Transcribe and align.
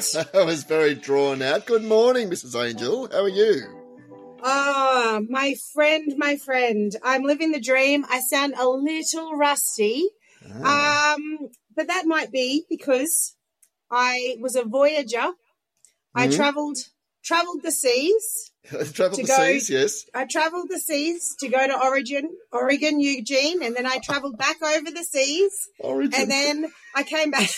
That 0.32 0.46
was 0.46 0.64
very 0.64 0.94
drawn 0.94 1.42
out. 1.42 1.66
Good 1.66 1.84
morning, 1.84 2.30
Mrs. 2.30 2.56
Angel. 2.56 3.06
How 3.12 3.22
are 3.24 3.28
you? 3.28 3.62
Ah, 4.42 5.20
my 5.28 5.54
friend, 5.74 6.14
my 6.16 6.36
friend. 6.36 6.90
I'm 7.02 7.22
living 7.24 7.52
the 7.52 7.60
dream. 7.60 8.06
I 8.08 8.20
sound 8.20 8.54
a 8.58 8.66
little 8.66 9.34
rusty. 9.36 10.08
Ah. 10.64 11.14
Um, 11.14 11.50
but 11.76 11.88
that 11.88 12.06
might 12.06 12.32
be 12.32 12.64
because 12.70 13.36
I 13.90 14.36
was 14.40 14.56
a 14.56 14.64
voyager. 14.64 15.32
I 16.14 16.28
Mhm. 16.28 16.34
traveled 16.34 16.78
traveled 17.24 17.62
the 17.62 17.72
seas. 17.72 18.50
Travel 18.92 19.16
to 19.16 19.22
the 19.22 19.26
go- 19.26 19.36
seas, 19.38 19.70
yes. 19.70 20.04
I 20.14 20.26
traveled 20.30 20.68
the 20.68 20.78
seas 20.78 21.34
to 21.40 21.48
go 21.48 21.66
to 21.66 21.82
Oregon, 21.82 22.28
Oregon, 22.52 23.00
Eugene, 23.00 23.62
and 23.62 23.74
then 23.74 23.86
I 23.86 23.98
traveled 24.04 24.36
back 24.36 24.62
over 24.62 24.90
the 24.90 25.02
seas, 25.02 25.50
Origin. 25.80 26.20
and 26.20 26.30
then 26.30 26.66
I 26.94 27.02
came 27.02 27.30
back. 27.36 27.48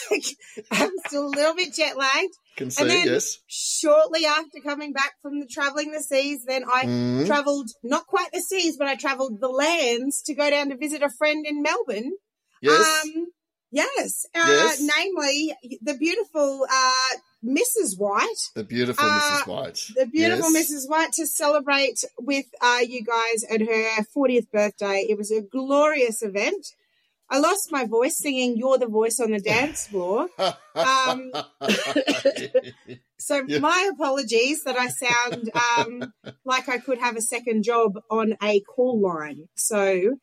I'm 0.71 0.91
still 1.07 1.27
a 1.27 1.35
little 1.35 1.57
bit 1.57 1.75
jet 1.75 1.97
lagged. 1.99 2.33
Can 2.57 2.71
see, 2.71 2.83
and 2.83 2.91
then- 2.91 3.07
yes. 3.09 3.39
Shortly 3.49 4.25
after 4.27 4.61
coming 4.65 4.93
back 4.93 5.15
from 5.23 5.41
the 5.41 5.47
traveling 5.47 5.91
the 5.91 6.03
seas, 6.03 6.45
then 6.47 6.63
I 6.73 6.85
Mhm. 6.85 7.27
traveled 7.27 7.69
not 7.83 8.07
quite 8.07 8.31
the 8.33 8.41
seas, 8.41 8.77
but 8.79 8.87
I 8.87 8.95
traveled 8.95 9.41
the 9.41 9.49
lands 9.49 10.23
to 10.27 10.35
go 10.35 10.49
down 10.51 10.69
to 10.71 10.77
visit 10.77 11.03
a 11.03 11.11
friend 11.11 11.45
in 11.45 11.63
Melbourne. 11.63 12.13
Yes. 12.61 13.05
Um, 13.05 13.27
yes. 13.73 14.25
Uh, 14.35 14.45
Yes. 14.47 14.81
Namely, 14.97 15.53
the 15.83 15.95
beautiful 15.95 16.65
uh, 16.71 17.17
Mrs. 17.45 17.99
White, 17.99 18.51
the 18.55 18.65
beautiful 18.65 19.05
uh, 19.07 19.21
Mrs. 19.21 19.47
White. 19.47 19.81
the 19.97 20.07
beautiful 20.07 20.51
Yes. 20.53 20.71
Mrs. 20.71 20.89
White, 20.91 21.13
to 21.15 21.27
celebrate 21.27 22.05
with 22.19 22.47
uh, 22.61 22.79
you 22.87 23.03
guys 23.05 23.45
at 23.51 23.61
her 23.61 24.05
40th 24.17 24.51
birthday. 24.51 25.07
It 25.09 25.19
was 25.19 25.31
a 25.33 25.43
glorious 25.43 26.23
event. 26.23 26.67
I 27.29 27.39
lost 27.39 27.73
my 27.73 27.85
voice 27.87 28.19
singing 28.19 28.57
"You're 28.57 28.79
the 28.79 28.87
Voice 28.87 29.19
on 29.19 29.31
the 29.33 29.41
Dance 29.53 29.87
Floor." 29.89 30.29
um, 30.77 31.33
So 33.19 33.45
Yeah. 33.47 33.59
my 33.61 33.91
apologies 33.93 34.65
that 34.65 34.77
I 34.77 34.89
sound 34.89 35.51
um, 35.79 36.13
like 36.45 36.69
I 36.69 36.79
could 36.79 36.99
have 36.99 37.17
a 37.17 37.21
second 37.23 37.63
job 37.63 37.93
on 38.11 38.35
a 38.43 38.61
call 38.61 39.01
line. 39.01 39.49
So 39.55 40.17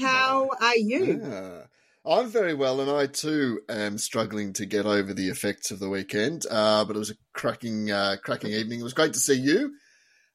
how 0.00 0.50
are 0.60 0.76
you? 0.76 1.20
Ah. 1.24 1.62
I'm 2.06 2.28
very 2.28 2.52
well, 2.52 2.80
and 2.80 2.90
I 2.90 3.06
too 3.06 3.60
am 3.68 3.96
struggling 3.96 4.52
to 4.54 4.66
get 4.66 4.84
over 4.84 5.14
the 5.14 5.30
effects 5.30 5.70
of 5.70 5.78
the 5.78 5.88
weekend. 5.88 6.44
Uh, 6.50 6.84
but 6.84 6.96
it 6.96 6.98
was 6.98 7.10
a 7.10 7.16
cracking, 7.32 7.90
uh, 7.90 8.16
cracking 8.22 8.52
evening. 8.52 8.80
It 8.80 8.84
was 8.84 8.92
great 8.92 9.14
to 9.14 9.18
see 9.18 9.38
you, 9.38 9.72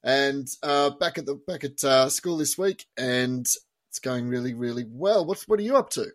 and 0.03 0.47
uh, 0.63 0.91
back 0.91 1.19
at 1.19 1.27
the 1.27 1.35
back 1.35 1.63
at 1.63 1.83
uh, 1.83 2.09
school 2.09 2.37
this 2.37 2.57
week, 2.57 2.85
and 2.97 3.45
it's 3.89 3.99
going 3.99 4.27
really, 4.29 4.55
really 4.55 4.85
well. 4.89 5.25
What 5.25 5.43
what 5.45 5.59
are 5.59 5.63
you 5.63 5.77
up 5.77 5.91
to? 5.91 6.07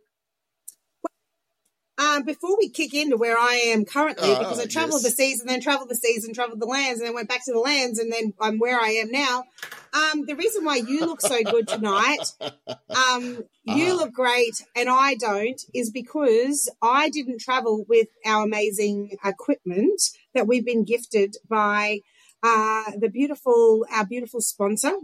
Um, 1.96 2.24
before 2.24 2.56
we 2.58 2.70
kick 2.70 2.92
into 2.92 3.16
where 3.16 3.38
I 3.38 3.54
am 3.66 3.84
currently, 3.84 4.32
Ah, 4.32 4.38
because 4.40 4.58
I 4.58 4.66
traveled 4.66 5.02
yes. 5.02 5.04
the 5.04 5.10
seas 5.10 5.40
and 5.40 5.48
then 5.48 5.60
traveled 5.60 5.88
the 5.88 5.94
seas 5.94 6.24
and 6.24 6.34
traveled 6.34 6.60
the 6.60 6.66
lands 6.66 6.98
and 6.98 7.06
then 7.06 7.14
went 7.14 7.28
back 7.28 7.44
to 7.44 7.52
the 7.52 7.60
lands 7.60 8.00
and 8.00 8.12
then 8.12 8.32
I'm 8.40 8.58
where 8.58 8.80
I 8.80 8.88
am 8.90 9.12
now. 9.12 9.44
Um, 9.92 10.24
the 10.26 10.34
reason 10.34 10.64
why 10.64 10.76
you 10.76 11.00
look 11.06 11.20
so 11.20 11.40
good 11.44 11.68
tonight, 11.68 12.32
um, 12.40 13.44
you 13.62 13.92
Ah. 13.92 13.96
look 13.96 14.12
great 14.12 14.54
and 14.74 14.88
I 14.88 15.14
don't, 15.14 15.60
is 15.72 15.90
because 15.92 16.68
I 16.82 17.10
didn't 17.10 17.40
travel 17.40 17.84
with 17.88 18.08
our 18.26 18.42
amazing 18.44 19.16
equipment 19.24 20.02
that 20.34 20.48
we've 20.48 20.66
been 20.66 20.84
gifted 20.84 21.36
by 21.48 22.00
uh, 22.42 22.90
the 22.98 23.08
beautiful, 23.08 23.86
our 23.92 24.04
beautiful 24.04 24.40
sponsor. 24.40 24.94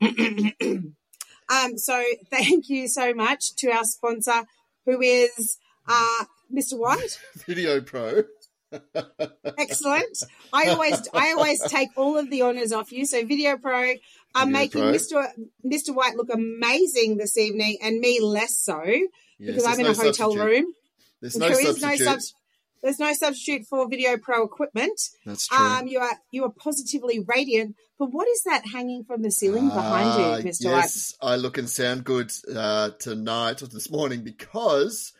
um, 0.02 0.92
so 1.76 2.04
thank 2.30 2.68
you 2.68 2.88
so 2.88 3.14
much 3.14 3.54
to 3.56 3.70
our 3.70 3.84
sponsor, 3.84 4.44
who 4.84 5.00
is 5.00 5.56
uh, 5.88 6.24
Mr. 6.54 6.78
White. 6.78 7.18
Video 7.46 7.80
Pro. 7.80 8.22
Excellent. 9.58 10.18
I 10.52 10.68
always, 10.68 11.08
I 11.14 11.32
always 11.32 11.60
take 11.62 11.88
all 11.96 12.16
of 12.18 12.30
the 12.30 12.42
honors 12.42 12.72
off 12.72 12.92
you. 12.92 13.06
So 13.06 13.24
Video 13.24 13.56
Pro 13.56 13.72
are 14.34 14.44
Video 14.44 14.46
making 14.46 14.82
Pro. 14.82 14.92
Mr. 14.92 15.26
Mr. 15.64 15.94
White 15.94 16.16
look 16.16 16.28
amazing 16.32 17.16
this 17.16 17.36
evening, 17.38 17.78
and 17.82 17.98
me 18.00 18.20
less 18.20 18.58
so 18.58 18.82
Yes, 18.84 19.06
because 19.38 19.64
I'm 19.66 19.78
in 19.80 19.84
no 19.86 19.90
a 19.92 19.94
hotel 19.94 20.12
substitute. 20.32 20.44
room. 20.44 20.64
There's 21.20 21.36
no 21.36 21.48
There 21.48 21.60
is 21.60 21.66
substitute. 21.66 22.00
no 22.00 22.04
subs- 22.12 22.34
There's 22.82 22.98
no 22.98 23.12
substitute 23.12 23.66
for 23.66 23.88
Video 23.88 24.16
Pro 24.18 24.44
equipment. 24.44 25.00
That's 25.24 25.46
true. 25.48 25.58
Um, 25.58 25.86
you 25.88 25.98
are 26.00 26.18
you 26.30 26.44
are 26.44 26.50
positively 26.52 27.20
radiant. 27.20 27.76
But 27.98 28.12
what 28.12 28.28
is 28.28 28.42
that 28.44 28.62
hanging 28.72 29.02
from 29.04 29.22
the 29.22 29.30
ceiling 29.32 29.68
behind 29.68 30.08
Ah, 30.08 30.36
you, 30.36 30.44
Mr. 30.44 30.66
White? 30.66 30.82
Yes, 30.82 31.14
I 31.20 31.34
look 31.34 31.58
and 31.58 31.68
sound 31.68 32.04
good 32.04 32.30
uh, 32.54 32.90
tonight 33.00 33.60
or 33.62 33.66
this 33.66 33.90
morning 33.90 34.22
because 34.22 35.12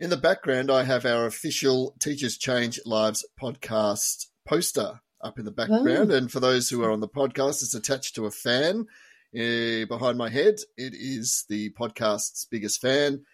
in 0.00 0.08
the 0.08 0.16
background 0.16 0.70
I 0.70 0.82
have 0.84 1.04
our 1.04 1.26
official 1.26 1.94
Teachers 2.00 2.38
Change 2.38 2.80
Lives 2.86 3.24
podcast 3.40 4.26
poster 4.48 5.00
up 5.20 5.38
in 5.38 5.44
the 5.44 5.50
background. 5.50 6.10
And 6.10 6.32
for 6.32 6.40
those 6.40 6.70
who 6.70 6.82
are 6.82 6.90
on 6.90 7.00
the 7.00 7.08
podcast, 7.08 7.62
it's 7.62 7.74
attached 7.74 8.14
to 8.14 8.24
a 8.24 8.30
fan 8.30 8.86
uh, 9.34 9.84
behind 9.86 10.16
my 10.16 10.30
head. 10.30 10.56
It 10.78 10.94
is 10.94 11.44
the 11.50 11.70
podcast's 11.78 12.46
biggest 12.50 12.80
fan. 12.80 13.24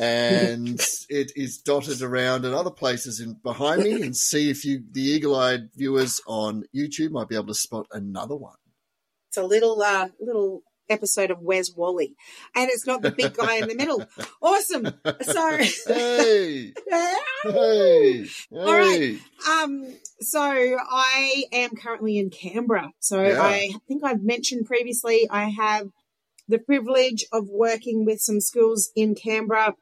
And 0.00 0.80
it 1.08 1.32
is 1.34 1.58
dotted 1.58 2.00
around 2.00 2.44
at 2.44 2.54
other 2.54 2.70
places 2.70 3.20
in 3.20 3.34
behind 3.42 3.82
me, 3.82 4.00
and 4.02 4.16
see 4.16 4.48
if 4.48 4.64
you, 4.64 4.84
the 4.92 5.02
eagle-eyed 5.02 5.70
viewers 5.74 6.20
on 6.26 6.64
YouTube, 6.74 7.10
might 7.10 7.28
be 7.28 7.34
able 7.34 7.48
to 7.48 7.54
spot 7.54 7.86
another 7.90 8.36
one. 8.36 8.56
It's 9.28 9.36
a 9.36 9.42
little 9.42 9.82
uh, 9.82 10.08
little 10.20 10.62
episode 10.88 11.30
of 11.30 11.40
Where's 11.40 11.72
Wally, 11.74 12.14
and 12.54 12.70
it's 12.70 12.86
not 12.86 13.02
the 13.02 13.10
big 13.10 13.34
guy 13.34 13.56
in 13.56 13.68
the 13.68 13.74
middle. 13.74 14.04
Awesome. 14.42 14.86
So. 15.22 15.56
hey, 15.86 16.72
hey, 17.42 18.26
All 18.52 18.72
right. 18.72 19.18
Um, 19.48 19.94
so 20.20 20.40
I 20.40 21.44
am 21.52 21.70
currently 21.70 22.18
in 22.18 22.30
Canberra. 22.30 22.92
So 23.00 23.22
Yeah. 23.22 23.42
I 23.42 23.70
think 23.88 24.04
I've 24.04 24.22
mentioned 24.22 24.66
previously 24.66 25.26
I 25.30 25.48
have 25.48 25.88
the 26.48 26.58
privilege 26.58 27.24
of 27.32 27.48
working 27.48 28.04
with 28.04 28.20
some 28.20 28.40
schools 28.40 28.90
in 28.94 29.14
Canberra 29.14 29.74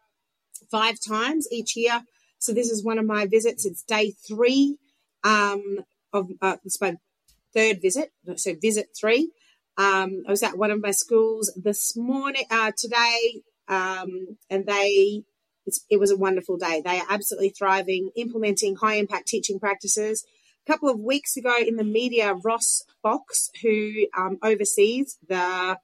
five 0.71 0.97
times 1.07 1.47
each 1.51 1.77
year. 1.77 2.03
So 2.39 2.53
this 2.53 2.71
is 2.71 2.85
one 2.85 2.99
of 2.99 3.07
my 3.07 3.27
visits. 3.27 3.67
It's 3.67 3.83
day 3.83 4.13
three 4.27 4.77
um, 5.25 5.85
of 6.13 6.29
uh, 6.41 6.57
it's 6.65 6.81
my 6.81 6.97
third 7.55 7.81
visit. 7.83 8.13
So 8.37 8.55
visit 8.61 8.89
three. 8.99 9.31
Um, 9.77 10.23
I 10.27 10.31
was 10.31 10.43
at 10.43 10.57
one 10.57 10.71
of 10.71 10.81
my 10.81 10.93
schools 10.93 11.53
this 11.57 11.97
morning, 11.97 12.45
uh, 12.51 12.73
today, 12.77 13.43
um, 13.69 14.37
and 14.49 14.67
they 14.67 15.25
it 15.89 15.99
was 15.99 16.11
a 16.11 16.17
wonderful 16.17 16.59
day. 16.59 16.83
They 16.85 16.99
are 16.99 17.07
absolutely 17.09 17.51
thriving, 17.51 18.11
implementing 18.17 18.77
high 18.77 18.97
impact 18.97 19.29
teaching 19.29 19.59
practices. 19.59 20.25
A 20.67 20.73
couple 20.73 20.89
of 20.89 21.01
weeks 21.01 21.37
ago 21.37 21.55
in 21.59 21.77
the 21.77 21.85
media, 21.85 22.35
Ross 22.35 22.83
Fox, 23.03 23.51
who 23.63 24.07
um, 24.17 24.39
oversees 24.43 25.19
the 25.27 25.79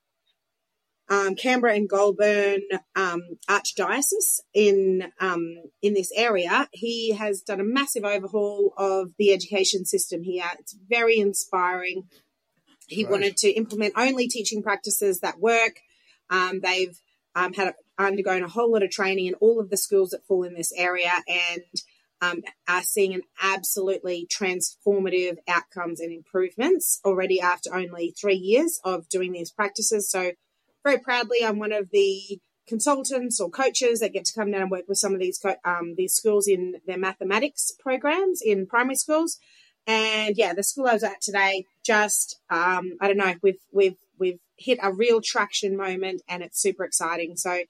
um, 1.10 1.34
Canberra 1.34 1.74
and 1.74 1.88
Goulburn 1.88 2.60
um, 2.94 3.22
Archdiocese 3.48 4.40
in 4.54 5.10
um, 5.18 5.56
in 5.82 5.94
this 5.94 6.12
area, 6.14 6.68
he 6.72 7.12
has 7.12 7.40
done 7.40 7.60
a 7.60 7.64
massive 7.64 8.04
overhaul 8.04 8.72
of 8.76 9.10
the 9.18 9.32
education 9.32 9.84
system 9.84 10.22
here. 10.22 10.44
It's 10.58 10.76
very 10.88 11.18
inspiring. 11.18 12.04
He 12.90 13.04
Right. 13.04 13.10
wanted 13.10 13.36
to 13.38 13.50
implement 13.50 13.94
only 13.96 14.28
teaching 14.28 14.62
practices 14.62 15.20
that 15.20 15.38
work. 15.38 15.80
Um, 16.28 16.60
they've 16.60 16.98
um, 17.34 17.52
had 17.54 17.74
undergone 17.98 18.42
a 18.42 18.48
whole 18.48 18.72
lot 18.72 18.82
of 18.82 18.90
training 18.90 19.26
in 19.26 19.34
all 19.34 19.60
of 19.60 19.70
the 19.70 19.76
schools 19.76 20.10
that 20.10 20.26
fall 20.26 20.42
in 20.42 20.54
this 20.54 20.72
area 20.72 21.12
and 21.28 21.62
um, 22.22 22.42
are 22.68 22.82
seeing 22.82 23.14
an 23.14 23.22
absolutely 23.42 24.26
transformative 24.30 25.36
outcomes 25.48 26.00
and 26.00 26.12
improvements 26.12 27.00
already 27.04 27.40
after 27.40 27.74
only 27.74 28.14
three 28.20 28.34
years 28.34 28.80
of 28.84 29.08
doing 29.08 29.32
these 29.32 29.50
practices. 29.50 30.10
So, 30.10 30.32
very 30.84 30.98
proudly, 30.98 31.38
I'm 31.44 31.58
one 31.58 31.72
of 31.72 31.90
the 31.90 32.40
consultants 32.66 33.40
or 33.40 33.50
coaches 33.50 34.00
that 34.00 34.12
get 34.12 34.24
to 34.26 34.32
come 34.32 34.50
down 34.50 34.62
and 34.62 34.70
work 34.70 34.84
with 34.88 34.98
some 34.98 35.12
of 35.14 35.20
these 35.20 35.38
co- 35.38 35.56
um, 35.64 35.94
these 35.96 36.14
schools 36.14 36.46
in 36.46 36.76
their 36.86 36.98
mathematics 36.98 37.72
programs 37.78 38.40
in 38.42 38.66
primary 38.66 38.94
schools. 38.96 39.38
And 39.86 40.36
yeah, 40.36 40.52
the 40.54 40.62
school 40.62 40.86
I 40.86 40.94
was 40.94 41.02
at 41.02 41.20
today, 41.20 41.66
just 41.94 42.38
um, 42.50 42.84
I 43.00 43.08
don't 43.08 43.16
know, 43.16 43.34
we've 43.42 43.62
we've 43.72 43.96
we've 44.18 44.38
hit 44.56 44.78
a 44.82 44.92
real 44.92 45.20
traction 45.20 45.76
moment, 45.76 46.22
and 46.28 46.42
it's 46.42 46.60
super 46.60 46.84
exciting. 46.84 47.36
So, 47.36 47.62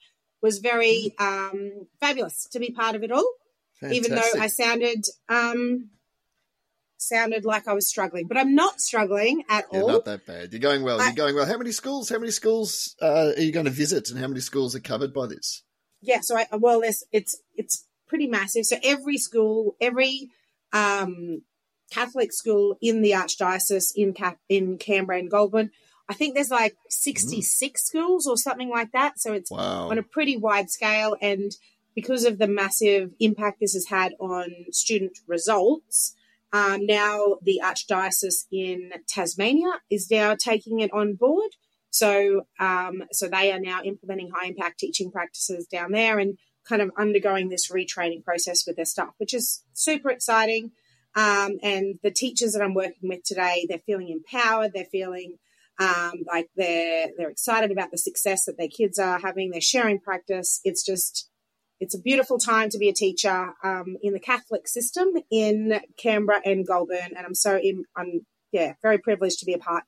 was 0.43 0.59
very 0.59 1.15
um, 1.19 1.87
fabulous 2.01 2.47
to 2.53 2.59
be 2.59 2.71
part 2.71 2.95
of 2.97 3.03
it 3.03 3.13
all 3.13 3.31
even 3.91 4.11
though 4.15 4.31
I 4.39 4.49
sounded 4.49 5.05
um 5.31 5.89
sounded 6.99 7.45
like 7.47 7.67
I 7.67 7.73
was 7.73 7.89
struggling, 7.89 8.27
but 8.27 8.37
I'm 8.37 8.55
not 8.55 8.81
struggling 8.81 9.43
at 9.49 9.65
Yeah, 9.73 9.81
all. 9.81 9.89
not 9.89 10.05
that 10.05 10.27
bad. 10.27 10.53
You're 10.53 10.61
going 10.61 10.83
well. 10.83 11.01
I- 11.01 11.07
You're 11.07 11.15
going 11.15 11.35
well. 11.35 11.47
How 11.47 11.57
many 11.57 11.73
schools? 11.73 12.11
How 12.11 12.19
many 12.19 12.31
schools 12.31 12.95
uh, 13.01 13.33
are 13.37 13.41
you 13.41 13.53
going 13.53 13.65
to 13.65 13.71
visit, 13.73 14.11
and 14.11 14.19
how 14.19 14.29
many 14.29 14.41
schools 14.41 14.75
are 14.77 14.81
covered 14.81 15.13
by 15.15 15.27
this? 15.27 15.63
yeah, 16.03 16.21
so 16.21 16.37
I 16.37 16.47
well, 16.57 16.81
there's 16.81 17.03
it's 17.13 17.41
it's 17.55 17.87
pretty 18.07 18.27
massive. 18.27 18.65
So 18.67 18.77
every 18.83 19.17
school, 19.19 19.77
every 19.81 20.29
um 20.73 21.43
Catholic 21.91 22.33
school 22.33 22.77
in 22.81 23.03
the 23.03 23.13
archdiocese 23.13 23.93
in 23.95 24.13
Cap 24.13 24.39
in 24.49 24.79
Canberra 24.79 25.19
and 25.19 25.31
Goulburn, 25.31 25.71
I 26.09 26.15
think 26.15 26.35
there's 26.35 26.51
like 26.51 26.77
66 26.89 27.83
schools 27.85 28.27
or 28.27 28.37
something 28.37 28.69
like 28.69 28.93
that. 28.93 29.21
So 29.21 29.33
it's 29.33 29.51
Wow. 29.51 29.91
on 29.91 29.99
a 29.99 30.03
pretty 30.03 30.37
wide 30.37 30.71
scale 30.71 31.17
and 31.21 31.53
because 31.95 32.25
of 32.25 32.39
the 32.39 32.47
massive 32.49 33.11
impact 33.21 33.59
this 33.61 33.75
has 33.75 33.87
had 33.87 34.15
on 34.21 34.49
student 34.71 35.19
results, 35.27 36.15
um, 36.53 36.87
now 36.87 37.37
the 37.43 37.61
Archdiocese 37.63 38.47
in 38.51 38.93
Tasmania 39.09 39.81
is 39.91 40.11
now 40.11 40.35
taking 40.35 40.81
it 40.81 40.93
on 40.93 41.15
board. 41.15 41.51
So, 41.91 42.47
um, 42.59 43.05
so 43.13 43.29
they 43.29 43.53
are 43.53 43.61
now 43.61 43.83
implementing 43.85 44.31
high 44.31 44.47
impact 44.47 44.79
teaching 44.79 45.11
practices 45.11 45.67
down 45.67 45.93
there 45.93 46.19
and 46.19 46.39
kind 46.69 46.83
of 46.83 46.91
undergoing 46.97 47.49
this 47.49 47.71
retraining 47.71 48.25
process 48.25 48.65
with 48.67 48.77
their 48.77 48.85
staff, 48.85 49.15
which 49.19 49.35
is 49.35 49.65
super 49.73 50.11
exciting. 50.11 50.71
Um, 51.15 51.59
and 51.63 51.99
the 52.03 52.11
teachers 52.11 52.53
that 52.53 52.63
I'm 52.63 52.75
working 52.75 53.09
with 53.09 53.25
today, 53.25 53.67
they're 53.69 53.79
feeling 53.85 54.09
empowered. 54.11 54.73
They're 54.73 54.85
feeling 54.85 55.39
um, 55.81 56.13
like 56.27 56.49
they're 56.57 57.09
they're 57.17 57.31
excited 57.31 57.71
about 57.71 57.91
the 57.91 57.99
success 57.99 58.45
that 58.45 58.57
their 58.59 58.69
kids 58.69 58.99
are 58.99 59.19
having. 59.19 59.51
They're 59.51 59.61
sharing 59.61 59.99
practice. 59.99 60.61
It's 60.63 60.85
just 60.85 61.29
it's 61.81 61.95
a 61.95 62.01
beautiful 62.01 62.39
time 62.39 62.69
to 62.71 62.79
be 62.79 62.89
a 62.89 62.95
teacher 62.95 63.55
um, 63.65 63.97
in 64.03 64.13
the 64.13 64.21
Catholic 64.21 64.69
system 64.69 65.09
in 65.31 65.81
Canberra 65.97 66.43
and 66.45 66.67
Goulburn, 66.67 67.15
and 67.17 67.27
I'm 67.27 67.35
so 67.35 67.59
I'm 67.97 68.27
yeah 68.53 68.75
very 68.83 68.99
privileged 68.99 69.41
to 69.41 69.47
be 69.47 69.55
a 69.55 69.59
part 69.59 69.85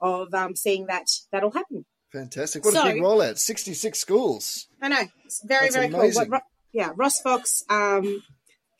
of 0.00 0.32
um, 0.34 0.56
seeing 0.56 0.86
that 0.86 1.06
that'll 1.30 1.52
happen. 1.52 1.84
Fantastic! 2.12 2.64
What 2.64 2.74
so, 2.74 2.82
a 2.82 2.92
big 2.92 3.02
rollout! 3.02 3.38
Sixty-six 3.38 3.98
schools. 3.98 4.66
I 4.80 4.88
know. 4.88 5.02
It's 5.24 5.42
very 5.44 5.66
That's 5.66 5.74
very 5.76 5.86
amazing. 5.86 6.22
cool. 6.24 6.30
What, 6.30 6.42
yeah, 6.72 6.90
Ross 6.96 7.20
Fox, 7.20 7.62
um, 7.68 8.22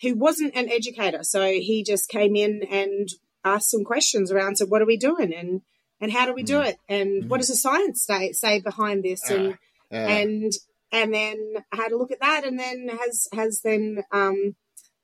who 0.03 0.15
wasn't 0.15 0.57
an 0.57 0.69
educator, 0.71 1.23
so 1.23 1.45
he 1.47 1.83
just 1.83 2.09
came 2.09 2.37
in 2.37 2.63
and 2.71 3.09
asked 3.45 3.71
some 3.71 3.85
questions 3.85 4.33
around. 4.33 4.57
So, 4.57 4.67
what 4.67 4.83
are 4.83 4.87
we 4.87 4.97
doing, 4.97 5.33
and 5.33 5.63
and 6.01 6.13
how 6.13 6.27
do 6.27 6.35
we 6.35 6.43
do 6.43 6.59
mm. 6.59 6.67
it, 6.67 6.79
and 6.89 7.25
mm. 7.25 7.29
what 7.29 7.41
does 7.41 7.49
the 7.49 7.57
science 7.57 8.05
say, 8.05 8.33
say 8.33 8.61
behind 8.61 9.05
this, 9.05 9.31
and 9.31 9.53
uh, 9.93 9.95
uh. 9.95 9.97
and 9.97 10.53
and 10.93 11.13
then 11.15 11.37
had 11.73 11.93
a 11.93 11.97
look 11.97 12.11
at 12.11 12.21
that, 12.21 12.45
and 12.45 12.59
then 12.59 12.89
has 12.89 13.29
has 13.33 13.61
then 13.63 14.03
um, 14.13 14.55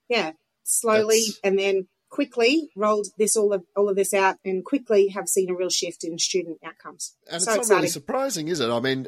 yeah 0.08 0.32
slowly 0.62 1.22
That's... 1.26 1.40
and 1.44 1.58
then 1.58 1.88
quickly 2.10 2.70
rolled 2.76 3.06
this 3.18 3.36
all 3.36 3.52
of 3.52 3.64
all 3.76 3.88
of 3.88 3.96
this 3.96 4.12
out 4.12 4.36
and 4.44 4.64
quickly 4.64 5.08
have 5.08 5.28
seen 5.28 5.48
a 5.48 5.54
real 5.54 5.70
shift 5.70 6.04
in 6.04 6.18
student 6.18 6.58
outcomes. 6.64 7.14
And 7.30 7.40
so 7.40 7.50
it's 7.52 7.56
not 7.56 7.56
exciting. 7.58 7.76
really 7.76 7.88
surprising, 7.88 8.48
is 8.48 8.60
it? 8.60 8.68
I 8.68 8.80
mean, 8.80 9.06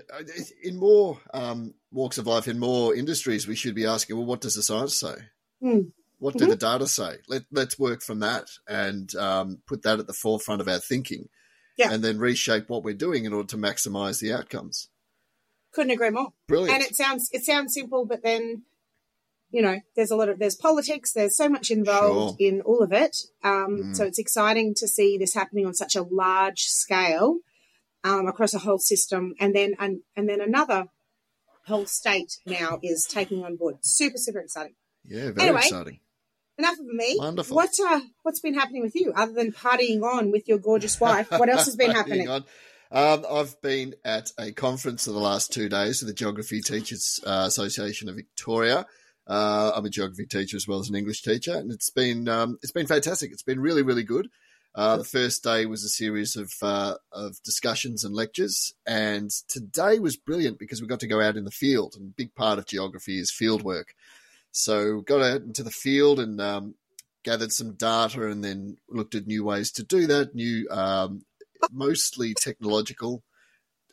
in 0.63 0.77
more 0.77 1.21
um, 1.35 1.75
walks 1.91 2.19
of 2.19 2.27
life, 2.27 2.49
in 2.49 2.59
more 2.59 2.95
industries, 2.95 3.47
we 3.47 3.57
should 3.57 3.75
be 3.75 3.87
asking, 3.87 4.17
well, 4.17 4.27
what 4.27 4.41
does 4.41 4.55
the 4.55 4.63
science 4.63 4.99
say? 4.99 5.15
Mm. 5.63 5.93
What 6.19 6.35
do 6.35 6.45
mm-hmm. 6.45 6.51
the 6.51 6.57
data 6.57 6.87
say? 6.87 7.17
Let, 7.29 7.43
let's 7.51 7.79
work 7.79 8.03
from 8.03 8.21
that 8.21 8.47
and 8.69 9.15
um, 9.17 9.59
put 9.67 9.83
that 9.83 9.99
at 9.99 10.07
the 10.07 10.13
forefront 10.13 10.61
of 10.61 10.69
our 10.69 10.79
thinking. 10.79 11.29
Yeah. 11.77 11.91
And 11.91 12.05
then 12.05 12.19
reshape 12.19 12.69
what 12.69 12.85
we're 12.85 12.95
doing 12.95 13.25
in 13.25 13.33
order 13.33 13.49
to 13.49 13.57
maximize 13.57 14.21
the 14.21 14.33
outcomes. 14.33 14.89
Couldn't 15.73 15.93
agree 15.93 16.11
more. 16.11 16.33
Brilliant. 16.47 16.75
And 16.75 16.83
it 16.85 16.95
sounds 16.95 17.31
it 17.33 17.45
sounds 17.45 17.75
simple, 17.75 18.05
but 18.05 18.23
then 18.23 18.65
you 19.53 19.61
know, 19.61 19.81
there's 19.95 20.11
a 20.11 20.17
lot 20.17 20.29
of 20.29 20.39
there's 20.39 20.57
politics, 20.57 21.13
there's 21.13 21.37
so 21.37 21.49
much 21.49 21.71
involved 21.71 22.41
sure. 22.41 22.49
in 22.49 22.63
all 22.63 22.83
of 22.83 22.93
it. 22.93 23.17
Um, 23.45 23.81
mm. 23.83 23.97
So 23.97 24.05
it's 24.05 24.19
exciting 24.19 24.75
to 24.77 24.89
see 24.89 25.19
this 25.19 25.35
happening 25.35 25.67
on 25.67 25.75
such 25.75 25.95
a 25.95 26.03
large 26.03 26.63
scale 26.63 27.39
um, 28.03 28.27
across 28.27 28.55
a 28.55 28.61
whole 28.61 28.79
system, 28.79 29.35
and 29.39 29.55
then 29.55 29.75
and, 29.79 30.01
and 30.17 30.29
then 30.29 30.41
another 30.41 30.87
whole 31.67 31.87
state 31.87 32.39
now 32.47 32.81
is 32.83 33.07
taking 33.09 33.45
on 33.45 33.57
board. 33.57 33.77
Super 33.83 34.17
super 34.17 34.41
exciting. 34.41 34.75
Yeah, 35.05 35.33
very 35.33 35.49
anyway, 35.49 35.61
exciting. 35.61 36.01
Enough 36.59 36.79
of 36.79 36.87
me. 36.87 37.17
Wonderful. 37.19 37.57
What 37.57 37.71
uh, 37.85 38.01
what's 38.23 38.41
been 38.41 38.55
happening 38.55 38.83
with 38.83 38.95
you 38.95 39.13
other 39.17 39.33
than 39.33 39.53
partying 39.53 40.03
on 40.03 40.31
with 40.31 40.49
your 40.49 40.59
gorgeous 40.59 41.01
wife? 41.01 41.31
What 41.31 41.49
else 41.49 41.65
has 41.65 41.77
been 41.77 41.91
happening? 41.93 42.29
Um, 42.29 43.25
I've 43.31 43.61
been 43.63 43.95
at 44.05 44.33
a 44.39 44.53
conference 44.53 45.07
for 45.07 45.13
the 45.13 45.19
last 45.19 45.51
two 45.51 45.71
days 45.71 46.03
with 46.03 46.09
the 46.09 46.15
Geography 46.15 46.61
Teachers 46.61 47.21
uh, 47.27 47.45
Association 47.47 48.11
of 48.11 48.17
Victoria. 48.17 48.87
Uh, 49.27 49.73
I'm 49.75 49.87
a 49.87 49.91
geography 49.91 50.27
teacher 50.27 50.57
as 50.57 50.69
well 50.69 50.81
as 50.81 50.91
an 50.91 50.97
English 50.97 51.23
teacher, 51.23 51.55
and 51.55 51.71
it's 51.71 51.91
been 51.91 52.29
um, 52.29 52.59
it's 52.63 52.73
been 52.73 52.87
fantastic. 52.87 53.33
It's 53.33 53.43
been 53.43 53.61
really 53.61 53.83
really 53.83 54.03
good. 54.03 54.29
Uh, 54.75 54.97
the 54.97 55.05
first 55.05 55.43
day 55.45 55.67
was 55.67 55.85
a 55.85 55.89
series 55.89 56.35
of 56.35 56.53
uh, 56.63 56.95
of 57.13 57.43
discussions 57.45 58.05
and 58.05 58.15
lectures, 58.15 58.75
and 58.87 59.31
today 59.49 59.99
was 59.99 60.17
brilliant 60.17 60.59
because 60.59 60.81
we 60.81 60.89
got 60.89 61.01
to 61.01 61.07
go 61.07 61.21
out 61.21 61.37
in 61.37 61.45
the 61.45 61.51
field. 61.51 61.95
And 61.97 62.11
a 62.11 62.15
big 62.15 62.35
part 62.35 62.59
of 62.59 62.67
geography 62.67 63.19
is 63.19 63.31
field 63.31 63.63
work, 63.63 63.95
so 64.53 65.01
got 65.01 65.23
out 65.23 65.43
into 65.43 65.63
the 65.63 65.71
field 65.71 66.21
and 66.21 66.41
um, 66.41 66.75
gathered 67.25 67.53
some 67.53 67.73
data, 67.73 68.29
and 68.29 68.45
then 68.45 68.77
looked 68.89 69.15
at 69.15 69.27
new 69.27 69.43
ways 69.43 69.73
to 69.73 69.83
do 69.83 70.07
that. 70.07 70.35
New, 70.35 70.69
um, 70.71 71.25
mostly 71.71 72.35
technological 72.35 73.25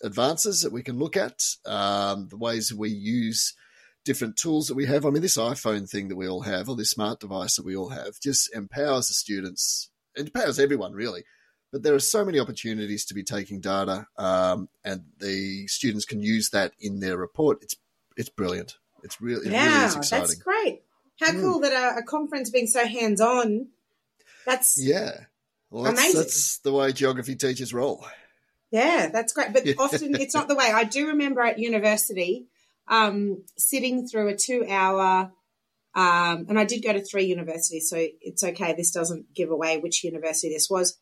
advances 0.04 0.62
that 0.62 0.72
we 0.72 0.84
can 0.84 0.98
look 0.98 1.18
at, 1.18 1.44
um, 1.66 2.28
the 2.30 2.38
ways 2.38 2.70
that 2.70 2.78
we 2.78 2.90
use 2.90 3.54
different 4.06 4.38
tools 4.38 4.68
that 4.68 4.76
we 4.76 4.86
have. 4.86 5.06
I 5.06 5.10
mean, 5.10 5.22
this 5.22 5.38
iPhone 5.38 5.90
thing 5.90 6.08
that 6.08 6.16
we 6.16 6.28
all 6.28 6.42
have, 6.42 6.70
or 6.70 6.76
this 6.76 6.92
smart 6.92 7.20
device 7.20 7.56
that 7.56 7.66
we 7.66 7.76
all 7.76 7.90
have, 7.90 8.20
just 8.22 8.54
empowers 8.56 9.08
the 9.08 9.14
students. 9.14 9.90
Empowers 10.16 10.60
everyone, 10.60 10.94
really. 10.94 11.24
But 11.72 11.84
there 11.84 11.94
are 11.94 12.00
so 12.00 12.26
many 12.26 12.40
opportunities 12.40 13.06
to 13.06 13.14
be 13.14 13.24
taking 13.24 13.62
data, 13.62 14.08
um, 14.18 14.70
and 14.84 15.04
the 15.20 15.68
students 15.68 16.06
can 16.06 16.24
use 16.24 16.50
that 16.50 16.74
in 16.80 17.00
their 17.00 17.18
report. 17.18 17.60
It's 17.62 17.76
it's 18.18 18.30
brilliant. 18.30 18.78
It's 19.04 19.22
really 19.22 19.48
it 19.48 19.54
yeah, 19.54 19.90
really 19.90 20.08
that's 20.10 20.36
great. 20.36 20.82
How 21.20 21.32
mm. 21.32 21.42
cool 21.42 21.60
that 21.62 21.74
a, 21.74 22.00
a, 22.00 22.04
conference 22.04 22.50
being 22.50 22.68
so 22.68 22.86
hands 22.86 23.20
on. 23.20 23.68
That's 24.46 24.82
yeah. 24.82 25.12
Well, 25.70 25.84
that's, 25.84 26.00
amazing. 26.00 26.22
that's 26.22 26.58
the 26.60 26.74
way 26.74 26.92
geography 26.94 27.36
teachers 27.36 27.74
roll. 27.74 28.06
Yeah, 28.72 29.10
that's 29.12 29.34
great. 29.34 29.54
But 29.54 29.68
often 29.78 30.16
it's 30.16 30.34
not 30.34 30.48
the 30.48 30.56
way. 30.56 30.72
I 30.74 30.84
do 30.84 31.08
remember 31.08 31.42
at 31.42 31.60
university 31.60 32.48
um, 32.88 33.44
sitting 33.58 34.08
through 34.08 34.30
a 34.30 34.36
two 34.36 34.66
hour, 34.68 35.32
um, 35.96 36.46
and 36.50 36.60
I 36.60 36.66
did 36.66 36.84
go 36.84 36.94
to 36.94 37.04
three 37.04 37.26
universities, 37.26 37.90
so 37.90 37.98
it's 38.22 38.44
okay. 38.44 38.74
This 38.74 38.92
doesn't 38.92 39.34
give 39.34 39.52
away 39.52 39.78
which 39.78 40.04
university 40.04 40.50
this 40.50 40.70
was. 40.70 40.98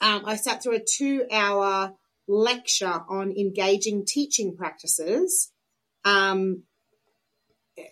Um, 0.00 0.22
I 0.26 0.36
sat 0.36 0.62
through 0.62 0.76
a 0.76 0.84
two 0.84 1.24
hour 1.32 1.94
lecture 2.28 3.02
on 3.08 3.32
engaging 3.32 4.04
teaching 4.06 4.56
practices. 4.56 5.50
Um, 6.04 6.64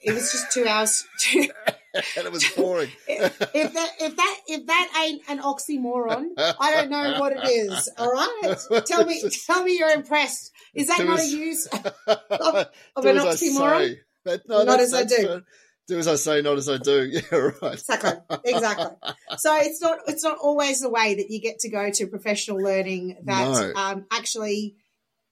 it 0.02 0.12
was 0.12 0.32
just 0.32 0.52
two 0.52 0.66
hours. 0.66 1.04
and 1.34 2.26
it 2.26 2.32
was 2.32 2.48
boring. 2.50 2.90
if, 3.08 3.40
if, 3.54 3.72
that 3.72 3.90
if 4.00 4.16
that 4.16 4.40
if 4.46 4.66
that 4.66 5.02
ain't 5.04 5.22
an 5.28 5.38
oxymoron, 5.38 6.30
I 6.36 6.72
don't 6.72 6.90
know 6.90 7.20
what 7.20 7.32
it 7.32 7.48
is. 7.48 7.90
All 7.98 8.10
right, 8.10 8.56
tell 8.86 9.04
me 9.04 9.22
tell 9.46 9.64
me 9.64 9.78
you're 9.78 9.90
impressed. 9.90 10.52
Is 10.74 10.88
that 10.88 10.98
do 10.98 11.04
not 11.06 11.20
as, 11.20 11.32
a 11.32 11.36
use 11.36 11.66
of, 11.66 11.86
of 12.06 13.04
an 13.04 13.16
oxymoron? 13.16 13.96
That, 14.24 14.48
no, 14.48 14.64
not 14.64 14.80
as 14.80 14.92
I 14.92 15.04
do. 15.04 15.42
do 15.86 15.98
as 15.98 16.08
I 16.08 16.16
say, 16.16 16.42
not 16.42 16.58
as 16.58 16.68
I 16.68 16.78
do. 16.78 17.04
Yeah, 17.04 17.36
right. 17.62 17.74
Exactly. 17.74 18.38
Exactly. 18.44 18.86
so 19.38 19.56
it's 19.56 19.80
not 19.80 19.98
it's 20.06 20.24
not 20.24 20.38
always 20.38 20.80
the 20.80 20.90
way 20.90 21.14
that 21.14 21.30
you 21.30 21.40
get 21.40 21.60
to 21.60 21.70
go 21.70 21.90
to 21.90 22.06
professional 22.08 22.58
learning 22.58 23.16
that 23.24 23.48
no. 23.48 23.80
um, 23.80 24.06
actually 24.10 24.76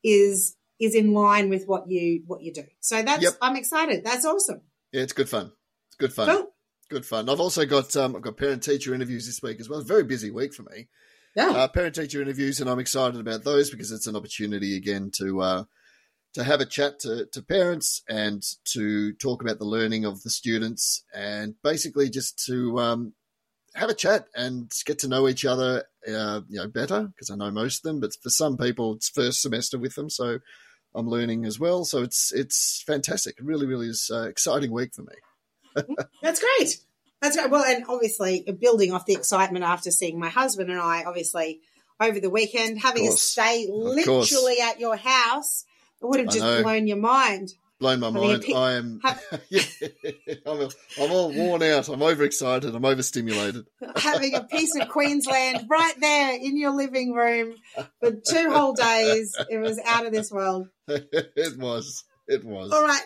is 0.03 0.57
is 0.81 0.95
in 0.95 1.13
line 1.13 1.49
with 1.49 1.67
what 1.67 1.89
you 1.89 2.23
what 2.27 2.43
you 2.43 2.53
do. 2.53 2.65
So 2.81 3.03
that's 3.03 3.23
yep. 3.23 3.35
I'm 3.41 3.57
excited. 3.57 4.05
That's 4.05 4.25
awesome. 4.25 4.63
Yeah, 4.93 5.03
it's 5.03 5.13
good 5.13 5.29
fun. 5.29 5.53
It's 5.89 5.97
good 5.97 6.13
fun. 6.13 6.29
Cool. 6.29 6.51
Good 6.91 7.07
fun. 7.07 7.29
I've 7.29 7.41
also 7.41 7.65
got 7.65 7.97
um, 7.97 8.17
I've 8.17 8.23
got 8.23 8.37
parent 8.37 8.63
teacher 8.63 8.95
interviews 8.95 9.27
this 9.27 9.43
week 9.43 9.61
as 9.61 9.69
well. 9.69 9.81
It's 9.81 9.89
a 9.89 9.93
very 9.93 10.05
busy 10.05 10.31
week 10.31 10.55
for 10.55 10.63
me. 10.63 10.89
Yeah. 11.35 11.51
Uh, 11.51 11.69
parent 11.69 11.95
teacher 11.95 12.23
interviews, 12.23 12.61
and 12.61 12.71
I'm 12.71 12.79
excited 12.79 13.19
about 13.19 13.43
those 13.43 13.71
because 13.71 13.91
it's 13.91 14.07
an 14.07 14.17
opportunity 14.17 14.77
again 14.77 15.11
to 15.19 15.41
uh, 15.41 15.65
to 16.35 16.45
have 16.45 16.61
a 16.61 16.67
chat 16.67 17.01
to, 17.01 17.27
to 17.27 17.43
parents 17.43 18.03
and 18.09 18.43
to 18.65 19.13
talk 19.15 19.43
about 19.43 19.59
the 19.59 19.65
learning 19.65 20.05
of 20.05 20.23
the 20.23 20.31
students 20.31 21.05
and 21.15 21.55
basically 21.63 22.11
just 22.11 22.45
to 22.47 22.79
um, 22.81 23.15
have 23.75 23.89
a 23.89 23.95
chat 23.95 24.27
and 24.35 24.71
get 24.85 24.99
to 25.01 25.09
know 25.09 25.29
each 25.29 25.45
other, 25.45 25.85
uh, 26.09 26.41
you 26.49 26.61
know, 26.61 26.69
better 26.69 27.09
because 27.09 27.31
I 27.31 27.37
know 27.37 27.51
most 27.51 27.79
of 27.79 27.83
them. 27.83 28.01
But 28.01 28.15
for 28.23 28.31
some 28.31 28.57
people, 28.57 28.95
it's 28.95 29.09
first 29.09 29.43
semester 29.43 29.79
with 29.79 29.95
them, 29.95 30.11
so 30.11 30.39
I'm 30.95 31.09
learning 31.09 31.45
as 31.45 31.59
well. 31.59 31.85
So 31.85 32.03
it's 32.03 32.33
it's 32.33 32.83
fantastic. 32.87 33.37
It 33.39 33.45
really, 33.45 33.67
really 33.67 33.89
is 33.89 34.11
uh, 34.13 34.23
exciting 34.23 34.73
week 34.73 34.95
for 34.95 35.03
me. 35.03 35.85
That's 36.23 36.41
great. 36.41 36.79
That's 37.21 37.37
great. 37.37 37.51
Well, 37.51 37.65
and 37.65 37.85
obviously 37.89 38.47
building 38.61 38.93
off 38.93 39.07
the 39.07 39.15
excitement 39.15 39.65
after 39.65 39.91
seeing 39.91 40.19
my 40.19 40.29
husband 40.29 40.71
and 40.71 40.79
I, 40.79 41.05
obviously 41.05 41.61
over 42.01 42.21
the 42.21 42.31
weekend, 42.31 42.81
having 42.81 43.09
a 43.09 43.13
stay 43.13 43.67
literally 43.71 44.61
at 44.61 44.81
your 44.81 44.97
house, 44.97 45.65
it 46.03 46.07
would 46.07 46.21
have 46.21 46.29
just 46.29 46.63
blown 46.63 46.87
your 46.87 46.99
mind. 46.99 47.55
Blown 47.85 48.01
my 48.01 48.09
mind. 48.09 48.45
I 48.57 48.73
am. 48.73 48.99
yeah, 49.51 49.61
I'm, 50.47 50.69
I'm 50.99 51.13
all 51.13 51.31
worn 51.35 51.63
out. 51.63 51.91
I'm 51.91 52.03
overexcited. 52.03 52.75
I'm 52.75 52.85
overstimulated. 52.87 53.67
having 53.97 54.35
a 54.35 54.43
piece 54.45 54.75
of 54.81 54.89
Queensland 54.89 55.67
right 55.69 55.93
there 56.01 56.35
in 56.35 56.57
your 56.57 56.71
living 56.71 57.13
room 57.13 57.57
for 58.01 58.13
two 58.13 58.51
whole 58.51 58.73
days. 58.73 59.37
It 59.51 59.59
was 59.59 59.79
out 59.85 60.07
of 60.07 60.13
this 60.13 60.31
world. 60.31 60.69
it 60.89 61.59
was. 61.59 62.05
It 62.27 62.43
was. 62.43 62.73
All 62.73 62.83
right. 62.83 63.03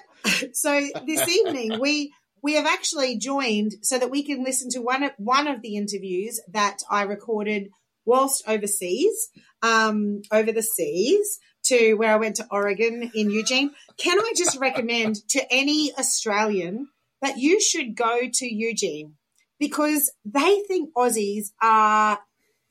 So 0.53 0.87
this 1.05 1.29
evening 1.29 1.81
we 1.81 2.13
we 2.41 2.55
have 2.55 2.67
actually 2.67 3.19
joined 3.19 3.73
so 3.83 3.99
that 3.99 4.13
we 4.13 4.23
can 4.23 4.45
listen 4.45 4.71
to 4.71 4.79
one 4.79 5.03
of, 5.03 5.11
one 5.19 5.49
of 5.49 5.61
the 5.61 5.75
interviews 5.75 6.41
that 6.53 6.77
I 6.89 7.03
recorded 7.03 7.71
whilst 8.05 8.45
overseas, 8.47 9.29
um, 9.61 10.23
over 10.31 10.53
the 10.53 10.63
seas, 10.63 11.41
to 11.69 11.95
where 11.95 12.13
I 12.13 12.17
went 12.17 12.37
to 12.37 12.47
Oregon 12.51 13.11
in 13.15 13.31
Eugene. 13.31 13.71
Can 13.97 14.19
I 14.19 14.33
just 14.37 14.59
recommend 14.59 15.17
to 15.31 15.43
any 15.51 15.93
Australian 15.99 16.89
that 17.23 17.39
you 17.39 17.61
should 17.61 17.97
go 17.97 18.21
to 18.33 18.47
Eugene 18.47 19.15
because 19.59 20.13
they 20.25 20.61
think 20.69 20.91
Aussies 20.95 21.51
are 21.61 22.19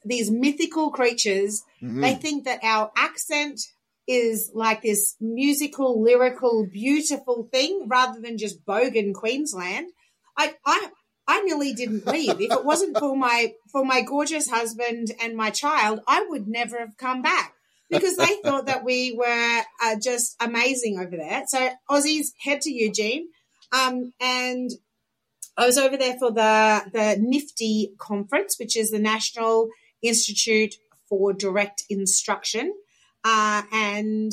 these 0.05 0.31
mythical 0.31 0.91
creatures. 0.91 1.63
Mm-hmm. 1.81 2.01
They 2.01 2.15
think 2.15 2.45
that 2.45 2.63
our 2.63 2.91
accent 2.97 3.59
is 4.07 4.51
like 4.53 4.81
this 4.81 5.15
musical, 5.19 6.01
lyrical, 6.01 6.67
beautiful 6.71 7.49
thing 7.51 7.87
rather 7.87 8.21
than 8.21 8.37
just 8.37 8.65
bogan 8.65 9.13
Queensland. 9.13 9.87
I, 10.37 10.55
I, 10.65 10.87
I 11.27 11.41
nearly 11.41 11.73
didn't 11.73 12.07
leave. 12.07 12.39
If 12.39 12.51
it 12.51 12.63
wasn't 12.63 12.97
for 12.97 13.17
my 13.17 13.53
for 13.69 13.83
my 13.83 14.01
gorgeous 14.01 14.49
husband 14.49 15.11
and 15.21 15.35
my 15.35 15.49
child, 15.49 15.99
I 16.07 16.25
would 16.29 16.47
never 16.47 16.79
have 16.79 16.95
come 16.95 17.21
back 17.21 17.53
because 17.89 18.17
they 18.17 18.37
thought 18.43 18.65
that 18.65 18.83
we 18.83 19.13
were 19.17 19.61
uh, 19.83 19.95
just 20.01 20.35
amazing 20.41 20.99
over 20.99 21.15
there. 21.15 21.43
So 21.47 21.69
Aussies 21.89 22.27
head 22.41 22.61
to 22.61 22.71
Eugene, 22.71 23.27
um, 23.71 24.13
and 24.19 24.71
I 25.57 25.65
was 25.65 25.77
over 25.77 25.97
there 25.97 26.17
for 26.17 26.31
the 26.31 26.83
the 26.91 27.17
NIFDI 27.19 27.97
conference, 27.97 28.57
which 28.59 28.75
is 28.75 28.91
the 28.91 28.99
National 28.99 29.69
Institute 30.01 30.75
for 31.09 31.33
Direct 31.33 31.83
Instruction, 31.89 32.73
uh, 33.23 33.63
and 33.71 34.31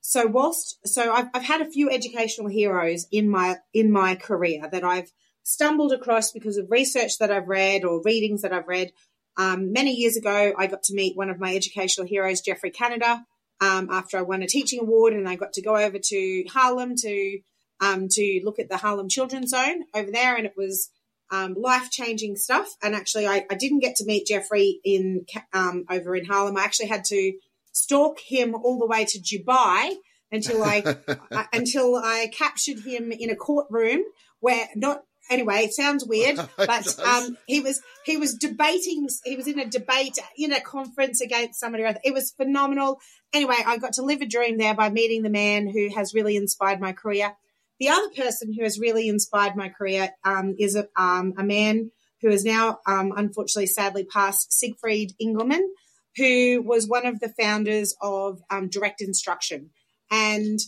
so 0.00 0.26
whilst 0.26 0.78
so 0.86 1.12
I've, 1.12 1.26
I've 1.34 1.44
had 1.44 1.60
a 1.60 1.70
few 1.70 1.90
educational 1.90 2.48
heroes 2.48 3.06
in 3.10 3.28
my 3.28 3.56
in 3.74 3.90
my 3.90 4.14
career 4.14 4.68
that 4.70 4.84
I've 4.84 5.10
stumbled 5.42 5.92
across 5.92 6.32
because 6.32 6.56
of 6.56 6.70
research 6.70 7.18
that 7.18 7.30
I've 7.30 7.48
read 7.48 7.84
or 7.84 8.02
readings 8.04 8.42
that 8.42 8.52
I've 8.52 8.66
read. 8.66 8.92
Um, 9.36 9.72
many 9.72 9.92
years 9.92 10.16
ago, 10.16 10.54
I 10.56 10.66
got 10.66 10.82
to 10.84 10.94
meet 10.94 11.16
one 11.16 11.30
of 11.30 11.38
my 11.38 11.54
educational 11.54 12.06
heroes, 12.06 12.40
Geoffrey 12.40 12.70
Canada, 12.70 13.24
um, 13.60 13.88
after 13.90 14.18
I 14.18 14.22
won 14.22 14.42
a 14.42 14.46
teaching 14.46 14.80
award, 14.80 15.12
and 15.12 15.28
I 15.28 15.36
got 15.36 15.52
to 15.54 15.62
go 15.62 15.76
over 15.76 15.98
to 15.98 16.44
Harlem 16.50 16.94
to 16.96 17.38
um, 17.80 18.08
to 18.08 18.40
look 18.42 18.58
at 18.58 18.68
the 18.68 18.78
Harlem 18.78 19.08
Children's 19.08 19.50
Zone 19.50 19.84
over 19.94 20.10
there, 20.10 20.36
and 20.36 20.46
it 20.46 20.54
was 20.56 20.90
um, 21.30 21.54
life 21.54 21.90
changing 21.90 22.36
stuff. 22.36 22.74
And 22.82 22.94
actually, 22.94 23.26
I, 23.26 23.44
I, 23.50 23.54
didn't 23.54 23.80
get 23.80 23.96
to 23.96 24.06
meet 24.06 24.26
Geoffrey 24.26 24.80
in 24.84 25.26
um, 25.52 25.84
over 25.90 26.14
in 26.14 26.24
Harlem. 26.24 26.56
I 26.56 26.64
actually 26.64 26.88
had 26.88 27.04
to 27.06 27.32
stalk 27.72 28.20
him 28.20 28.54
all 28.54 28.78
the 28.78 28.86
way 28.86 29.04
to 29.04 29.18
Dubai 29.18 29.94
until 30.30 30.62
I 30.62 30.96
until 31.52 31.96
I 31.96 32.30
captured 32.32 32.80
him 32.80 33.12
in 33.12 33.30
a 33.30 33.36
courtroom 33.36 34.02
where 34.40 34.68
not 34.74 35.02
anyway, 35.30 35.64
it 35.64 35.72
sounds 35.72 36.04
weird, 36.04 36.36
but 36.56 36.98
um, 37.00 37.36
he 37.46 37.60
was 37.60 37.80
he 38.04 38.16
was 38.16 38.34
debating. 38.34 39.08
He 39.24 39.36
was 39.36 39.46
in 39.46 39.58
a 39.58 39.66
debate 39.66 40.18
in 40.36 40.52
a 40.52 40.60
conference 40.60 41.20
against 41.20 41.60
somebody. 41.60 41.84
It 42.04 42.14
was 42.14 42.32
phenomenal. 42.32 43.00
Anyway, 43.32 43.56
I 43.64 43.78
got 43.78 43.94
to 43.94 44.02
live 44.02 44.20
a 44.20 44.26
dream 44.26 44.58
there 44.58 44.74
by 44.74 44.90
meeting 44.90 45.22
the 45.22 45.30
man 45.30 45.68
who 45.68 45.88
has 45.94 46.14
really 46.14 46.36
inspired 46.36 46.80
my 46.80 46.92
career. 46.92 47.34
The 47.78 47.90
other 47.90 48.08
person 48.16 48.52
who 48.52 48.62
has 48.62 48.78
really 48.78 49.08
inspired 49.08 49.54
my 49.54 49.68
career 49.68 50.10
um, 50.24 50.54
is 50.58 50.76
a, 50.76 50.88
um, 50.96 51.34
a, 51.36 51.44
man 51.44 51.90
who 52.22 52.30
is 52.30 52.42
now, 52.42 52.78
um, 52.86 53.12
unfortunately, 53.14 53.66
sadly 53.66 54.04
passed, 54.04 54.54
Siegfried 54.54 55.12
Engelmann, 55.20 55.68
who 56.16 56.62
was 56.62 56.88
one 56.88 57.04
of 57.04 57.20
the 57.20 57.28
founders 57.38 57.94
of 58.00 58.40
um, 58.50 58.70
Direct 58.70 59.02
Instruction, 59.02 59.70
and 60.10 60.58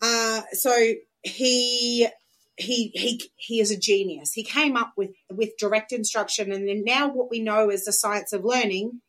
uh, 0.00 0.42
so 0.52 0.94
he 1.22 2.08
he 2.56 2.88
he 2.94 3.30
he 3.36 3.60
is 3.60 3.70
a 3.70 3.78
genius. 3.78 4.32
He 4.32 4.44
came 4.44 4.76
up 4.76 4.92
with 4.96 5.10
with 5.30 5.56
direct 5.58 5.92
instruction, 5.92 6.52
and 6.52 6.68
then 6.68 6.84
now 6.84 7.08
what 7.08 7.30
we 7.30 7.40
know 7.40 7.70
as 7.70 7.84
the 7.84 7.92
science 7.92 8.32
of 8.32 8.44
learning 8.44 9.00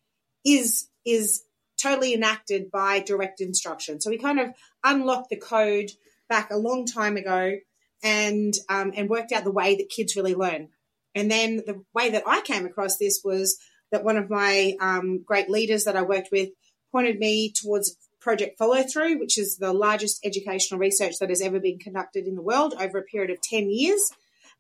is 0.46 0.88
is 1.06 1.44
totally 1.82 2.14
enacted 2.14 2.72
by 2.72 3.00
direct 3.00 3.42
instruction. 3.42 4.00
So 4.00 4.10
he 4.10 4.18
kind 4.18 4.40
of 4.40 4.54
unlocked 4.84 5.30
the 5.30 5.38
code 5.38 5.92
back 6.30 6.52
a 6.52 6.58
long 6.58 6.86
time 6.86 7.18
ago, 7.18 7.58
and 8.02 8.54
um, 8.70 8.94
and 8.96 9.10
worked 9.10 9.32
out 9.32 9.44
the 9.44 9.52
way 9.52 9.76
that 9.76 9.90
kids 9.90 10.16
really 10.16 10.36
learn. 10.36 10.70
And 11.16 11.30
then 11.30 11.58
the 11.58 11.84
way 11.94 12.10
that 12.12 12.24
I 12.26 12.42
came 12.42 12.66
across 12.66 12.98
this 12.98 13.22
was 13.24 13.60
that 13.92 14.04
one 14.04 14.18
of 14.18 14.30
my 14.30 14.76
um, 14.80 15.22
great 15.24 15.50
leaders 15.50 15.84
that 15.84 15.96
I 15.96 16.02
worked 16.02 16.30
with 16.32 16.50
pointed 16.92 17.20
me 17.20 17.52
towards 17.52 17.96
Project 18.24 18.58
Follow 18.58 18.82
Through, 18.84 19.20
which 19.20 19.38
is 19.38 19.58
the 19.58 19.74
largest 19.74 20.26
educational 20.26 20.80
research 20.80 21.16
that 21.20 21.30
has 21.30 21.42
ever 21.42 21.60
been 21.60 21.78
conducted 21.78 22.26
in 22.26 22.36
the 22.36 22.42
world 22.42 22.74
over 22.80 22.98
a 22.98 23.04
period 23.04 23.30
of 23.30 23.42
10 23.42 23.70
years. 23.70 24.12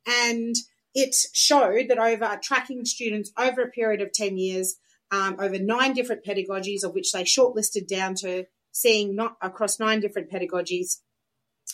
And 0.06 0.54
it 0.94 1.16
showed 1.34 1.88
that 1.88 1.98
over 1.98 2.40
tracking 2.44 2.84
students 2.84 3.32
over 3.38 3.62
a 3.62 3.72
period 3.72 4.02
of 4.02 4.12
10 4.12 4.38
years, 4.38 4.76
um, 5.12 5.38
over 5.40 5.58
nine 5.58 5.94
different 5.94 6.26
pedagogies, 6.26 6.84
of 6.84 6.94
which 6.94 7.14
they 7.14 7.24
shortlisted 7.24 7.88
down 7.88 8.16
to 8.16 8.46
seeing 8.74 9.16
not 9.16 9.38
across 9.42 9.80
nine 9.80 10.02
different 10.02 10.30
pedagogies, 10.30 10.98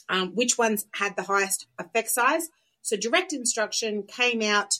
um, 0.10 0.36
which 0.36 0.58
ones 0.58 0.86
had 0.93 1.15
the 1.15 1.24
highest 1.24 1.65
effect 1.79 2.10
size. 2.10 2.50
So 2.84 2.98
direct 2.98 3.34
instruction 3.34 4.03
came 4.03 4.43
out 4.43 4.75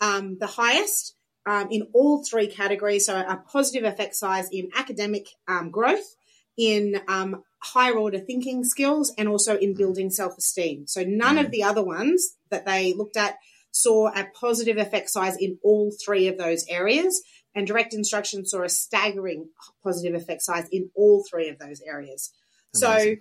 um, 0.00 0.38
the 0.38 0.46
highest 0.46 1.14
um, 1.46 1.68
in 1.70 1.88
all 1.92 2.24
three 2.24 2.46
categories. 2.46 3.06
So 3.06 3.16
a 3.16 3.36
positive 3.36 3.84
effect 3.84 4.16
size 4.16 4.48
in 4.50 4.70
academic 4.74 5.28
um, 5.46 5.70
growth, 5.70 6.16
in 6.56 7.00
um, 7.08 7.42
higher 7.62 7.94
order 7.94 8.18
thinking 8.18 8.64
skills 8.64 9.12
and 9.16 9.28
also 9.28 9.56
in 9.56 9.74
building 9.74 10.10
self 10.10 10.36
esteem. 10.38 10.86
So 10.86 11.02
none 11.02 11.36
mm. 11.36 11.44
of 11.44 11.50
the 11.50 11.62
other 11.62 11.82
ones 11.82 12.36
that 12.50 12.66
they 12.66 12.92
looked 12.92 13.16
at 13.16 13.36
saw 13.70 14.08
a 14.08 14.28
positive 14.38 14.76
effect 14.76 15.10
size 15.10 15.36
in 15.38 15.58
all 15.62 15.92
three 16.04 16.28
of 16.28 16.38
those 16.38 16.64
areas. 16.68 17.22
And 17.56 17.66
direct 17.66 17.94
instruction 17.94 18.44
saw 18.44 18.62
a 18.62 18.68
staggering 18.68 19.48
positive 19.82 20.14
effect 20.14 20.42
size 20.42 20.66
in 20.72 20.90
all 20.94 21.24
three 21.28 21.48
of 21.48 21.58
those 21.58 21.80
areas. 21.80 22.32
Amazing. 22.74 23.14
So 23.14 23.16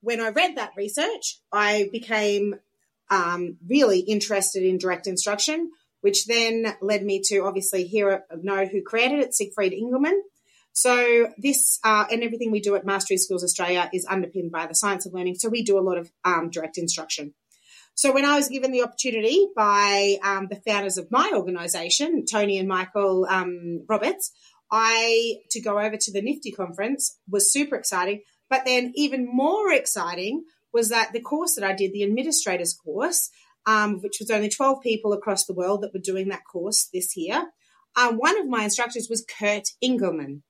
when 0.00 0.20
I 0.20 0.28
read 0.28 0.56
that 0.56 0.72
research, 0.76 1.40
I 1.50 1.88
became 1.90 2.56
um, 3.10 3.56
really 3.66 4.00
interested 4.00 4.62
in 4.62 4.78
direct 4.78 5.06
instruction, 5.06 5.70
which 6.00 6.26
then 6.26 6.74
led 6.82 7.02
me 7.02 7.22
to 7.26 7.44
obviously 7.44 7.84
hear 7.84 8.24
know 8.42 8.66
who 8.66 8.82
created 8.82 9.20
it, 9.20 9.34
Siegfried 9.34 9.72
Engelmann. 9.72 10.20
So 10.72 11.28
this 11.38 11.78
uh, 11.84 12.06
and 12.10 12.22
everything 12.22 12.50
we 12.50 12.60
do 12.60 12.74
at 12.76 12.86
Mastery 12.86 13.18
Schools 13.18 13.44
Australia 13.44 13.90
is 13.92 14.06
underpinned 14.08 14.50
by 14.50 14.66
the 14.66 14.74
science 14.74 15.06
of 15.06 15.12
learning. 15.12 15.34
So 15.36 15.48
we 15.48 15.62
do 15.62 15.78
a 15.78 15.80
lot 15.80 15.98
of 15.98 16.10
um, 16.24 16.50
direct 16.50 16.78
instruction. 16.78 17.34
So 17.94 18.12
when 18.12 18.24
I 18.24 18.36
was 18.36 18.48
given 18.48 18.72
the 18.72 18.82
opportunity 18.82 19.48
by 19.54 20.16
um, 20.24 20.48
the 20.48 20.60
founders 20.66 20.96
of 20.96 21.10
my 21.10 21.30
organisation, 21.34 22.24
Toni 22.24 22.58
and 22.58 22.68
Michael 22.68 23.26
um, 23.28 23.84
Roberts, 23.86 24.32
I 24.70 25.36
to 25.50 25.60
go 25.60 25.78
over 25.78 25.96
to 25.98 26.12
the 26.12 26.22
NIFDI 26.22 26.56
conference 26.56 27.18
was 27.28 27.52
super 27.52 27.76
exciting. 27.76 28.22
But 28.48 28.64
then 28.64 28.92
even 28.94 29.28
more 29.30 29.70
exciting 29.72 30.44
was 30.72 30.88
that 30.88 31.12
the 31.12 31.20
course 31.20 31.54
that 31.54 31.64
I 31.64 31.74
did, 31.74 31.92
the 31.92 32.02
administrators 32.02 32.72
course, 32.72 33.28
um, 33.66 34.00
which 34.00 34.16
was 34.20 34.30
only 34.30 34.48
12 34.48 34.82
people 34.82 35.12
across 35.12 35.44
the 35.44 35.54
world 35.54 35.82
that 35.82 35.92
were 35.92 36.00
doing 36.00 36.28
that 36.28 36.44
course 36.50 36.88
this 36.92 37.14
year. 37.14 37.44
Um, 37.94 38.16
one 38.16 38.40
of 38.40 38.48
my 38.48 38.64
instructors 38.64 39.08
was 39.10 39.24
Kurt 39.38 39.68
Engelmann 39.84 40.40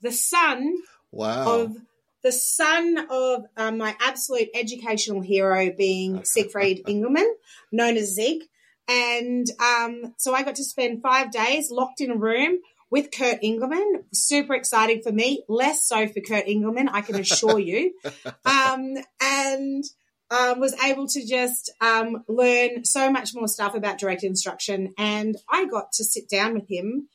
the 0.00 0.12
son 0.12 0.74
wow. 1.10 1.60
of 1.60 1.76
the 2.22 2.32
son 2.32 3.06
of 3.10 3.44
um, 3.56 3.78
my 3.78 3.94
absolute 4.00 4.48
educational 4.54 5.20
hero 5.20 5.70
being 5.76 6.24
Siegfried 6.24 6.82
Engelmann, 6.86 7.30
known 7.70 7.96
as 7.96 8.14
Zig. 8.14 8.42
And 8.88 9.46
um, 9.60 10.14
so 10.18 10.34
I 10.34 10.42
got 10.42 10.56
to 10.56 10.64
spend 10.64 11.02
five 11.02 11.30
days 11.30 11.70
locked 11.70 12.00
in 12.00 12.10
a 12.10 12.16
room 12.16 12.58
with 12.90 13.10
Kurt 13.10 13.42
Engelmann. 13.42 14.04
Super 14.12 14.54
exciting 14.54 15.02
for 15.02 15.12
me, 15.12 15.44
less 15.48 15.86
so 15.86 16.06
for 16.08 16.20
Kurt 16.20 16.46
Engelmann, 16.46 16.88
I 16.90 17.00
can 17.00 17.16
assure 17.16 17.58
you. 17.58 17.94
Um, 18.44 18.96
and 19.20 19.84
um, 20.30 20.60
was 20.60 20.74
able 20.84 21.06
to 21.08 21.26
just 21.26 21.72
um, 21.80 22.24
learn 22.28 22.84
so 22.84 23.10
much 23.10 23.34
more 23.34 23.48
stuff 23.48 23.74
about 23.74 23.98
direct 23.98 24.24
instruction. 24.24 24.94
And 24.98 25.36
I 25.50 25.66
got 25.66 25.92
to 25.92 26.04
sit 26.04 26.28
down 26.28 26.54
with 26.54 26.68
him 26.68 27.08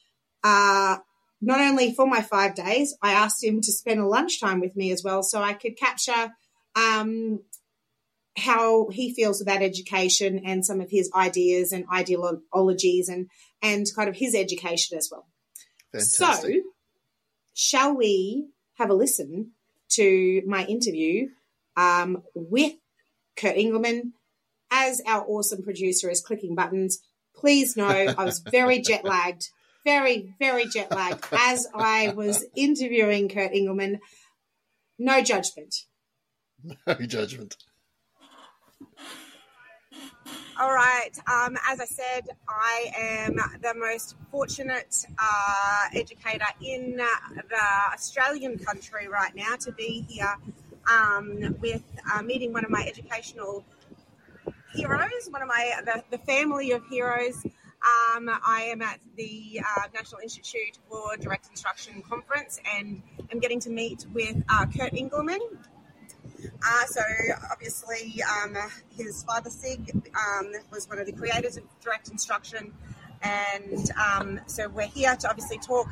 uh, 0.44 0.98
not 1.42 1.60
only 1.60 1.94
for 1.94 2.06
my 2.06 2.22
five 2.22 2.54
days, 2.54 2.96
I 3.02 3.14
asked 3.14 3.44
him 3.44 3.62
to 3.62 3.72
spend 3.72 4.00
a 4.00 4.08
lunchtime 4.08 4.60
with 4.60 4.76
me 4.76 4.92
as 4.92 5.04
well 5.04 5.24
so 5.24 5.42
I 5.42 5.54
could 5.54 5.76
capture 5.76 6.32
um, 6.76 7.40
how 8.38 8.90
he 8.90 9.14
feels 9.14 9.42
about 9.42 9.64
education 9.64 10.42
and 10.46 10.64
some 10.66 10.82
of 10.82 10.90
his 10.92 11.12
ideas 11.16 11.72
and 11.72 11.86
ideologies 11.92 13.10
and, 13.10 13.28
and 13.62 13.88
kind 13.96 14.08
of 14.08 14.16
his 14.16 14.36
education 14.36 14.98
as 14.98 15.10
well. 15.12 15.28
Fantastic. 15.92 16.54
So, 16.54 16.62
shall 17.54 17.98
we 17.98 18.48
have 18.78 18.92
a 18.92 18.94
listen 18.94 19.52
to 19.94 20.44
my 20.46 20.64
interview 20.66 21.28
um, 21.76 22.22
with 22.36 22.74
Kurt 23.36 23.56
Engelmann 23.56 24.12
As 24.70 25.02
our 25.08 25.26
awesome 25.28 25.64
producer 25.64 26.10
is 26.10 26.22
clicking 26.22 26.56
buttons, 26.56 27.00
please 27.36 27.76
know 27.76 27.88
I 27.88 28.24
was 28.24 28.40
very 28.40 28.80
jet 28.88 29.04
lagged 29.04 29.50
very, 29.84 30.34
very 30.40 30.66
jet 30.66 30.92
lagged 30.92 31.26
as 31.32 31.68
I 31.74 32.10
was 32.10 32.46
interviewing 32.56 33.30
Kurt 33.30 33.52
Engelmann. 33.54 34.00
No 35.00 35.22
judgment. 35.22 35.76
No 36.86 36.94
judgment. 36.94 37.56
All 40.60 40.72
right. 40.72 41.10
Um, 41.26 41.58
as 41.68 41.80
I 41.80 41.86
said, 41.86 42.28
I 42.48 42.92
am 42.96 43.36
the 43.62 43.74
most 43.76 44.16
fortunate 44.30 44.96
uh, 45.18 45.86
educator 45.96 46.46
in 46.64 46.98
the 46.98 47.92
Australian 47.92 48.60
country 48.60 49.08
right 49.08 49.34
now 49.36 49.56
to 49.62 49.72
be 49.72 50.06
here 50.08 50.36
um, 50.88 51.56
with 51.60 51.82
uh, 52.14 52.22
meeting 52.22 52.54
one 52.54 52.64
of 52.64 52.70
my 52.70 52.86
educational 52.88 53.66
heroes, 54.76 55.30
one 55.32 55.42
of 55.42 55.48
my 55.48 55.82
the, 55.84 56.04
the 56.12 56.20
family 56.20 56.72
of 56.72 56.86
heroes. 56.88 57.44
Um, 57.84 58.30
I 58.30 58.70
am 58.72 58.84
at 58.84 59.00
the 59.18 59.60
uh, 59.60 59.88
National 59.94 60.22
Institute 60.22 60.78
for 60.88 61.18
Direct 61.18 61.48
Instruction 61.50 62.04
conference 62.08 62.60
and 62.78 63.02
I'm 63.32 63.40
getting 63.40 63.60
to 63.62 63.72
meet 63.72 64.06
with 64.14 64.38
uh, 64.50 64.68
Kurt 64.68 64.94
Engelmann. 64.94 65.40
Uh, 66.64 66.86
so 66.86 67.02
obviously, 67.52 68.22
um, 68.24 68.56
his 68.96 69.24
father 69.24 69.50
Sig 69.50 69.92
um, 70.16 70.52
was 70.72 70.88
one 70.88 71.00
of 71.00 71.08
the 71.08 71.12
creators 71.12 71.58
of 71.58 71.64
direct 71.84 72.10
instruction, 72.10 72.74
and 73.22 73.92
um, 73.92 74.40
so 74.48 74.68
we're 74.70 74.88
here 74.88 75.16
to 75.16 75.30
obviously 75.30 75.58
talk 75.58 75.88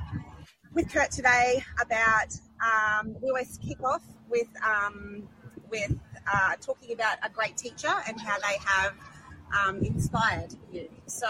with 0.74 0.92
Kurt 0.92 1.12
today 1.12 1.64
about. 1.82 2.36
Um, 2.60 3.16
we 3.22 3.30
always 3.30 3.60
kick 3.66 3.82
off 3.84 4.04
with 4.30 4.50
um, 4.64 5.28
with 5.70 5.94
uh, 6.32 6.56
talking 6.62 6.94
about 6.94 7.18
a 7.24 7.30
great 7.30 7.58
teacher 7.58 7.94
and 8.08 8.20
how 8.20 8.38
they 8.40 8.58
have 8.66 8.94
um, 9.54 9.80
inspired 9.80 10.56
you. 10.72 10.90
So, 11.06 11.28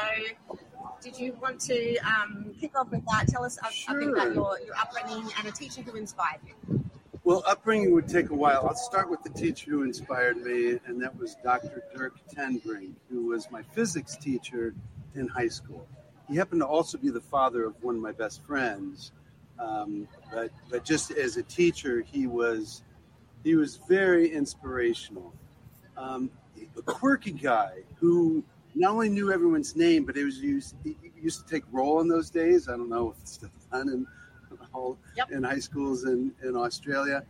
did 1.01 1.17
you 1.17 1.37
want 1.41 1.59
to 1.61 1.97
um, 1.97 2.53
kick 2.59 2.77
off 2.77 2.91
with 2.91 3.05
that? 3.05 3.27
Tell 3.27 3.43
us 3.43 3.57
a, 3.67 3.71
sure. 3.71 3.97
a 3.97 4.05
bit 4.05 4.13
about 4.13 4.35
your, 4.35 4.59
your 4.65 4.75
upbringing 4.77 5.29
and 5.37 5.47
a 5.47 5.51
teacher 5.51 5.81
who 5.81 5.97
inspired 5.97 6.39
you. 6.47 6.83
Well, 7.23 7.43
upbringing 7.45 7.93
would 7.93 8.07
take 8.07 8.31
a 8.31 8.35
while. 8.35 8.65
I'll 8.67 8.75
start 8.75 9.09
with 9.09 9.21
the 9.23 9.29
teacher 9.29 9.71
who 9.71 9.83
inspired 9.83 10.37
me, 10.37 10.79
and 10.85 11.01
that 11.01 11.15
was 11.17 11.35
Dr. 11.43 11.83
Dirk 11.95 12.15
Tenbrink, 12.33 12.93
who 13.09 13.27
was 13.27 13.51
my 13.51 13.61
physics 13.61 14.15
teacher 14.17 14.73
in 15.15 15.27
high 15.27 15.49
school. 15.49 15.85
He 16.27 16.35
happened 16.35 16.61
to 16.61 16.67
also 16.67 16.97
be 16.97 17.09
the 17.09 17.21
father 17.21 17.65
of 17.65 17.75
one 17.83 17.95
of 17.95 18.01
my 18.01 18.11
best 18.13 18.43
friends, 18.45 19.11
um, 19.59 20.07
but 20.33 20.51
but 20.69 20.85
just 20.85 21.11
as 21.11 21.37
a 21.37 21.43
teacher, 21.43 22.01
he 22.01 22.27
was 22.27 22.83
he 23.43 23.55
was 23.55 23.79
very 23.87 24.31
inspirational. 24.31 25.33
Um, 25.97 26.31
a 26.79 26.81
quirky 26.81 27.31
guy 27.31 27.83
who 27.99 28.43
not 28.75 28.91
only 28.91 29.09
knew 29.09 29.31
everyone's 29.31 29.75
name, 29.75 30.05
but 30.05 30.15
it 30.17 30.23
was 30.23 30.39
used 30.39 30.75
he 30.83 30.95
used 31.21 31.45
to 31.45 31.53
take 31.53 31.63
roll 31.71 32.01
in 32.01 32.07
those 32.07 32.29
days. 32.29 32.67
I 32.69 32.71
don't 32.71 32.89
know 32.89 33.11
if 33.11 33.17
it's 33.21 33.33
still 33.33 33.49
done 33.71 33.89
in 33.89 34.07
Yep. 35.15 35.31
in 35.31 35.43
high 35.43 35.59
schools 35.59 36.05
in 36.05 36.31
in 36.43 36.55
Australia, 36.55 37.23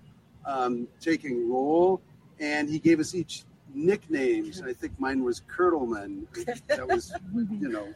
um, 0.46 0.88
taking 1.00 1.50
roll, 1.50 2.02
and 2.40 2.70
he 2.70 2.80
gave 2.80 3.00
us 3.00 3.16
each 3.16 3.44
nicknames. 3.74 4.62
I 4.62 4.74
think 4.74 5.00
mine 5.00 5.24
was 5.24 5.42
Kurtleman. 5.42 6.26
That 6.68 6.88
was 6.88 7.14
you 7.34 7.70
know 7.70 7.88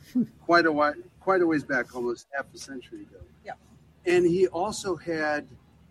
quite 0.45 0.65
a 0.65 0.72
while, 0.72 0.93
quite 1.19 1.41
a 1.41 1.48
ways 1.48 1.63
back, 1.63 1.95
almost 1.95 2.27
half 2.36 2.45
a 2.53 2.57
century 2.57 3.01
ago. 3.01 3.19
Yep. 3.45 3.57
And 4.05 4.25
he 4.25 4.48
also 4.48 4.95
had 4.95 5.48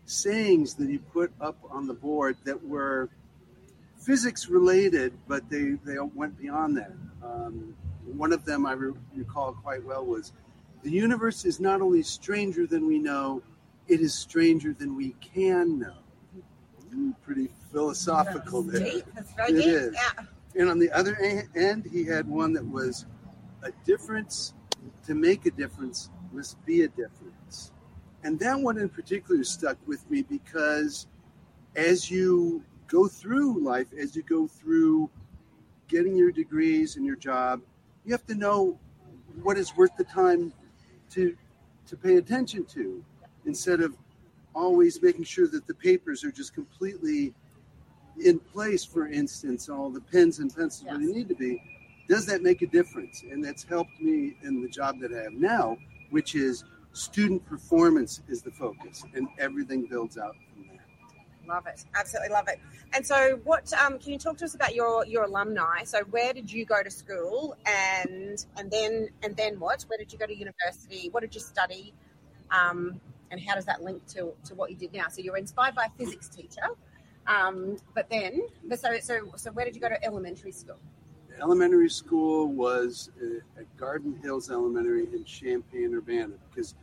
sayings 0.07 0.75
that 0.75 0.88
he 0.88 0.99
put 0.99 1.33
up 1.40 1.57
on 1.71 1.87
the 1.87 1.95
board 1.95 2.37
that 2.45 2.62
were 2.66 3.09
physics 4.04 4.49
related, 4.49 5.12
but 5.28 5.49
they, 5.49 5.76
they 5.85 5.97
went 6.14 6.38
beyond 6.38 6.76
that. 6.76 6.92
Um, 7.23 7.75
one 8.04 8.32
of 8.32 8.44
them 8.44 8.66
I 8.66 8.73
re- 8.73 8.92
recall 9.14 9.52
quite 9.52 9.85
well 9.85 10.04
was 10.04 10.32
the 10.82 10.90
universe 10.90 11.44
is 11.44 11.61
not 11.61 11.80
only 11.80 12.02
stranger 12.02 12.66
than 12.66 12.87
we 12.87 12.99
know, 12.99 13.42
it 13.88 14.00
is 14.00 14.14
stranger 14.14 14.73
than 14.73 14.97
we 14.97 15.14
can 15.21 15.78
know. 15.78 15.94
Ooh, 16.94 17.14
pretty 17.23 17.49
philosophical 17.71 18.62
there. 18.62 18.85
Deep. 18.85 19.04
It 19.16 19.54
deep. 19.54 19.66
is. 19.66 19.94
Yeah. 19.94 20.24
And 20.61 20.68
on 20.68 20.79
the 20.79 20.90
other 20.90 21.16
end, 21.55 21.88
he 21.90 22.05
had 22.05 22.29
one 22.29 22.53
that 22.55 22.66
was 22.66 23.07
a 23.62 23.70
difference 23.87 24.53
to 25.07 25.14
make 25.14 25.46
a 25.46 25.50
difference 25.50 26.11
must 26.33 26.64
be 26.64 26.83
a 26.83 26.88
difference. 26.88 27.72
And 28.24 28.38
that 28.40 28.59
one 28.59 28.79
in 28.79 28.88
particular 28.88 29.44
stuck 29.44 29.77
with 29.87 30.09
me 30.11 30.22
because 30.22 31.07
as 31.77 32.11
you 32.11 32.64
go 32.92 33.09
through 33.09 33.59
life, 33.64 33.88
as 33.98 34.14
you 34.14 34.22
go 34.22 34.46
through 34.46 35.09
getting 35.88 36.14
your 36.14 36.31
degrees 36.31 36.96
and 36.96 37.07
your 37.07 37.16
job, 37.16 37.62
you 38.05 38.12
have 38.12 38.26
to 38.26 38.35
know 38.35 38.78
what 39.42 39.57
is 39.57 39.74
worth 39.76 39.96
the 39.96 40.05
time 40.05 40.52
to 41.11 41.35
to 41.87 41.96
pay 41.96 42.16
attention 42.16 42.64
to 42.64 43.02
instead 43.46 43.81
of 43.81 43.96
always 44.55 45.02
making 45.02 45.24
sure 45.24 45.48
that 45.48 45.66
the 45.66 45.74
papers 45.74 46.22
are 46.22 46.31
just 46.31 46.55
completely 46.55 47.35
in 48.24 48.38
place, 48.38 48.85
for 48.85 49.09
instance, 49.09 49.68
all 49.68 49.90
the 49.90 50.00
pens 50.00 50.38
and 50.38 50.55
pencils 50.55 50.85
where 50.85 50.98
they 50.98 51.07
need 51.07 51.28
to 51.28 51.35
be, 51.35 51.61
does 52.09 52.26
that 52.26 52.42
make 52.42 52.62
a 52.62 52.66
difference? 52.66 53.24
And 53.28 53.42
that's 53.42 53.64
helped 53.64 54.00
me 54.00 54.37
in 54.42 54.62
the 54.62 54.68
job 54.68 55.00
that 55.00 55.12
I 55.12 55.22
have 55.24 55.33
now, 55.33 55.78
which 56.11 56.35
is 56.35 56.64
student 56.92 57.44
performance 57.46 58.20
is 58.28 58.42
the 58.42 58.50
focus, 58.50 59.05
and 59.14 59.26
everything 59.38 59.87
builds 59.87 60.18
out. 60.18 60.37
Love 61.46 61.66
it. 61.66 61.85
Absolutely 61.94 62.31
love 62.31 62.48
it. 62.48 62.61
And 62.94 63.07
so, 63.07 63.40
what 63.44 63.72
um, 63.74 63.98
can 63.98 64.12
you 64.12 64.18
talk 64.18 64.37
to 64.38 64.44
us 64.44 64.55
about 64.55 64.74
your 64.74 65.05
your 65.07 65.24
alumni? 65.24 65.85
So, 65.85 66.00
where 66.11 66.33
did 66.33 66.52
you 66.52 66.64
go 66.64 66.83
to 66.83 66.90
school, 66.90 67.57
and 67.66 68.44
and 68.57 68.70
then 68.70 69.09
and 69.22 69.37
then 69.37 69.59
what? 69.59 69.83
Where 69.88 69.98
did 69.98 70.12
you 70.12 70.18
go 70.18 70.26
to 70.26 70.37
university? 70.37 71.09
What 71.11 71.20
did 71.20 71.35
you 71.35 71.40
study? 71.40 71.94
Um, 72.50 73.00
and 73.31 73.40
how 73.40 73.55
does 73.55 73.64
that 73.64 73.83
link 73.83 74.07
to, 74.09 74.35
to 74.44 74.55
what 74.55 74.70
you 74.70 74.76
did 74.76 74.92
now? 74.92 75.09
So, 75.09 75.22
you're 75.22 75.37
inspired 75.37 75.74
by 75.74 75.87
a 75.87 75.90
physics 75.98 76.28
teacher, 76.28 76.68
um, 77.26 77.76
but 77.94 78.09
then, 78.09 78.42
but 78.64 78.78
so 78.78 78.98
so 79.00 79.33
so, 79.37 79.50
where 79.52 79.64
did 79.64 79.74
you 79.74 79.81
go 79.81 79.88
to 79.88 80.05
elementary 80.05 80.52
school? 80.52 80.78
Elementary 81.40 81.88
school 81.88 82.46
was 82.46 83.11
uh, 83.20 83.61
at 83.61 83.76
Garden 83.76 84.16
Hills 84.22 84.50
Elementary 84.50 85.09
in 85.12 85.24
Champaign, 85.24 85.94
Urbana, 85.94 86.35
because 86.50 86.76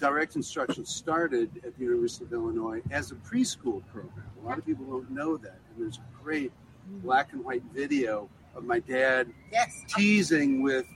direct 0.00 0.34
instruction 0.36 0.84
started 0.84 1.50
at 1.64 1.76
the 1.76 1.84
University 1.84 2.24
of 2.24 2.32
Illinois 2.32 2.80
as 2.90 3.12
a 3.12 3.14
preschool 3.16 3.82
program. 3.86 4.24
A 4.42 4.46
lot 4.46 4.58
of 4.58 4.64
people 4.64 4.84
don't 4.86 5.10
know 5.10 5.36
that, 5.36 5.58
and 5.68 5.84
there's 5.84 5.98
a 5.98 6.22
great 6.22 6.50
black 7.02 7.32
and 7.32 7.44
white 7.44 7.62
video 7.74 8.28
of 8.56 8.64
my 8.64 8.80
dad 8.80 9.28
Yes. 9.52 9.84
teasing 9.94 10.62
with 10.62 10.86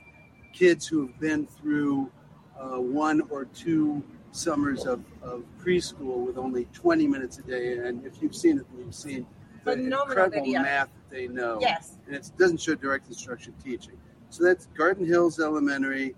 kids 0.53 0.87
who 0.87 1.07
have 1.07 1.19
been 1.19 1.45
through 1.45 2.11
uh, 2.59 2.79
one 2.79 3.21
or 3.29 3.45
two 3.45 4.03
summers 4.31 4.85
of, 4.85 5.01
of 5.21 5.43
preschool 5.63 6.25
with 6.25 6.37
only 6.37 6.65
20 6.73 7.07
minutes 7.07 7.37
a 7.37 7.43
day. 7.43 7.77
And 7.77 8.05
if 8.05 8.21
you've 8.21 8.35
seen 8.35 8.57
it, 8.57 8.65
then 8.71 8.85
you've 8.85 8.95
seen 8.95 9.25
the 9.63 9.71
Phenomenal 9.71 10.01
incredible 10.07 10.43
video. 10.45 10.61
math 10.61 10.89
that 10.93 11.15
they 11.15 11.27
know. 11.27 11.59
Yes. 11.61 11.97
And 12.07 12.15
it 12.15 12.29
doesn't 12.37 12.59
show 12.59 12.75
direct 12.75 13.07
instruction 13.07 13.53
teaching. 13.63 13.97
So 14.29 14.43
that's 14.43 14.65
Garden 14.77 15.05
Hills 15.05 15.39
Elementary. 15.39 16.15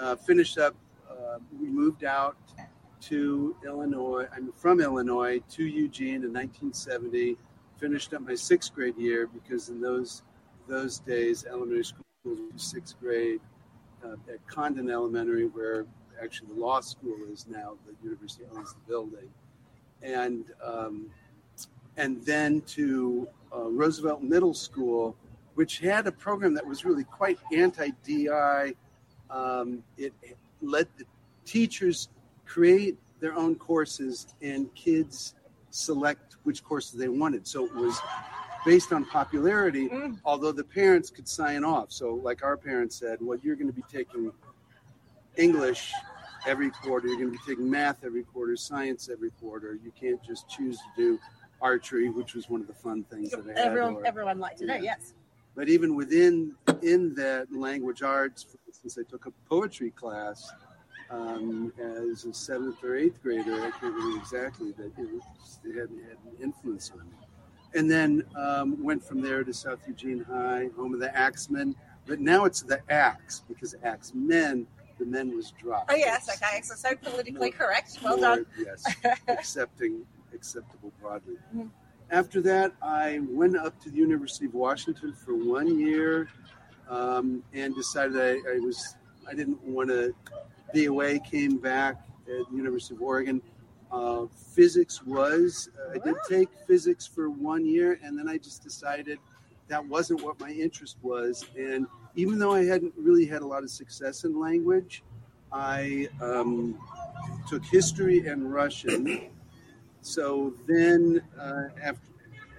Uh, 0.00 0.14
finished 0.16 0.58
up, 0.58 0.74
uh, 1.38 1.56
we 1.60 1.68
moved 1.68 2.04
out 2.04 2.36
to 3.00 3.56
Illinois. 3.64 4.26
I'm 4.34 4.52
from 4.52 4.80
Illinois 4.80 5.40
to 5.50 5.64
Eugene 5.64 6.24
in 6.24 6.32
1970. 6.32 7.36
Finished 7.78 8.12
up 8.12 8.22
my 8.22 8.34
sixth 8.34 8.74
grade 8.74 8.96
year 8.96 9.28
because 9.28 9.68
in 9.68 9.80
those 9.80 10.22
those 10.66 10.98
days, 10.98 11.46
elementary 11.46 11.84
school 11.84 12.04
was 12.24 12.38
sixth 12.56 12.98
grade 13.00 13.40
uh, 14.04 14.16
at 14.30 14.44
Condon 14.46 14.90
Elementary, 14.90 15.46
where 15.46 15.86
actually 16.22 16.48
the 16.54 16.60
law 16.60 16.80
school 16.80 17.16
is 17.32 17.46
now. 17.48 17.76
The 17.86 17.94
university 18.02 18.44
owns 18.54 18.74
the 18.74 18.80
building, 18.88 19.30
and 20.02 20.44
um, 20.62 21.06
and 21.96 22.24
then 22.24 22.60
to 22.62 23.28
uh, 23.54 23.68
Roosevelt 23.68 24.22
Middle 24.22 24.54
School, 24.54 25.16
which 25.54 25.78
had 25.78 26.06
a 26.06 26.12
program 26.12 26.54
that 26.54 26.66
was 26.66 26.84
really 26.84 27.04
quite 27.04 27.38
anti-DI. 27.52 28.74
Um, 29.30 29.84
it 29.96 30.12
let 30.60 30.88
the 30.96 31.04
teachers 31.52 32.08
create 32.44 32.96
their 33.20 33.34
own 33.34 33.56
courses, 33.56 34.26
and 34.42 34.72
kids 34.74 35.34
select 35.70 36.36
which 36.44 36.62
courses 36.62 36.92
they 36.98 37.08
wanted. 37.08 37.46
So 37.46 37.64
it 37.64 37.74
was 37.74 37.98
based 38.64 38.92
on 38.92 39.04
popularity, 39.06 39.88
Mm. 39.88 40.18
although 40.24 40.52
the 40.52 40.64
parents 40.64 41.10
could 41.10 41.26
sign 41.28 41.64
off. 41.64 41.90
So, 41.90 42.14
like 42.14 42.42
our 42.44 42.56
parents 42.56 42.96
said, 42.96 43.18
well, 43.20 43.38
you're 43.42 43.56
going 43.56 43.68
to 43.68 43.72
be 43.72 43.84
taking 43.90 44.32
English 45.36 45.92
every 46.46 46.70
quarter, 46.70 47.08
you're 47.08 47.16
going 47.18 47.32
to 47.32 47.38
be 47.38 47.44
taking 47.46 47.68
math 47.70 48.04
every 48.04 48.22
quarter, 48.24 48.56
science 48.56 49.08
every 49.08 49.30
quarter. 49.32 49.78
You 49.82 49.92
can't 49.98 50.22
just 50.22 50.48
choose 50.48 50.76
to 50.78 50.84
do 50.96 51.18
archery, 51.60 52.08
which 52.10 52.34
was 52.34 52.48
one 52.48 52.60
of 52.60 52.66
the 52.66 52.74
fun 52.74 53.04
things 53.04 53.30
that 53.30 53.44
I 53.44 53.48
had. 53.48 53.58
Everyone 53.58 53.94
or- 53.96 54.06
everyone 54.06 54.38
liked 54.38 54.58
to 54.58 54.66
know. 54.66 54.74
Yeah. 54.74 54.82
Yes. 54.98 55.14
but 55.54 55.68
even 55.68 55.96
within 55.96 56.54
in 56.82 57.14
that 57.16 57.52
language 57.52 58.00
arts, 58.02 58.44
for 58.44 58.58
instance, 58.68 58.96
I 58.96 59.02
took 59.10 59.26
a 59.26 59.32
poetry 59.48 59.90
class 59.90 60.52
um, 61.10 61.72
as 61.78 62.24
a 62.24 62.34
seventh 62.34 62.82
or 62.82 62.96
eighth 62.96 63.22
grader. 63.22 63.54
I 63.54 63.70
can't 63.70 63.94
remember 63.94 64.18
exactly, 64.18 64.72
but 64.76 64.86
it, 64.86 65.12
was, 65.12 65.22
it 65.64 65.74
had, 65.74 65.88
had 65.90 66.18
an 66.24 66.42
influence 66.42 66.90
on 66.92 67.00
me. 67.00 67.16
And 67.74 67.90
then 67.90 68.24
um, 68.36 68.82
went 68.82 69.04
from 69.04 69.20
there 69.20 69.44
to 69.44 69.52
South 69.52 69.80
Eugene 69.86 70.24
High, 70.24 70.70
home 70.76 70.94
of 70.94 71.00
the 71.00 71.14
Axemen. 71.16 71.74
But 72.06 72.20
now 72.20 72.46
it's 72.46 72.62
the 72.62 72.80
Axe 72.90 73.42
because 73.48 73.74
Axe 73.84 74.12
Men, 74.14 74.66
the 74.98 75.04
men 75.04 75.34
was 75.36 75.52
dropped. 75.52 75.90
Oh 75.92 75.94
yes. 75.94 76.28
Okay. 76.28 76.62
So 76.62 76.74
so 76.74 76.94
politically 76.96 77.50
correct. 77.50 77.98
Well 78.02 78.16
more, 78.16 78.36
done. 78.36 78.46
Yes, 78.58 78.84
accepting, 79.28 80.06
acceptable 80.34 80.92
broadly. 81.00 81.36
after 82.10 82.40
that, 82.42 82.72
I 82.82 83.20
went 83.28 83.56
up 83.56 83.78
to 83.82 83.90
the 83.90 83.98
University 83.98 84.46
of 84.46 84.54
Washington 84.54 85.12
for 85.12 85.34
one 85.34 85.78
year 85.78 86.28
um, 86.88 87.42
and 87.52 87.74
decided 87.74 88.16
I, 88.16 88.54
I 88.54 88.58
was 88.60 88.96
I 89.28 89.34
didn't 89.34 89.62
want 89.62 89.90
to 89.90 90.14
be 90.72 90.86
away. 90.86 91.20
Came 91.20 91.58
back 91.58 91.96
at 92.28 92.50
the 92.50 92.56
University 92.56 92.94
of 92.94 93.02
Oregon. 93.02 93.42
Uh, 93.90 94.26
physics 94.54 95.02
was 95.02 95.70
uh, 95.78 95.92
I 95.94 95.98
did 96.04 96.16
take 96.28 96.48
physics 96.66 97.06
for 97.06 97.30
one 97.30 97.64
year, 97.64 97.98
and 98.02 98.18
then 98.18 98.28
I 98.28 98.36
just 98.36 98.62
decided 98.62 99.18
that 99.68 99.84
wasn't 99.84 100.22
what 100.22 100.38
my 100.40 100.50
interest 100.50 100.96
was. 101.02 101.44
And 101.56 101.86
even 102.14 102.38
though 102.38 102.52
I 102.52 102.64
hadn't 102.64 102.92
really 102.96 103.26
had 103.26 103.42
a 103.42 103.46
lot 103.46 103.62
of 103.62 103.70
success 103.70 104.24
in 104.24 104.38
language, 104.38 105.02
I 105.52 106.08
um, 106.20 106.78
took 107.48 107.64
history 107.64 108.26
and 108.26 108.52
Russian. 108.52 109.30
So 110.00 110.54
then, 110.66 111.22
uh, 111.38 111.64
after, 111.82 112.00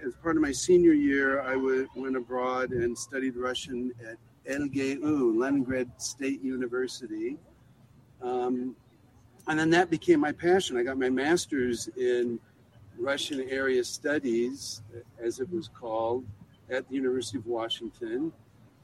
as 0.06 0.14
part 0.16 0.36
of 0.36 0.42
my 0.42 0.52
senior 0.52 0.92
year, 0.92 1.40
I 1.42 1.54
w- 1.54 1.88
went 1.94 2.16
abroad 2.16 2.70
and 2.70 2.96
studied 2.96 3.36
Russian 3.36 3.92
at 4.08 4.16
LGU, 4.50 5.36
Leningrad 5.36 5.90
State 6.00 6.42
University. 6.42 7.38
Um, 8.22 8.76
and 9.48 9.58
then 9.58 9.70
that 9.70 9.90
became 9.90 10.20
my 10.20 10.32
passion. 10.32 10.76
I 10.76 10.82
got 10.82 10.98
my 10.98 11.10
master's 11.10 11.88
in 11.96 12.38
Russian 12.98 13.48
area 13.48 13.82
studies, 13.82 14.82
as 15.22 15.40
it 15.40 15.50
was 15.50 15.68
called, 15.68 16.24
at 16.70 16.88
the 16.88 16.94
University 16.94 17.38
of 17.38 17.46
Washington. 17.46 18.32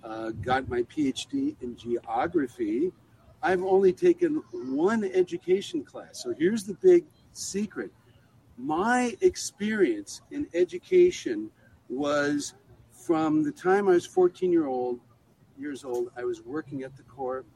Uh, 0.03 0.31
got 0.31 0.69
my 0.69 0.83
PhD 0.83 1.57
in 1.61 1.77
geography. 1.77 2.93
I've 3.43 3.63
only 3.63 3.93
taken 3.93 4.43
one 4.53 5.05
education 5.05 5.85
class. 5.85 6.23
So 6.23 6.35
here's 6.37 6.65
the 6.65 6.75
big 6.75 7.05
secret 7.33 7.91
my 8.59 9.15
experience 9.21 10.23
in 10.31 10.47
education 10.55 11.51
was 11.89 12.55
from 12.91 13.43
the 13.43 13.53
time 13.53 13.89
I 13.89 13.93
was 13.93 14.07
14 14.07 14.51
year 14.51 14.67
old 14.67 15.01
years 15.59 15.85
old. 15.85 16.11
I 16.17 16.25
was 16.25 16.43
working 16.43 16.83
at 16.83 16.97
the 16.97 17.03
court. 17.03 17.47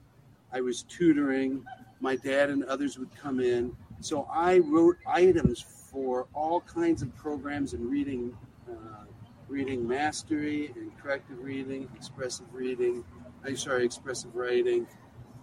I 0.53 0.61
was 0.61 0.83
tutoring. 0.85 1.65
My 2.01 2.17
dad 2.17 2.51
and 2.51 2.65
others 2.65 2.99
would 2.99 3.15
come 3.15 3.41
in. 3.41 3.77
So 4.01 4.27
I 4.33 4.59
wrote 4.59 4.97
items 5.07 5.61
for 5.61 6.27
all 6.35 6.61
kinds 6.63 7.03
of 7.03 7.15
programs 7.17 7.75
in 7.75 7.89
reading, 7.89 8.37
uh, 8.69 9.05
reading 9.49 9.87
mastery 9.87 10.73
and 10.77 10.97
corrective 10.99 11.39
reading, 11.43 11.89
expressive 11.95 12.47
reading. 12.53 13.05
I'm 13.45 13.57
sorry, 13.57 13.85
expressive 13.85 14.35
writing, 14.35 14.87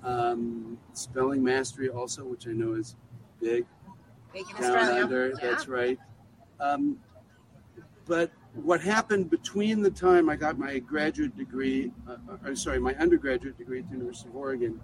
um, 0.04 0.78
spelling 0.93 1.43
mastery 1.43 1.89
also, 1.89 2.24
which 2.26 2.48
I 2.48 2.52
know 2.52 2.74
is 2.74 2.96
big. 3.41 3.65
Big 4.34 4.46
in 4.50 4.62
Down 4.62 4.76
Australia. 4.76 5.04
under, 5.04 5.28
Yeah. 5.30 5.36
that's 5.41 5.67
right. 5.67 6.00
Um, 6.60 6.98
but 8.06 8.32
what 8.63 8.82
happened 8.82 9.30
between 9.30 9.82
the 9.82 9.89
time 9.91 10.30
I 10.30 10.36
got 10.36 10.58
my 10.58 10.80
graduate 10.80 11.38
degree, 11.38 11.91
uh, 12.08 12.17
uh, 12.46 12.56
sorry, 12.56 12.80
my 12.80 12.96
undergraduate 12.96 13.58
degree 13.58 13.80
at 13.80 13.88
the 13.89 13.96
University 13.96 14.30
of 14.30 14.36
Oregon, 14.36 14.80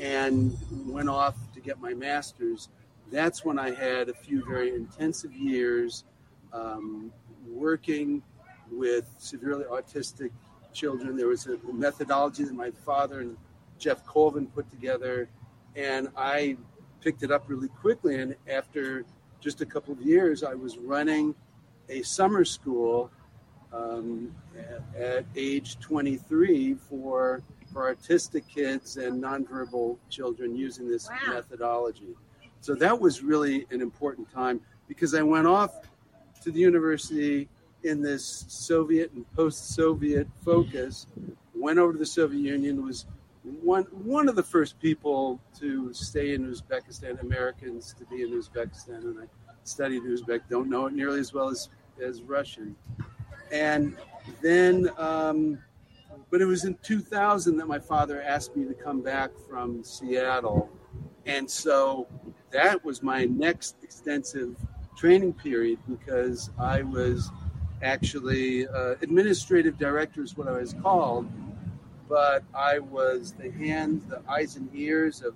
and 0.00 0.56
went 0.86 1.08
off 1.08 1.36
to 1.52 1.60
get 1.60 1.80
my 1.80 1.94
master's, 1.94 2.68
that's 3.10 3.44
when 3.44 3.58
I 3.58 3.70
had 3.70 4.08
a 4.08 4.14
few 4.14 4.44
very 4.44 4.74
intensive 4.74 5.32
years 5.32 6.04
um, 6.52 7.12
working 7.46 8.22
with 8.70 9.08
severely 9.18 9.64
autistic 9.64 10.30
children. 10.72 11.16
There 11.16 11.28
was 11.28 11.46
a 11.46 11.58
methodology 11.72 12.44
that 12.44 12.54
my 12.54 12.70
father 12.70 13.20
and 13.20 13.36
Geoff 13.78 14.04
Colvin 14.06 14.46
put 14.46 14.70
together, 14.70 15.28
and 15.76 16.08
I 16.16 16.56
picked 17.00 17.22
it 17.22 17.30
up 17.30 17.44
really 17.48 17.68
quickly. 17.68 18.20
And 18.20 18.34
after 18.48 19.04
just 19.40 19.60
a 19.60 19.66
couple 19.66 19.92
of 19.92 20.00
years, 20.00 20.42
I 20.42 20.54
was 20.54 20.78
running 20.78 21.34
a 21.88 22.02
summer 22.02 22.44
school 22.44 23.10
um, 23.72 24.34
at, 24.96 25.00
at 25.00 25.24
age 25.36 25.78
23 25.80 26.74
for 26.74 27.42
for 27.72 27.86
artistic 27.86 28.46
kids 28.46 28.98
and 28.98 29.22
nonverbal 29.22 29.96
children 30.10 30.54
using 30.54 30.90
this 30.90 31.08
Wow. 31.08 31.34
methodology. 31.34 32.14
So 32.60 32.74
that 32.74 33.00
was 33.00 33.22
really 33.22 33.66
an 33.70 33.80
important 33.80 34.30
time 34.30 34.60
because 34.88 35.14
I 35.14 35.22
went 35.22 35.46
off 35.46 35.80
to 36.42 36.50
the 36.50 36.60
university 36.60 37.48
in 37.82 38.02
this 38.02 38.44
Soviet 38.48 39.10
and 39.12 39.24
post-Soviet 39.34 40.28
focus. 40.44 41.06
Went 41.54 41.78
over 41.78 41.92
to 41.92 41.98
the 41.98 42.06
Soviet 42.06 42.40
Union. 42.40 42.84
Was 42.84 43.06
one 43.62 43.84
one 43.84 44.28
of 44.28 44.36
the 44.36 44.42
first 44.42 44.78
people 44.78 45.40
to 45.58 45.92
stay 45.94 46.34
in 46.34 46.46
Uzbekistan. 46.46 47.20
Americans 47.22 47.94
to 47.98 48.04
be 48.04 48.22
in 48.22 48.30
Uzbekistan, 48.30 48.98
and 48.98 49.18
I 49.18 49.26
studied 49.64 50.02
Uzbek. 50.02 50.42
Don't 50.50 50.68
know 50.68 50.86
it 50.86 50.92
nearly 50.92 51.20
as 51.20 51.32
well 51.32 51.48
as 51.48 51.68
as 52.02 52.22
Russian. 52.22 52.74
And 53.50 53.96
then, 54.40 54.90
um, 54.96 55.58
but 56.30 56.40
it 56.40 56.46
was 56.46 56.64
in 56.64 56.76
2000 56.82 57.56
that 57.58 57.66
my 57.66 57.78
father 57.78 58.22
asked 58.22 58.56
me 58.56 58.66
to 58.66 58.74
come 58.74 59.02
back 59.02 59.30
from 59.48 59.84
Seattle, 59.84 60.70
and 61.26 61.48
so 61.48 62.08
that 62.50 62.84
was 62.84 63.02
my 63.02 63.24
next 63.26 63.76
extensive 63.82 64.56
training 64.96 65.32
period 65.34 65.78
because 65.88 66.50
I 66.58 66.82
was 66.82 67.30
actually 67.82 68.68
uh, 68.68 68.94
administrative 69.02 69.78
director 69.78 70.22
is 70.22 70.36
what 70.36 70.48
I 70.48 70.52
was 70.52 70.74
called, 70.74 71.28
but 72.08 72.44
I 72.54 72.78
was 72.78 73.32
the 73.32 73.50
hands, 73.50 74.06
the 74.08 74.22
eyes 74.28 74.56
and 74.56 74.68
ears 74.74 75.22
of 75.22 75.34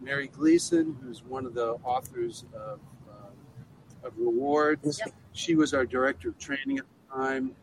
Mary 0.00 0.28
Gleason, 0.28 0.96
who's 1.02 1.22
one 1.24 1.46
of 1.46 1.54
the 1.54 1.72
authors 1.84 2.44
of, 2.54 2.80
of 4.04 4.12
Rewards. 4.16 5.00
Yep. 5.04 5.14
She 5.32 5.54
was 5.54 5.74
our 5.74 5.86
director 5.86 6.28
of 6.30 6.38
training 6.38 6.78
at 6.78 6.84
the 6.84 7.16
time 7.16 7.54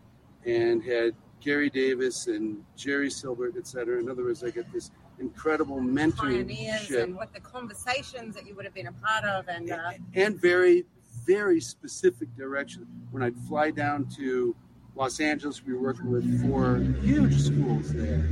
and 0.46 0.84
had 0.84 1.16
Gary 1.42 1.70
Davis 1.70 2.28
and 2.28 2.64
Jerry 2.76 3.10
Silbert, 3.10 3.58
et 3.58 3.68
cetera. 3.68 4.00
In 4.00 4.10
other 4.10 4.24
words, 4.24 4.44
I 4.44 4.50
get 4.50 4.72
this 4.72 4.92
incredible 5.20 5.78
Pioneers 5.78 6.14
mentorship 6.14 7.04
and 7.04 7.16
what 7.16 7.34
the 7.34 7.40
conversations 7.40 8.36
that 8.36 8.46
you 8.48 8.56
would 8.56 8.66
have 8.66 8.74
been 8.74 8.88
a 8.88 8.92
part 8.92 9.24
of, 9.26 9.48
and 9.48 9.72
uh, 9.72 9.92
and 10.14 10.40
very, 10.40 10.86
very 11.26 11.60
specific 11.60 12.36
direction. 12.36 12.88
When 13.12 13.24
I'd 13.24 13.38
fly 13.48 13.72
down 13.72 14.08
to 14.18 14.56
Los 14.96 15.20
Angeles, 15.20 15.64
we 15.66 15.74
were 15.74 15.82
working 15.82 16.12
with 16.12 16.42
four 16.48 16.78
huge 17.02 17.40
schools 17.40 17.94
there, 17.94 18.28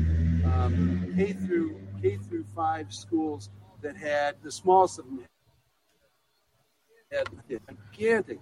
um, 0.46 1.14
K 1.16 1.34
through 1.34 1.80
K 2.02 2.18
through 2.18 2.46
five 2.56 2.94
schools 2.94 3.50
that 3.82 3.96
had 3.96 4.36
the 4.44 4.52
smallest 4.52 5.00
of 5.00 5.06
them 5.06 5.24
had 7.12 7.28
gigantic 7.50 8.40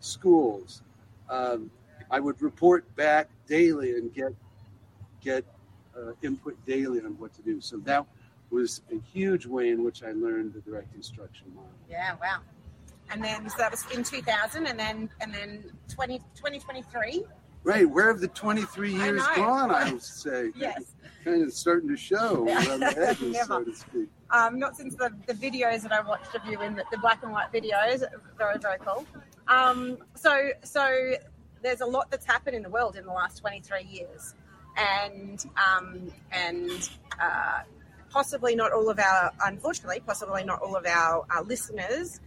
schools. 0.00 0.82
Um, 1.28 1.70
I 2.10 2.20
would 2.20 2.40
report 2.42 2.94
back 2.96 3.28
daily 3.46 3.92
and 3.92 4.12
get 4.12 4.32
get 5.20 5.44
uh, 5.96 6.12
input 6.22 6.56
daily 6.66 7.00
on 7.00 7.18
what 7.18 7.32
to 7.34 7.42
do. 7.42 7.60
So 7.60 7.78
that 7.78 8.04
was 8.50 8.82
a 8.92 9.00
huge 9.12 9.46
way 9.46 9.70
in 9.70 9.82
which 9.82 10.02
I 10.02 10.12
learned 10.12 10.52
the 10.52 10.60
direct 10.60 10.94
instruction 10.94 11.46
model. 11.54 11.70
yeah, 11.88 12.14
wow. 12.20 12.40
And 13.10 13.22
then 13.22 13.48
so 13.48 13.56
that 13.58 13.70
was 13.70 13.84
in 13.94 14.02
2000, 14.02 14.66
and 14.66 14.78
then 14.78 15.10
and 15.20 15.32
then 15.32 15.64
20, 15.88 16.18
2023. 16.34 17.24
Right, 17.62 17.88
where 17.88 18.08
have 18.08 18.20
the 18.20 18.28
23 18.28 18.92
years 18.92 19.22
know. 19.22 19.36
gone, 19.36 19.70
I 19.70 19.90
would 19.92 20.02
say? 20.02 20.50
Yes. 20.54 20.94
Kind 21.24 21.42
of 21.42 21.52
starting 21.52 21.88
to 21.88 21.96
show 21.96 22.46
around 22.46 22.80
the 22.80 22.94
edges, 23.08 23.36
so 23.46 23.58
Never. 23.58 23.64
to 23.64 23.74
speak. 23.74 24.08
Um, 24.30 24.58
not 24.58 24.76
since 24.76 24.94
the, 24.96 25.10
the 25.26 25.34
videos 25.34 25.82
that 25.82 25.92
I 25.92 26.00
watched 26.00 26.34
of 26.34 26.44
you 26.46 26.60
in 26.62 26.74
the, 26.74 26.84
the 26.90 26.98
black 26.98 27.22
and 27.22 27.32
white 27.32 27.52
videos. 27.52 28.02
Very, 28.38 28.58
very 28.58 28.78
cool. 28.78 29.06
Um, 29.48 29.98
so, 30.14 30.50
so 30.62 31.14
there's 31.62 31.80
a 31.80 31.86
lot 31.86 32.10
that's 32.10 32.26
happened 32.26 32.56
in 32.56 32.62
the 32.62 32.70
world 32.70 32.96
in 32.96 33.04
the 33.04 33.12
last 33.12 33.38
23 33.38 33.82
years, 33.82 34.34
and 34.76 35.44
um, 35.56 36.10
and 36.32 36.90
uh, 37.20 37.60
possibly 38.14 38.54
not 38.54 38.72
all 38.72 38.88
of 38.88 39.00
our, 39.00 39.32
unfortunately, 39.44 40.00
possibly 40.06 40.44
not 40.44 40.62
all 40.62 40.76
of 40.76 40.86
our, 40.86 41.26
our 41.30 41.42
listeners 41.42 42.20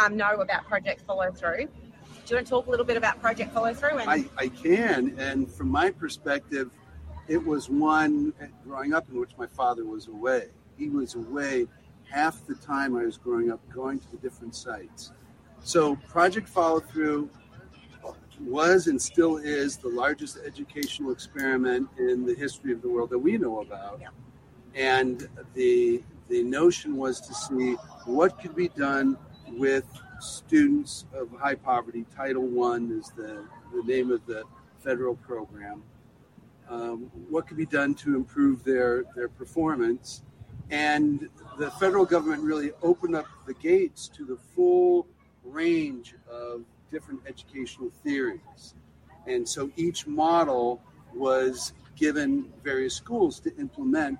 um, 0.00 0.16
know 0.16 0.36
about 0.36 0.64
Project 0.66 1.00
Follow 1.00 1.32
Through. 1.32 1.66
Do 1.66 2.30
you 2.30 2.36
want 2.36 2.46
to 2.46 2.50
talk 2.50 2.66
a 2.68 2.70
little 2.70 2.86
bit 2.86 2.96
about 2.96 3.20
Project 3.20 3.52
Follow 3.52 3.74
Through? 3.74 3.98
And 3.98 4.08
I, 4.08 4.24
I 4.38 4.48
can, 4.48 5.18
and 5.18 5.50
from 5.50 5.68
my 5.68 5.90
perspective, 5.90 6.70
it 7.26 7.44
was 7.44 7.68
one 7.68 8.32
growing 8.64 8.94
up 8.94 9.08
in 9.10 9.18
which 9.18 9.32
my 9.36 9.48
father 9.48 9.84
was 9.84 10.06
away. 10.06 10.46
He 10.82 10.88
was 10.88 11.14
away 11.14 11.68
half 12.10 12.44
the 12.44 12.56
time 12.56 12.96
I 12.96 13.04
was 13.04 13.16
growing 13.16 13.52
up, 13.52 13.60
going 13.72 14.00
to 14.00 14.10
the 14.10 14.16
different 14.16 14.56
sites. 14.56 15.12
So 15.62 15.94
Project 16.08 16.48
Follow 16.48 16.80
Through 16.80 17.30
was 18.40 18.88
and 18.88 19.00
still 19.00 19.36
is 19.36 19.76
the 19.76 19.88
largest 19.88 20.38
educational 20.44 21.12
experiment 21.12 21.88
in 21.98 22.26
the 22.26 22.34
history 22.34 22.72
of 22.72 22.82
the 22.82 22.88
world 22.88 23.10
that 23.10 23.18
we 23.18 23.38
know 23.38 23.60
about. 23.60 24.00
Yeah. 24.00 24.08
And 24.74 25.28
the 25.54 26.02
the 26.28 26.42
notion 26.42 26.96
was 26.96 27.20
to 27.20 27.32
see 27.32 27.74
what 28.04 28.40
could 28.40 28.56
be 28.56 28.66
done 28.68 29.16
with 29.52 29.86
students 30.18 31.04
of 31.14 31.30
high 31.38 31.54
poverty. 31.54 32.06
Title 32.16 32.46
One 32.46 32.90
is 32.98 33.10
the, 33.10 33.44
the 33.72 33.82
name 33.84 34.10
of 34.10 34.26
the 34.26 34.42
federal 34.80 35.14
program. 35.14 35.84
Um, 36.68 37.10
what 37.28 37.46
could 37.46 37.58
be 37.58 37.66
done 37.66 37.94
to 37.96 38.16
improve 38.16 38.64
their 38.64 39.04
their 39.14 39.28
performance? 39.28 40.24
And 40.72 41.28
the 41.58 41.70
federal 41.72 42.06
government 42.06 42.42
really 42.42 42.72
opened 42.82 43.14
up 43.14 43.26
the 43.46 43.52
gates 43.54 44.08
to 44.16 44.24
the 44.24 44.36
full 44.36 45.06
range 45.44 46.14
of 46.28 46.64
different 46.90 47.20
educational 47.26 47.90
theories. 48.02 48.74
And 49.26 49.46
so 49.46 49.70
each 49.76 50.06
model 50.06 50.82
was 51.14 51.74
given 51.94 52.50
various 52.64 52.94
schools 52.94 53.38
to 53.40 53.54
implement 53.56 54.18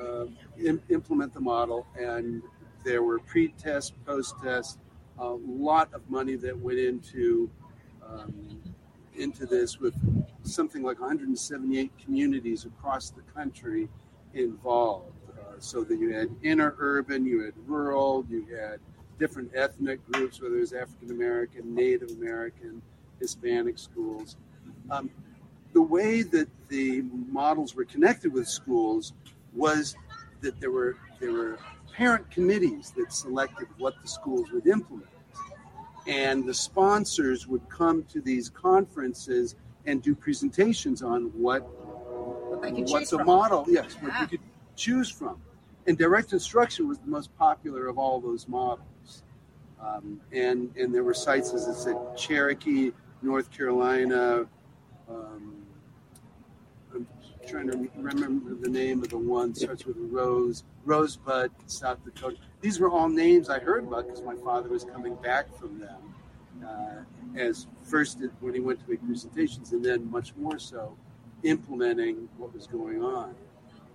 uh, 0.00 0.24
im- 0.58 0.82
implement 0.88 1.34
the 1.34 1.40
model, 1.40 1.86
and 1.98 2.42
there 2.84 3.02
were 3.02 3.18
pre-test, 3.18 3.92
post-test, 4.06 4.78
a 5.18 5.28
lot 5.28 5.92
of 5.92 6.08
money 6.08 6.36
that 6.36 6.58
went 6.58 6.78
into 6.78 7.50
um, 8.08 8.62
into 9.14 9.44
this 9.44 9.78
with 9.78 9.94
something 10.42 10.82
like 10.82 10.98
178 10.98 11.92
communities 12.02 12.64
across 12.64 13.10
the 13.10 13.20
country 13.34 13.88
involved. 14.32 15.19
Uh, 15.60 15.62
so 15.62 15.84
that 15.84 15.98
you 15.98 16.12
had 16.12 16.30
inner 16.42 16.74
urban, 16.78 17.26
you 17.26 17.42
had 17.44 17.52
rural, 17.66 18.24
you 18.30 18.46
had 18.56 18.80
different 19.18 19.50
ethnic 19.54 20.00
groups, 20.10 20.40
whether 20.40 20.56
it 20.56 20.60
was 20.60 20.72
African 20.72 21.10
American, 21.10 21.74
Native 21.74 22.10
American, 22.12 22.80
Hispanic 23.20 23.78
schools. 23.78 24.36
Um, 24.90 25.10
the 25.72 25.82
way 25.82 26.22
that 26.22 26.48
the 26.68 27.02
models 27.30 27.74
were 27.74 27.84
connected 27.84 28.32
with 28.32 28.48
schools 28.48 29.12
was 29.54 29.94
that 30.40 30.58
there 30.60 30.70
were 30.70 30.96
there 31.20 31.32
were 31.32 31.58
parent 31.92 32.30
committees 32.30 32.92
that 32.96 33.12
selected 33.12 33.68
what 33.78 33.94
the 34.02 34.08
schools 34.08 34.50
would 34.52 34.66
implement, 34.66 35.10
and 36.06 36.46
the 36.48 36.54
sponsors 36.54 37.46
would 37.46 37.68
come 37.68 38.02
to 38.04 38.20
these 38.20 38.48
conferences 38.48 39.54
and 39.86 40.02
do 40.02 40.14
presentations 40.14 41.02
on 41.02 41.24
what 41.38 41.62
What 41.62 42.62
they 42.62 42.70
could 42.70 42.86
choose 42.86 42.92
what's 42.92 43.12
a 43.12 43.24
model. 43.24 43.64
Yes, 43.68 43.94
what 44.00 44.12
Yeah. 44.12 44.22
you 44.22 44.26
could 44.28 44.40
choose 44.76 45.10
from, 45.10 45.40
and 45.86 45.96
direct 45.96 46.32
instruction 46.32 46.88
was 46.88 46.98
the 46.98 47.08
most 47.08 47.36
popular 47.38 47.86
of 47.86 47.98
all 47.98 48.20
those 48.20 48.48
models. 48.48 49.22
Um, 49.82 50.20
and 50.32 50.70
and 50.76 50.94
there 50.94 51.04
were 51.04 51.14
sites 51.14 51.52
as 51.54 51.68
I 51.68 51.72
said, 51.72 51.96
Cherokee, 52.16 52.92
North 53.22 53.50
Carolina. 53.50 54.46
Um, 55.08 55.56
I'm 56.94 57.06
trying 57.48 57.70
to 57.70 57.88
remember 57.96 58.54
the 58.54 58.68
name 58.68 59.02
of 59.02 59.08
the 59.08 59.18
one 59.18 59.54
starts 59.54 59.86
with 59.86 59.96
a 59.96 60.00
rose, 60.00 60.64
Rosebud, 60.84 61.50
South 61.66 62.04
Dakota. 62.04 62.36
These 62.60 62.78
were 62.78 62.90
all 62.90 63.08
names 63.08 63.48
I 63.48 63.58
heard 63.58 63.84
about 63.84 64.06
because 64.06 64.22
my 64.22 64.36
father 64.36 64.68
was 64.68 64.84
coming 64.84 65.14
back 65.16 65.54
from 65.58 65.78
them. 65.78 66.14
Uh, 66.64 67.02
as 67.36 67.66
first 67.82 68.18
when 68.40 68.52
he 68.52 68.60
went 68.60 68.80
to 68.80 68.90
make 68.90 69.04
presentations, 69.04 69.72
and 69.72 69.84
then 69.84 70.10
much 70.10 70.34
more 70.36 70.58
so 70.58 70.96
implementing 71.42 72.28
what 72.36 72.52
was 72.52 72.66
going 72.66 73.02
on. 73.02 73.34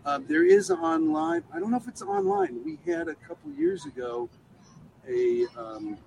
Um, 0.06 0.26
there 0.28 0.46
is 0.46 0.70
online. 0.70 1.44
I 1.54 1.60
don't 1.60 1.72
know 1.72 1.78
if 1.78 1.88
it's 1.88 2.02
online. 2.04 2.64
We 2.64 2.78
had 2.92 3.08
a 3.08 3.16
couple 3.16 3.52
years 3.52 3.86
ago 3.86 4.30
a 5.10 5.46
um, 5.58 5.98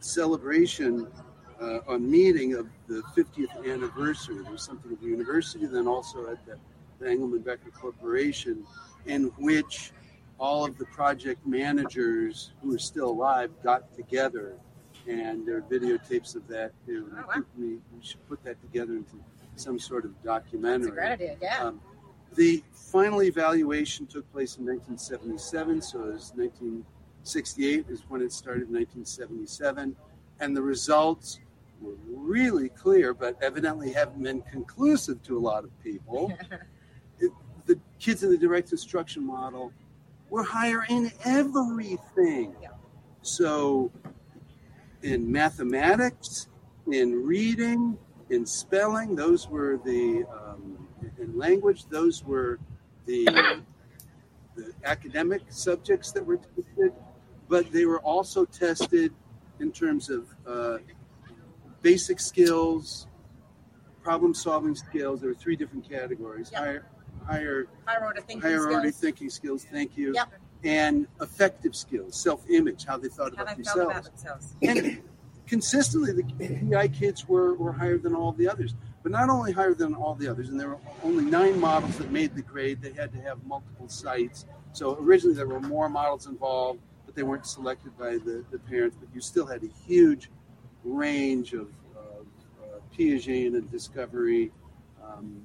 celebration, 0.00 1.06
uh, 1.60 1.80
a 1.88 1.98
meeting 1.98 2.54
of 2.54 2.66
the 2.88 3.02
50th 3.16 3.70
anniversary. 3.70 4.38
There 4.42 4.52
was 4.52 4.62
something 4.62 4.92
at 4.92 5.00
the 5.00 5.06
university, 5.06 5.66
then 5.66 5.86
also 5.86 6.30
at 6.30 6.44
the, 6.46 6.56
the 6.98 7.06
Engelmann 7.10 7.44
Becker 7.44 7.70
Corporation, 7.70 8.64
in 9.06 9.24
which 9.38 9.92
all 10.38 10.64
of 10.64 10.78
the 10.78 10.86
project 10.86 11.46
managers 11.46 12.52
who 12.62 12.74
are 12.74 12.78
still 12.78 13.10
alive 13.10 13.50
got 13.62 13.94
together, 13.94 14.54
and 15.06 15.46
there 15.46 15.58
are 15.58 15.62
videotapes 15.62 16.34
of 16.36 16.46
that. 16.48 16.72
Too. 16.86 17.08
And 17.10 17.18
Oh, 17.18 17.22
I 17.22 17.26
wow. 17.26 17.32
think 17.34 17.46
we, 17.58 17.66
we 17.94 18.02
should 18.02 18.26
put 18.28 18.42
that 18.44 18.60
together 18.62 18.94
into 18.94 19.16
some 19.56 19.78
sort 19.78 20.06
of 20.06 20.12
That's 20.22 20.44
documentary. 20.44 20.88
a 20.88 20.92
great 20.92 21.12
idea. 21.12 21.36
Yeah. 21.42 21.64
Um, 21.64 21.80
the 22.34 22.62
final 22.72 23.22
evaluation 23.22 24.06
took 24.06 24.30
place 24.32 24.56
in 24.56 24.66
1977, 24.66 25.82
so 25.82 25.98
it 26.00 26.12
was 26.12 26.32
1968 26.34 27.86
is 27.88 28.02
when 28.08 28.22
it 28.22 28.32
started, 28.32 28.70
1977, 28.70 29.96
and 30.40 30.56
the 30.56 30.62
results 30.62 31.40
were 31.80 31.94
really 32.12 32.68
clear, 32.68 33.14
but 33.14 33.36
evidently 33.42 33.92
haven't 33.92 34.22
been 34.22 34.42
conclusive 34.42 35.22
to 35.22 35.36
a 35.36 35.40
lot 35.40 35.64
of 35.64 35.70
people. 35.82 36.32
It- 37.18 37.32
the 37.66 37.78
kids 38.00 38.24
in 38.24 38.30
the 38.30 38.38
direct 38.38 38.72
instruction 38.72 39.24
model 39.24 39.72
were 40.28 40.42
higher 40.42 40.84
in 40.88 41.12
everything. 41.24 42.54
Yeah. 42.60 42.70
So, 43.22 43.92
in 45.02 45.30
mathematics, 45.30 46.48
in 46.90 47.24
reading, 47.24 47.96
in 48.30 48.46
spelling, 48.46 49.14
those 49.14 49.48
were 49.48 49.78
the 49.84 50.24
um, 50.32 50.39
in 51.30 51.38
language, 51.38 51.86
those 51.86 52.24
were 52.24 52.58
the 53.06 53.24
the 54.56 54.72
academic 54.84 55.42
subjects 55.48 56.12
that 56.12 56.24
were 56.26 56.36
tested, 56.36 56.92
but 57.48 57.70
they 57.72 57.86
were 57.86 58.00
also 58.00 58.44
tested 58.44 59.12
in 59.60 59.70
terms 59.72 60.10
of 60.10 60.26
uh, 60.46 60.78
basic 61.82 62.20
skills, 62.20 63.06
problem 64.02 64.34
solving 64.34 64.74
skills. 64.74 65.20
There 65.20 65.30
were 65.30 65.34
three 65.36 65.56
different 65.56 65.88
categories: 65.88 66.50
Yep. 66.52 66.60
higher, 66.60 66.86
higher, 67.26 67.66
Higher 67.86 68.04
order 68.04 68.20
thinking 68.20 68.40
higher 68.42 68.60
skills. 68.60 68.74
order 68.74 68.90
thinking 68.90 69.30
skills. 69.30 69.64
Thank 69.70 69.96
you. 69.96 70.12
Yep. 70.14 70.32
And 70.62 71.06
affective 71.20 71.74
skills, 71.74 72.20
self-image, 72.20 72.84
how 72.84 72.98
they 72.98 73.08
thought 73.08 73.34
How 73.34 73.44
about 73.44 73.56
they 73.56 73.62
themselves 73.62 73.90
about 73.92 74.04
themselves. 74.04 74.54
and 74.60 75.02
consistently 75.46 76.12
the 76.12 76.22
DI 76.70 76.88
kids 76.88 77.26
were, 77.26 77.54
were 77.54 77.72
higher 77.72 77.96
than 77.96 78.14
all 78.14 78.32
the 78.32 78.46
others. 78.46 78.74
But 79.02 79.12
not 79.12 79.30
only 79.30 79.52
higher 79.52 79.72
than 79.72 79.94
all 79.94 80.14
the 80.14 80.28
others, 80.28 80.50
and 80.50 80.60
there 80.60 80.68
were 80.68 80.78
only 81.02 81.24
nine 81.24 81.58
models 81.58 81.96
that 81.98 82.10
made 82.10 82.34
the 82.34 82.42
grade. 82.42 82.82
They 82.82 82.92
had 82.92 83.12
to 83.12 83.20
have 83.22 83.42
multiple 83.46 83.88
sites. 83.88 84.44
So 84.72 84.98
originally 85.00 85.34
there 85.34 85.46
were 85.48 85.60
more 85.60 85.88
models 85.88 86.26
involved, 86.26 86.80
but 87.06 87.14
they 87.14 87.22
weren't 87.22 87.46
selected 87.46 87.96
by 87.98 88.12
the, 88.18 88.44
the 88.50 88.58
parents. 88.58 88.96
But 89.00 89.08
you 89.14 89.20
still 89.22 89.46
had 89.46 89.62
a 89.64 89.68
huge 89.86 90.30
range 90.84 91.54
of, 91.54 91.68
of 91.96 92.26
uh, 92.62 92.78
Piaget 92.96 93.54
and 93.56 93.70
Discovery 93.70 94.52
um, 95.02 95.40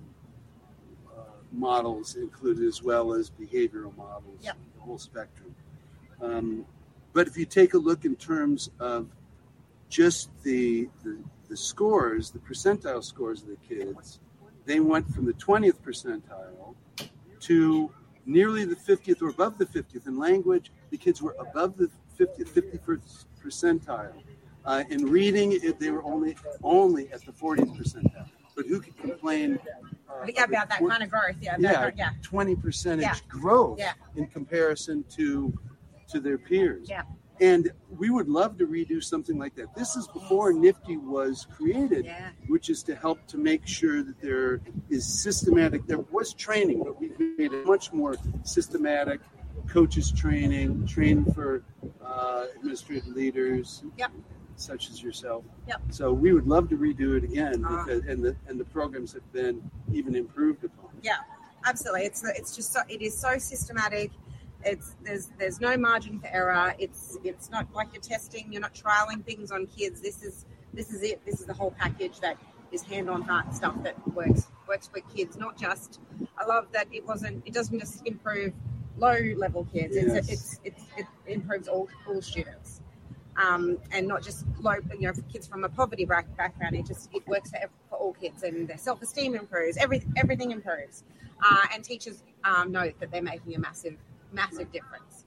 uh, 1.18 1.22
models 1.54 2.16
included, 2.16 2.68
as 2.68 2.84
well 2.84 3.14
as 3.14 3.30
behavioral 3.30 3.96
models, 3.96 4.40
Yep. 4.42 4.58
the 4.76 4.82
whole 4.82 4.98
spectrum. 4.98 5.56
Um, 6.22 6.66
but 7.14 7.28
if 7.28 7.38
you 7.38 7.46
take 7.46 7.74
a 7.74 7.78
look 7.78 8.04
in 8.04 8.18
terms 8.18 8.70
of 8.80 9.08
just 9.90 10.30
the, 10.44 10.90
the 11.04 11.18
the 11.48 11.58
scores, 11.58 12.32
the 12.32 12.40
percentile 12.40 13.04
scores 13.04 13.42
of 13.44 13.50
the 13.50 13.58
kids, 13.68 14.20
they 14.66 14.80
went 14.80 15.08
from 15.14 15.26
the 15.26 15.34
20th 15.34 15.80
percentile 15.82 16.76
to 17.42 17.92
nearly 18.26 18.66
the 18.66 18.76
50th 18.76 19.22
or 19.22 19.30
above 19.30 19.58
the 19.58 19.66
50th. 19.66 20.08
In 20.08 20.18
language, 20.18 20.72
the 20.90 20.98
kids 20.98 21.22
were 21.22 21.36
above 21.40 21.78
the 21.78 21.90
50th, 22.20 22.50
51st 22.50 23.26
percentile. 23.44 24.14
Uh, 24.66 24.84
in 24.90 25.06
reading, 25.06 25.52
it, 25.52 25.80
they 25.80 25.92
were 25.92 26.04
only 26.04 26.36
only 26.64 27.12
at 27.12 27.24
the 27.26 27.32
40th 27.32 27.78
percentile. 27.78 28.28
But 28.56 28.66
who 28.66 28.80
could 28.80 28.98
complain 28.98 29.60
uh, 30.10 30.26
Yeah, 30.28 30.46
about 30.46 30.70
that 30.70 30.80
kind 30.80 31.04
of 31.04 31.10
growth. 31.10 31.36
Yeah. 31.42 31.58
yeah, 31.60 31.72
That, 31.74 31.98
yeah. 31.98 32.10
20 32.24 32.56
percentage 32.56 33.04
Yeah. 33.06 33.16
growth 33.28 33.78
Yeah. 33.78 33.94
in 34.16 34.26
comparison 34.28 35.04
to 35.12 35.54
to 36.08 36.20
their 36.20 36.38
peers. 36.38 36.88
Yeah. 36.90 37.02
And 37.42 37.72
we 37.90 38.10
would 38.10 38.30
love 38.30 38.58
to 38.60 38.68
redo 38.68 39.04
something 39.04 39.38
like 39.38 39.56
that. 39.56 39.76
This 39.76 39.96
is 39.96 40.08
before 40.08 40.54
NIFDI 40.54 41.02
was 41.04 41.48
created, 41.52 42.06
Yeah. 42.06 42.30
which 42.48 42.70
is 42.70 42.82
to 42.84 42.96
help 42.96 43.26
to 43.28 43.38
make 43.38 43.68
sure 43.68 44.04
that 44.04 44.20
there 44.22 44.62
is 44.90 45.06
systematic. 45.06 45.86
There 45.86 46.00
was 46.12 46.34
training, 46.34 46.84
but 46.84 47.00
we 47.00 47.10
made 47.38 47.52
it 47.52 47.66
much 47.66 47.92
more 47.92 48.16
systematic. 48.44 49.20
Coaches 49.68 50.12
training, 50.12 50.86
training 50.88 51.26
for 51.34 51.64
uh, 52.04 52.46
administrative 52.56 53.08
leaders, 53.08 53.84
Yep. 53.98 54.12
such 54.56 54.90
as 54.90 55.02
yourself. 55.04 55.44
Yep. 55.68 55.82
So 55.90 56.14
we 56.14 56.32
would 56.34 56.48
love 56.48 56.70
to 56.70 56.78
redo 56.78 57.18
it 57.18 57.24
again, 57.24 57.64
Ah. 57.66 57.84
because, 57.86 58.06
and 58.06 58.24
the 58.24 58.36
and 58.48 58.60
the 58.60 58.66
programs 58.66 59.12
have 59.14 59.30
been 59.34 59.70
even 59.92 60.16
improved 60.16 60.64
upon. 60.64 60.92
Yeah, 61.02 61.18
absolutely. 61.66 62.04
It's 62.06 62.24
it's 62.24 62.56
just 62.56 62.72
so 62.72 62.82
it 62.88 63.02
is 63.02 63.18
so 63.18 63.38
systematic. 63.38 64.12
It's 64.66 64.96
there's 65.04 65.28
there's 65.38 65.62
no 65.62 65.78
margin 65.78 66.20
for 66.20 66.28
error. 66.28 66.74
It's 66.80 67.18
it's 67.24 67.50
not 67.50 67.68
like 67.74 67.90
you're 67.94 68.02
testing. 68.02 68.52
You're 68.52 68.62
not 68.62 68.74
trialing 68.74 69.24
things 69.24 69.52
on 69.52 69.68
kids. 69.68 70.02
This 70.02 70.24
is 70.24 70.46
this 70.74 70.92
is 70.92 71.04
it. 71.04 71.24
This 71.26 71.40
is 71.40 71.46
the 71.46 71.54
whole 71.54 71.72
package 71.72 72.20
that 72.22 72.38
is 72.72 72.82
hand 72.84 73.10
on 73.10 73.22
heart 73.22 73.54
stuff 73.54 73.76
that 73.84 73.96
works 74.14 74.48
works 74.68 74.88
for 74.88 75.00
kids. 75.16 75.38
Not 75.38 75.58
just. 75.58 76.00
I 76.38 76.46
love 76.46 76.68
that 76.74 76.88
it 76.92 77.06
wasn't. 77.06 77.44
It 77.46 77.54
doesn't 77.54 77.80
just 77.80 78.06
improve 78.06 78.54
low 78.98 79.20
level 79.38 79.68
kids. 79.72 79.96
Yes. 79.96 80.30
It's, 80.30 80.32
it's 80.32 80.60
it's 80.66 80.84
it 80.98 81.06
improves 81.28 81.68
all 81.68 81.88
all 82.08 82.22
students. 82.22 82.82
Um, 83.38 83.80
and 83.92 84.08
not 84.08 84.24
just 84.24 84.46
low, 84.62 84.76
you 84.94 85.08
know, 85.08 85.14
for 85.14 85.22
kids 85.24 85.46
from 85.46 85.66
a 85.66 85.70
poverty 85.70 86.06
background. 86.06 86.74
It 86.74 86.86
just 86.86 87.10
it 87.14 87.28
works 87.28 87.52
for, 87.52 87.58
ev- 87.58 87.70
for 87.90 87.98
all 87.98 88.14
kids, 88.14 88.44
and 88.44 88.66
their 88.68 88.78
self 88.78 89.02
esteem 89.02 89.36
improves. 89.36 89.76
Every, 89.76 90.02
everything 90.16 90.52
improves 90.52 91.04
uh, 91.44 91.68
and 91.74 91.84
teachers 91.84 92.24
um, 92.44 92.72
know 92.72 92.92
that 93.00 93.12
they're 93.12 93.22
making 93.22 93.56
a 93.56 93.60
massive, 93.60 93.98
massive 94.32 94.72
difference. 94.72 95.26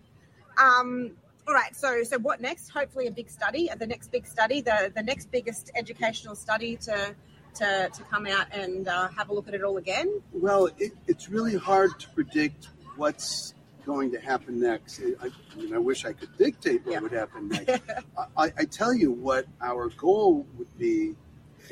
Um, 0.58 1.12
all 1.46 1.54
right, 1.54 1.74
so 1.74 2.02
so 2.02 2.18
what 2.18 2.40
next? 2.40 2.68
Hopefully, 2.70 3.06
a 3.06 3.10
big 3.10 3.30
study. 3.30 3.70
The 3.78 3.86
next 3.86 4.10
big 4.10 4.26
study, 4.26 4.60
the 4.60 4.92
the 4.94 5.02
next 5.02 5.30
biggest 5.30 5.70
educational 5.76 6.34
study 6.34 6.76
to 6.78 7.14
to, 7.54 7.88
to 7.92 8.02
come 8.04 8.26
out 8.26 8.46
and 8.52 8.86
uh, 8.86 9.08
have 9.16 9.30
a 9.30 9.34
look 9.34 9.48
at 9.48 9.54
it 9.54 9.62
all 9.62 9.78
again. 9.78 10.20
Well, 10.32 10.66
it, 10.78 10.92
it's 11.08 11.28
really 11.28 11.56
hard 11.56 11.98
to 11.98 12.08
predict 12.10 12.68
what's 12.96 13.54
going 13.84 14.12
to 14.12 14.20
happen 14.20 14.60
next. 14.60 15.00
I, 15.20 15.26
I 15.26 15.56
mean, 15.56 15.74
I 15.74 15.78
wish 15.78 16.04
I 16.04 16.12
could 16.12 16.36
dictate 16.36 16.84
what 16.84 16.92
Yeah. 16.92 17.00
would 17.00 17.12
happen 17.12 17.48
next. 17.66 17.80
I, 18.36 18.52
I 18.56 18.64
tell 18.66 18.92
you 18.94 19.10
what 19.10 19.46
our 19.62 19.88
goal 19.88 20.46
would 20.58 20.78
be, 20.78 21.14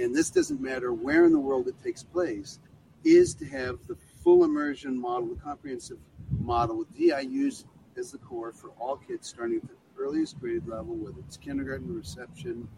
and 0.00 0.16
this 0.16 0.30
doesn't 0.30 0.60
matter 0.60 0.92
where 0.92 1.24
in 1.26 1.32
the 1.32 1.38
world 1.38 1.68
it 1.68 1.80
takes 1.84 2.02
place, 2.02 2.58
is 3.04 3.34
to 3.34 3.44
have 3.46 3.78
the 3.86 3.96
full 4.24 4.42
immersion 4.44 4.98
model, 4.98 5.28
the 5.28 5.40
comprehensive 5.40 5.98
model 6.40 6.84
DI 6.96 7.26
DIUs 7.26 7.64
as 7.96 8.12
the 8.12 8.18
core 8.18 8.52
for 8.52 8.70
all 8.78 8.96
kids 8.96 9.28
starting 9.28 9.56
at 9.56 9.62
the 9.68 9.74
earliest 9.98 10.38
grade 10.40 10.66
level, 10.66 10.94
whether 10.94 11.18
it's 11.20 11.36
kindergarten, 11.36 11.94
reception, 11.94 12.68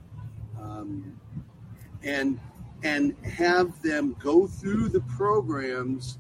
um, 0.61 1.19
and 2.03 2.39
and 2.85 3.17
have 3.25 3.83
them 3.83 4.15
go 4.21 4.47
through 4.47 4.89
the 4.89 5.01
programs, 5.01 6.19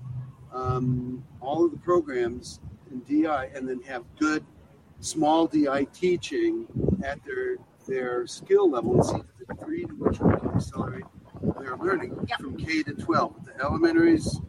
um, 0.52 1.24
all 1.40 1.64
of 1.64 1.70
the 1.70 1.78
programs 1.78 2.58
in 2.90 3.00
DI, 3.00 3.50
and 3.54 3.68
then 3.68 3.80
have 3.82 4.02
good 4.18 4.44
small 5.00 5.46
DI 5.46 5.84
teaching 5.92 6.66
at 7.04 7.24
their 7.24 7.58
their 7.86 8.26
skill 8.26 8.68
level 8.70 8.94
and 8.94 9.04
see 9.04 9.22
the 9.38 9.54
degree 9.54 9.84
to 9.84 9.94
which 9.94 10.18
we 10.20 10.34
can 10.36 10.50
accelerate 10.50 11.04
their 11.60 11.76
learning 11.76 12.14
Yep. 12.28 12.40
from 12.40 12.56
K 12.56 12.82
to 12.82 12.92
12. 12.94 13.46
The 13.46 13.64
elementaries 13.64 14.40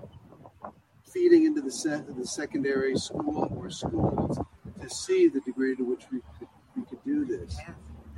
feeding 1.14 1.46
into 1.46 1.62
the 1.62 1.72
set 1.72 2.16
the 2.16 2.26
secondary 2.26 2.98
school 2.98 3.52
or 3.58 3.70
schools 3.70 4.40
to 4.82 4.90
see 4.90 5.28
the 5.28 5.40
degree 5.42 5.76
to 5.76 5.84
which 5.84 6.06
we 6.12 6.20
could, 6.38 6.48
we 6.76 6.84
could 6.84 7.04
do 7.04 7.26
this. 7.26 7.58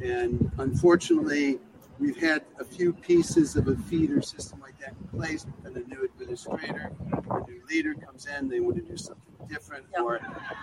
And 0.04 0.52
unfortunately, 0.58 1.60
we've 2.00 2.18
had 2.18 2.44
a 2.60 2.66
few 2.66 2.94
pieces 2.94 3.56
of 3.56 3.68
a 3.68 3.76
feeder 3.76 4.22
system 4.22 4.60
like 4.60 4.78
that 4.80 4.94
in 5.00 5.20
place, 5.20 5.46
and 5.64 5.76
a 5.78 5.88
new 5.88 6.04
administrator, 6.06 6.92
a 7.30 7.40
new 7.50 7.62
leader 7.70 7.94
comes 7.94 8.28
in, 8.28 8.50
they 8.50 8.60
want 8.60 8.76
to 8.78 8.82
do 8.82 8.98
something 8.98 9.22
different 9.48 9.86
Yeah. 9.94 10.02
or 10.04 10.20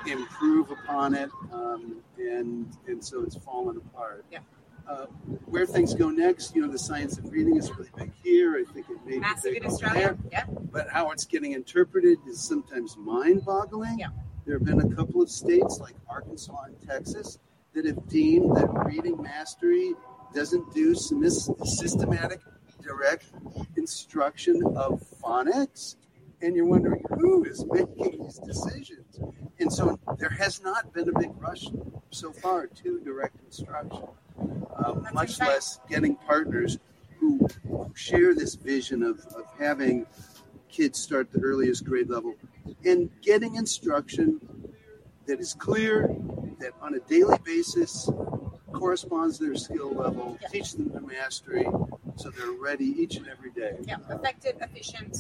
improve 0.07 0.71
upon 0.71 1.15
it, 1.15 1.31
um, 1.53 2.03
and 2.19 2.67
and 2.87 3.05
so 3.05 3.23
it's 3.23 3.37
fallen 3.37 3.77
apart. 3.77 4.25
Yeah. 4.31 4.41
Uh, 4.89 5.05
where 5.47 5.67
things 5.67 5.95
go 5.95 6.09
next, 6.09 6.55
you 6.55 6.63
know, 6.63 6.69
the 6.73 6.79
science 6.79 7.19
of 7.19 7.31
reading 7.31 7.57
is 7.57 7.71
really 7.77 7.91
big 7.97 8.11
here. 8.23 8.57
I 8.57 8.73
think 8.73 8.87
it 8.89 8.97
may 9.05 9.13
be 9.13 9.19
Massive 9.21 9.53
big 9.53 9.63
in 9.65 9.71
Australia. 9.71 10.01
there 10.01 10.17
Yeah. 10.33 10.45
but 10.73 10.89
how 10.89 11.11
it's 11.11 11.25
getting 11.27 11.53
interpreted 11.53 12.19
is 12.27 12.41
sometimes 12.41 12.97
mind-boggling. 12.97 13.99
Yeah. 13.99 14.09
There 14.47 14.57
have 14.57 14.65
been 14.65 14.81
a 14.81 14.95
couple 14.95 15.21
of 15.21 15.31
states 15.31 15.79
like 15.79 15.95
Arkansas 16.09 16.57
and 16.69 16.81
Texas 16.89 17.39
that 17.75 17.85
have 17.85 18.09
deemed 18.09 18.57
that 18.57 18.69
reading 18.87 19.21
mastery 19.21 19.93
doesn't 20.35 20.73
do 20.75 20.95
systematic 20.95 22.41
direct 22.83 23.27
instruction 23.77 24.63
of 24.77 25.03
phonics 25.23 25.97
and 26.41 26.55
you're 26.57 26.65
wondering 26.67 27.03
who 27.19 27.45
is 27.45 27.65
making 27.67 28.23
these 28.23 28.39
decisions 28.39 29.21
and 29.59 29.71
so 29.73 29.99
there 30.19 30.31
has 30.31 30.63
not 30.63 30.93
been 30.95 31.09
a 31.09 31.19
big 31.19 31.31
rush 31.39 31.67
so 32.11 32.33
far 32.33 32.67
to 32.67 33.01
direct 33.01 33.37
instruction 33.45 34.07
Uh, 34.77 34.95
That's 35.01 35.15
much 35.15 35.41
less 35.41 35.81
getting 35.89 36.17
partners 36.17 36.79
who 37.19 37.49
share 37.95 38.35
this 38.35 38.55
vision 38.55 39.03
of, 39.03 39.19
of 39.37 39.45
having 39.59 40.07
kids 40.69 40.99
start 40.99 41.33
the 41.33 41.41
earliest 41.41 41.85
grade 41.85 42.09
level 42.09 42.35
and 42.85 43.11
getting 43.23 43.57
instruction 43.57 44.41
that 45.27 45.41
is 45.41 45.55
clear, 45.55 46.15
that 46.61 46.73
on 46.81 46.95
a 46.95 47.01
daily 47.01 47.39
basis 47.45 48.09
corresponds 48.73 49.39
to 49.39 49.47
their 49.47 49.57
skill 49.57 49.93
level, 49.93 50.39
Yeah. 50.41 50.49
teach 50.49 50.73
them 50.75 50.91
to 50.91 51.01
mastery 51.01 51.67
so 52.17 52.31
they're 52.31 52.53
ready 52.53 52.87
each 52.87 53.17
and 53.17 53.27
every 53.29 53.51
day. 53.51 53.77
Yeah, 53.83 53.97
effective, 54.11 54.57
efficient, 54.61 55.17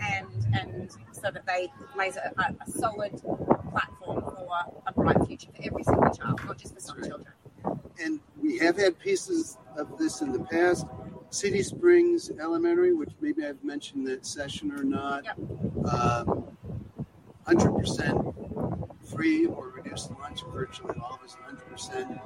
and 0.00 0.26
and 0.52 0.90
so 1.12 1.30
that 1.30 1.46
they 1.46 1.72
lays 1.96 2.16
a, 2.16 2.32
a, 2.38 2.54
a 2.66 2.70
solid 2.70 3.12
platform 3.70 4.22
for 4.22 4.48
a 4.86 4.92
bright 4.92 5.26
future 5.26 5.48
for 5.54 5.62
every 5.64 5.82
single 5.82 6.10
child, 6.10 6.40
not 6.44 6.58
just 6.58 6.74
for 6.74 6.80
some 6.80 6.98
right. 6.98 7.08
children. 7.08 7.32
And 8.02 8.20
we 8.42 8.58
have 8.58 8.76
had 8.76 8.98
pieces 8.98 9.56
of 9.76 9.96
this 9.98 10.20
in 10.20 10.32
the 10.32 10.40
past. 10.40 10.86
City 11.30 11.62
Springs 11.62 12.30
Elementary, 12.40 12.92
which 12.92 13.10
maybe 13.20 13.46
I've 13.46 13.62
mentioned 13.64 14.06
that 14.08 14.26
session 14.26 14.70
or 14.72 14.82
not, 14.84 15.24
Yep. 15.24 15.38
um, 15.94 16.44
100% 17.46 18.34
free 19.02 19.46
or 19.46 19.68
reduced 19.68 20.10
lunch, 20.20 20.40
virtually 20.52 20.94
all 21.02 21.14
of 21.14 21.22
us 21.22 21.36
100%. 21.46 22.20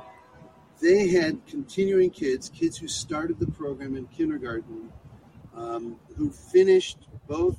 They 0.80 1.08
had 1.08 1.44
continuing 1.46 2.10
kids, 2.10 2.50
kids 2.50 2.76
who 2.76 2.88
started 2.88 3.38
the 3.38 3.46
program 3.46 3.96
in 3.96 4.06
kindergarten, 4.06 4.92
um, 5.54 5.96
who 6.16 6.30
finished 6.30 6.98
both, 7.28 7.56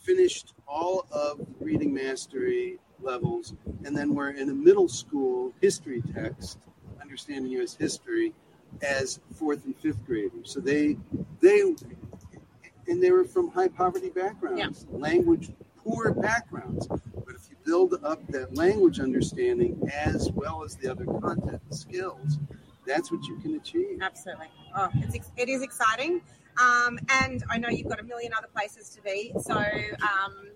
finished 0.00 0.52
all 0.66 1.06
of 1.12 1.40
reading 1.60 1.94
mastery 1.94 2.78
levels, 3.00 3.54
and 3.84 3.96
then 3.96 4.14
were 4.14 4.30
in 4.30 4.48
a 4.50 4.54
middle 4.54 4.88
school 4.88 5.52
history 5.60 6.02
text, 6.14 6.58
understanding 7.12 7.52
U.S. 7.52 7.74
history, 7.74 8.32
as 8.80 9.20
fourth 9.34 9.66
and 9.66 9.76
fifth 9.76 10.02
graders. 10.06 10.50
So 10.50 10.60
they, 10.60 10.96
they, 11.42 11.74
and 12.88 13.02
they 13.02 13.10
were 13.10 13.24
from 13.24 13.50
high 13.50 13.68
poverty 13.68 14.08
backgrounds, 14.08 14.86
language 14.90 15.50
poor 15.76 16.14
backgrounds. 16.14 16.86
But 16.86 17.34
if 17.34 17.50
you 17.50 17.56
build 17.66 18.02
up 18.02 18.26
that 18.28 18.56
language 18.56 18.98
understanding 18.98 19.78
as 19.92 20.30
well 20.32 20.64
as 20.64 20.76
the 20.76 20.90
other 20.90 21.04
content 21.04 21.60
and 21.68 21.78
skills, 21.78 22.38
that's 22.86 23.12
what 23.12 23.22
you 23.24 23.36
can 23.40 23.56
achieve. 23.56 23.98
Absolutely. 24.00 24.48
Oh, 24.74 24.88
it's 24.94 25.14
ex- 25.14 25.32
it 25.36 25.50
is 25.50 25.60
exciting, 25.60 26.22
um, 26.58 26.98
and 27.10 27.44
I 27.50 27.58
know 27.58 27.68
you've 27.68 27.90
got 27.90 28.00
a 28.00 28.04
million 28.04 28.32
other 28.36 28.48
places 28.48 28.88
to 28.96 29.02
be. 29.02 29.34
So. 29.38 29.54
Um, 29.54 30.48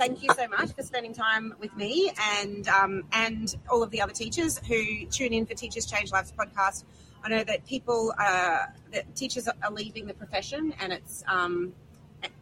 Thank 0.00 0.22
you 0.22 0.30
so 0.34 0.48
much 0.48 0.72
for 0.72 0.82
spending 0.82 1.12
time 1.12 1.54
with 1.60 1.76
me 1.76 2.10
and 2.40 2.66
um, 2.68 3.02
and 3.12 3.54
all 3.68 3.82
of 3.82 3.90
the 3.90 4.00
other 4.00 4.14
teachers 4.14 4.58
who 4.66 5.04
tune 5.10 5.34
in 5.34 5.44
for 5.44 5.52
Teachers 5.52 5.84
Change 5.84 6.10
Lives 6.10 6.32
podcast. 6.32 6.84
I 7.22 7.28
know 7.28 7.44
that 7.44 7.66
people 7.66 8.14
uh, 8.18 8.60
that 8.92 9.14
teachers 9.14 9.46
are 9.46 9.70
leaving 9.70 10.06
the 10.06 10.14
profession, 10.14 10.72
and 10.80 10.94
it's 10.94 11.22
um, 11.28 11.74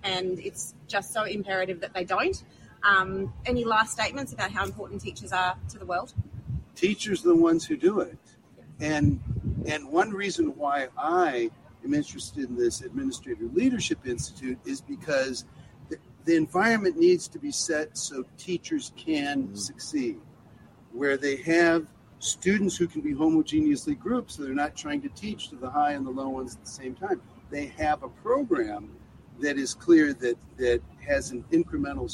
and 0.05 0.39
it's 0.39 0.77
just 0.87 1.13
so 1.13 1.25
imperative 1.25 1.81
that 1.81 1.93
they 1.95 2.05
don't. 2.05 2.45
Um, 2.85 3.35
any 3.45 3.65
last 3.65 3.91
statements 3.91 4.33
about 4.33 4.53
how 4.53 4.65
important 4.65 5.01
teachers 5.01 5.33
are 5.33 5.57
to 5.71 5.79
the 5.79 5.85
world? 5.85 6.15
Teachers 6.77 7.27
are 7.27 7.31
the 7.31 7.35
ones 7.35 7.67
who 7.67 7.77
do 7.77 7.99
it. 7.99 8.19
And 8.79 9.19
and 9.67 9.91
one 9.91 10.13
reason 10.13 10.57
why 10.57 10.91
I 10.97 11.51
am 11.85 11.93
interested 11.93 12.49
in 12.51 12.55
this 12.55 12.83
Administrator 12.83 13.47
Leadership 13.53 14.07
Institute 14.07 14.61
is 14.65 14.81
because 14.81 15.45
the, 16.29 16.37
environment 16.37 16.97
needs 16.97 17.29
to 17.29 17.39
be 17.39 17.51
set 17.51 17.97
so 17.97 18.25
teachers 18.37 18.93
can 18.97 19.55
succeed, 19.55 20.19
where 20.93 21.17
they 21.17 21.37
have 21.37 21.87
students 22.19 22.77
who 22.77 22.87
can 22.87 23.01
be 23.01 23.15
homogeneously 23.15 23.99
grouped, 23.99 24.33
so 24.33 24.43
they're 24.43 24.55
not 24.55 24.77
trying 24.77 25.01
to 25.03 25.09
teach 25.11 25.49
to 25.49 25.57
the 25.57 25.71
high 25.71 25.93
and 25.93 26.07
the 26.07 26.11
low 26.11 26.29
ones 26.29 26.55
at 26.55 26.65
the 26.65 26.71
same 26.71 26.95
time. 26.95 27.21
They 27.51 27.67
have 27.79 28.03
a 28.03 28.09
program 28.09 28.91
that 29.41 29.57
is 29.57 29.75
clear 29.75 30.13
that 30.15 30.37
that 30.57 30.83
has 31.07 31.31
an 31.31 31.45
incremental 31.53 32.11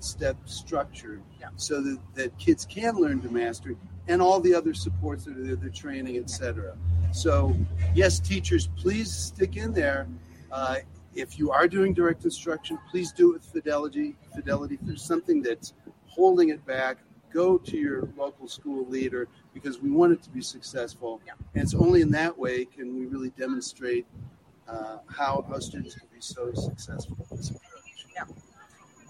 step 0.00 0.36
structure, 0.46 1.20
Yeah. 1.40 1.48
so 1.56 1.80
that, 1.82 1.98
that 2.14 2.38
kids 2.38 2.64
can 2.64 2.94
learn 2.96 3.20
to 3.22 3.28
master 3.28 3.74
and 4.06 4.22
all 4.22 4.40
the 4.40 4.54
other 4.54 4.72
supports 4.72 5.24
that 5.24 5.36
are 5.36 5.42
there, 5.42 5.56
the 5.56 5.70
training, 5.70 6.16
etc. 6.16 6.76
So, 7.12 7.54
yes, 7.94 8.18
teachers, 8.18 8.68
please 8.76 9.12
stick 9.12 9.56
in 9.56 9.72
there. 9.72 10.06
Uh, 10.50 10.76
if 11.14 11.38
you 11.38 11.50
are 11.50 11.66
doing 11.66 11.94
direct 11.94 12.24
instruction, 12.24 12.78
please 12.90 13.12
do 13.12 13.30
it 13.30 13.34
with 13.34 13.44
fidelity. 13.44 14.16
Fidelity. 14.34 14.74
If 14.74 14.80
there's 14.82 15.02
something 15.02 15.42
that's 15.42 15.74
holding 16.06 16.50
it 16.50 16.64
back, 16.66 16.98
go 17.32 17.58
to 17.58 17.76
your 17.76 18.08
local 18.16 18.48
school 18.48 18.86
leader 18.86 19.28
because 19.52 19.80
we 19.80 19.90
want 19.90 20.12
it 20.12 20.22
to 20.22 20.30
be 20.30 20.40
successful. 20.40 21.20
Yeah. 21.26 21.32
And 21.54 21.62
it's 21.62 21.74
only 21.74 22.00
in 22.00 22.10
that 22.12 22.36
way 22.36 22.64
can 22.64 22.98
we 22.98 23.06
really 23.06 23.30
demonstrate 23.30 24.06
uh, 24.68 24.98
how 25.08 25.44
our 25.50 25.60
students 25.60 25.94
can 25.94 26.08
be 26.12 26.20
so 26.20 26.52
successful 26.54 27.16
with 27.18 27.30
this 27.30 27.50
approach. 27.50 27.68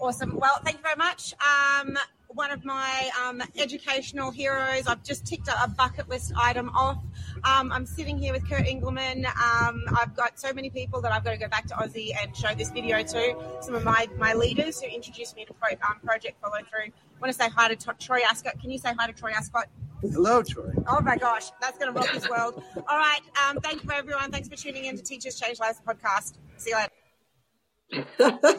Awesome. 0.01 0.37
Well, 0.37 0.61
thank 0.63 0.77
you 0.77 0.83
very 0.83 0.95
much. 0.95 1.33
Um, 1.33 1.97
one 2.29 2.51
of 2.51 2.63
my 2.63 3.09
um, 3.23 3.41
educational 3.57 4.31
heroes. 4.31 4.87
I've 4.87 5.03
just 5.03 5.25
ticked 5.25 5.47
a, 5.47 5.63
a 5.63 5.67
bucket 5.67 6.07
list 6.07 6.31
item 6.37 6.69
off. 6.69 6.97
Um, 7.43 7.71
I'm 7.71 7.85
sitting 7.85 8.17
here 8.17 8.33
with 8.33 8.47
Kurt 8.47 8.65
Engelmann. 8.65 9.25
Um, 9.25 9.83
I've 9.99 10.15
got 10.15 10.39
so 10.39 10.53
many 10.53 10.69
people 10.69 11.01
that 11.01 11.11
I've 11.11 11.23
got 11.23 11.31
to 11.31 11.37
go 11.37 11.47
back 11.47 11.65
to 11.67 11.73
Aussie 11.75 12.11
and 12.21 12.35
show 12.35 12.53
this 12.55 12.69
video 12.71 13.01
to. 13.01 13.35
Some 13.61 13.73
of 13.75 13.83
my, 13.83 14.07
my 14.17 14.33
leaders 14.33 14.79
who 14.79 14.87
introduced 14.87 15.35
me 15.35 15.45
to 15.45 15.53
pro, 15.53 15.71
um, 15.71 15.99
Project 16.03 16.39
Follow 16.41 16.59
Through. 16.69 16.91
I 16.91 17.19
want 17.19 17.33
to 17.33 17.37
say 17.37 17.49
hi 17.49 17.67
to 17.67 17.75
T- 17.75 17.91
Troy 17.99 18.19
Ascott. 18.21 18.59
Can 18.61 18.69
you 18.69 18.77
say 18.77 18.93
hi 18.97 19.07
to 19.07 19.13
Troy 19.13 19.31
Ascott? 19.31 19.65
Hello, 20.01 20.43
Troy. 20.43 20.71
Oh 20.87 21.01
my 21.01 21.17
gosh, 21.17 21.49
that's 21.59 21.77
going 21.77 21.93
to 21.93 21.99
rock 21.99 22.11
this 22.13 22.29
world. 22.29 22.63
All 22.87 22.97
right. 22.97 23.19
Um, 23.49 23.57
thank 23.57 23.83
you, 23.83 23.91
everyone. 23.91 24.31
Thanks 24.31 24.47
for 24.47 24.55
tuning 24.55 24.85
in 24.85 24.95
to 24.95 25.03
Teachers 25.03 25.39
Change 25.39 25.59
Lives 25.59 25.81
podcast. 25.85 26.35
See 26.57 26.69
you 26.69 26.77
later. 26.77 26.98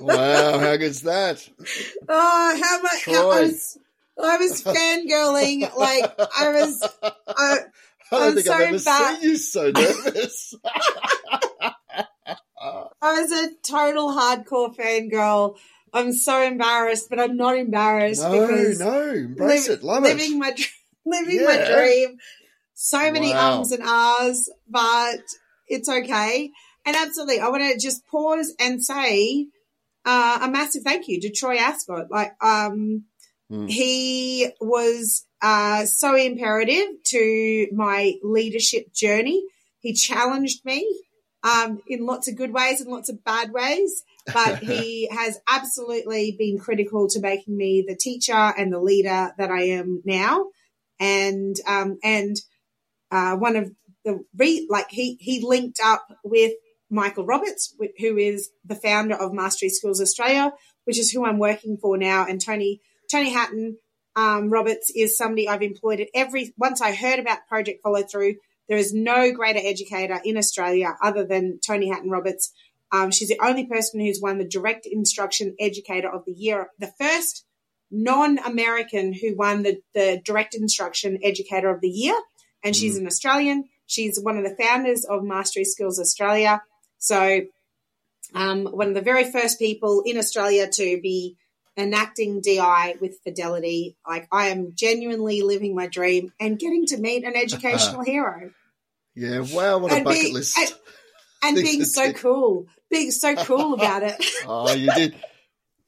Wow, 0.00 0.58
how 0.58 0.76
good's 0.76 1.02
that? 1.02 1.48
Oh, 2.08 2.60
how 2.62 2.82
much 2.82 3.08
I 3.08 3.24
was, 3.42 3.78
I 4.22 4.36
was 4.38 4.62
fangirling. 4.64 5.76
Like 5.76 6.10
I 6.36 6.50
was, 6.50 6.88
I, 7.02 7.12
I 7.36 7.56
don't 8.10 8.22
I'm 8.28 8.34
think 8.34 8.46
so 8.46 8.52
I've 8.54 8.60
ever 8.60 8.78
seen 8.78 9.22
you 9.22 9.36
so 9.36 9.70
nervous. 9.70 10.54
I 13.02 13.22
was 13.22 13.32
a 13.32 13.48
total 13.62 14.08
hardcore 14.10 14.74
fangirl 14.76 15.56
I'm 15.92 16.12
so 16.12 16.40
embarrassed, 16.42 17.08
but 17.10 17.18
I'm 17.18 17.36
not 17.36 17.56
embarrassed 17.56 18.22
No, 18.22 18.46
because 18.46 18.78
no, 18.78 19.10
embrace 19.12 19.68
liv- 19.68 19.78
it, 19.78 19.84
love 19.84 20.02
living 20.04 20.34
it. 20.34 20.38
my 20.38 20.56
living 21.04 21.44
my 21.44 21.64
dream. 21.66 22.18
So 22.74 23.10
many 23.10 23.32
Wow. 23.32 23.56
ums 23.58 23.72
and 23.72 23.82
ahs, 23.84 24.48
but 24.68 25.20
it's 25.66 25.88
okay. 25.88 26.50
And 26.90 26.96
absolutely, 27.06 27.38
I 27.38 27.48
want 27.50 27.62
to 27.62 27.78
just 27.78 28.04
pause 28.08 28.52
and 28.58 28.84
say 28.84 29.46
uh, 30.04 30.40
a 30.42 30.50
massive 30.50 30.82
thank 30.82 31.06
you 31.06 31.20
to 31.20 31.30
Troy 31.30 31.56
Ascott. 31.56 32.10
Like, 32.10 32.32
um, 32.42 33.04
Mm. 33.50 33.68
he 33.68 34.48
was 34.60 35.26
uh, 35.42 35.84
so 35.84 36.14
imperative 36.14 37.02
to 37.06 37.66
my 37.72 38.14
leadership 38.22 38.92
journey. 38.92 39.42
He 39.80 39.92
challenged 39.92 40.64
me 40.64 40.86
um, 41.42 41.80
in 41.88 42.06
lots 42.06 42.28
of 42.28 42.36
good 42.36 42.52
ways 42.52 42.80
and 42.80 42.88
lots 42.90 43.08
of 43.08 43.24
bad 43.24 43.52
ways, 43.52 44.04
but 44.32 44.58
he 44.58 45.08
has 45.12 45.40
absolutely 45.48 46.36
been 46.38 46.60
critical 46.60 47.08
to 47.08 47.20
making 47.20 47.56
me 47.56 47.84
the 47.84 47.96
teacher 47.96 48.32
and 48.32 48.72
the 48.72 48.78
leader 48.80 49.32
that 49.36 49.50
I 49.50 49.62
am 49.62 50.00
now. 50.04 50.46
And 51.00 51.56
um, 51.66 51.98
and 52.04 52.36
uh, 53.10 53.34
one 53.34 53.56
of 53.56 53.72
the 54.04 54.24
re- 54.36 54.68
like 54.70 54.90
he 54.90 55.16
he 55.18 55.44
linked 55.44 55.80
up 55.82 56.06
with 56.22 56.52
Michael 56.90 57.24
Roberts, 57.24 57.74
who 57.98 58.16
is 58.18 58.50
the 58.64 58.74
founder 58.74 59.14
of 59.14 59.32
Mastery 59.32 59.68
Schools 59.68 60.00
Australia, 60.00 60.52
which 60.84 60.98
is 60.98 61.10
who 61.10 61.24
I'm 61.24 61.38
working 61.38 61.78
for 61.80 61.96
now, 61.96 62.26
and 62.28 62.40
Toni 62.40 62.80
Toni 63.10 63.32
Hatten 63.32 63.76
um, 64.16 64.50
Roberts 64.50 64.90
is 64.94 65.16
somebody 65.16 65.48
I've 65.48 65.62
employed 65.62 66.00
at 66.00 66.08
every. 66.14 66.52
Once 66.56 66.80
I 66.80 66.94
heard 66.94 67.18
about 67.18 67.46
Project 67.48 67.82
Follow 67.82 68.02
Through, 68.02 68.34
there 68.68 68.78
is 68.78 68.92
no 68.92 69.32
greater 69.32 69.60
educator 69.62 70.20
in 70.24 70.36
Australia 70.36 70.96
other 71.02 71.24
than 71.24 71.60
Toni 71.64 71.88
Hatten 71.88 72.10
Roberts. 72.10 72.52
Um, 72.92 73.12
she's 73.12 73.28
the 73.28 73.40
only 73.40 73.66
person 73.66 74.00
who's 74.00 74.20
won 74.20 74.38
the 74.38 74.44
Direct 74.44 74.84
Instruction 74.84 75.54
Educator 75.60 76.10
of 76.10 76.24
the 76.24 76.32
Year, 76.32 76.68
the 76.78 76.92
first 76.98 77.44
non-American 77.90 79.12
who 79.12 79.36
won 79.36 79.62
the, 79.62 79.80
the 79.94 80.20
Direct 80.24 80.54
Instruction 80.54 81.18
Educator 81.22 81.70
of 81.70 81.80
the 81.80 81.88
Year, 81.88 82.14
and 82.64 82.74
she's 82.74 82.96
an 82.96 83.06
Australian. 83.06 83.64
She's 83.86 84.20
one 84.20 84.36
of 84.36 84.44
the 84.44 84.56
founders 84.60 85.04
of 85.04 85.24
Mastery 85.24 85.64
Schools 85.64 85.98
Australia. 85.98 86.62
So, 87.00 87.40
um, 88.34 88.64
one 88.66 88.88
of 88.88 88.94
the 88.94 89.00
very 89.00 89.30
first 89.30 89.58
people 89.58 90.02
in 90.06 90.16
Australia 90.16 90.68
to 90.70 91.00
be 91.00 91.36
enacting 91.76 92.40
DI 92.42 92.96
with 93.00 93.18
fidelity. 93.24 93.96
Like 94.06 94.28
I 94.30 94.48
am 94.48 94.72
genuinely 94.74 95.42
living 95.42 95.74
my 95.74 95.86
dream 95.88 96.32
and 96.38 96.58
getting 96.58 96.86
to 96.86 96.98
meet 96.98 97.24
an 97.24 97.34
educational 97.36 98.02
hero 98.04 98.52
Yeah, 99.14 99.40
wow, 99.40 99.78
what 99.78 99.90
a 99.92 99.96
And 99.96 100.04
bucket 100.04 100.22
be- 100.22 100.32
list. 100.32 100.56
and- 100.58 100.72
and 101.42 101.56
being 101.62 101.84
so 101.84 102.12
do. 102.12 102.18
cool, 102.18 102.66
being 102.90 103.10
so 103.10 103.34
cool 103.34 103.72
about 103.74 104.02
it. 104.02 104.22
Oh, 104.46 104.72
you 104.74 104.92
did 104.94 105.14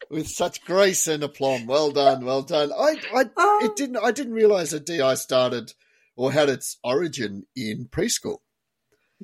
with 0.09 0.27
such 0.29 0.65
grace 0.65 1.07
and 1.07 1.23
aplomb. 1.23 1.67
Well 1.67 1.91
done, 1.91 2.25
well 2.25 2.41
done. 2.43 2.73
I, 2.73 2.97
I, 3.15 3.25
Oh. 3.37 3.61
it 3.65 3.77
didn't. 3.77 3.99
I 3.99 4.13
didn't 4.13 4.33
realize 4.33 4.71
that 4.71 4.87
DI 4.87 5.15
started 5.15 5.75
or 6.17 6.33
had 6.33 6.49
its 6.49 6.79
origin 6.83 7.45
in 7.55 7.87
preschool. 7.87 8.39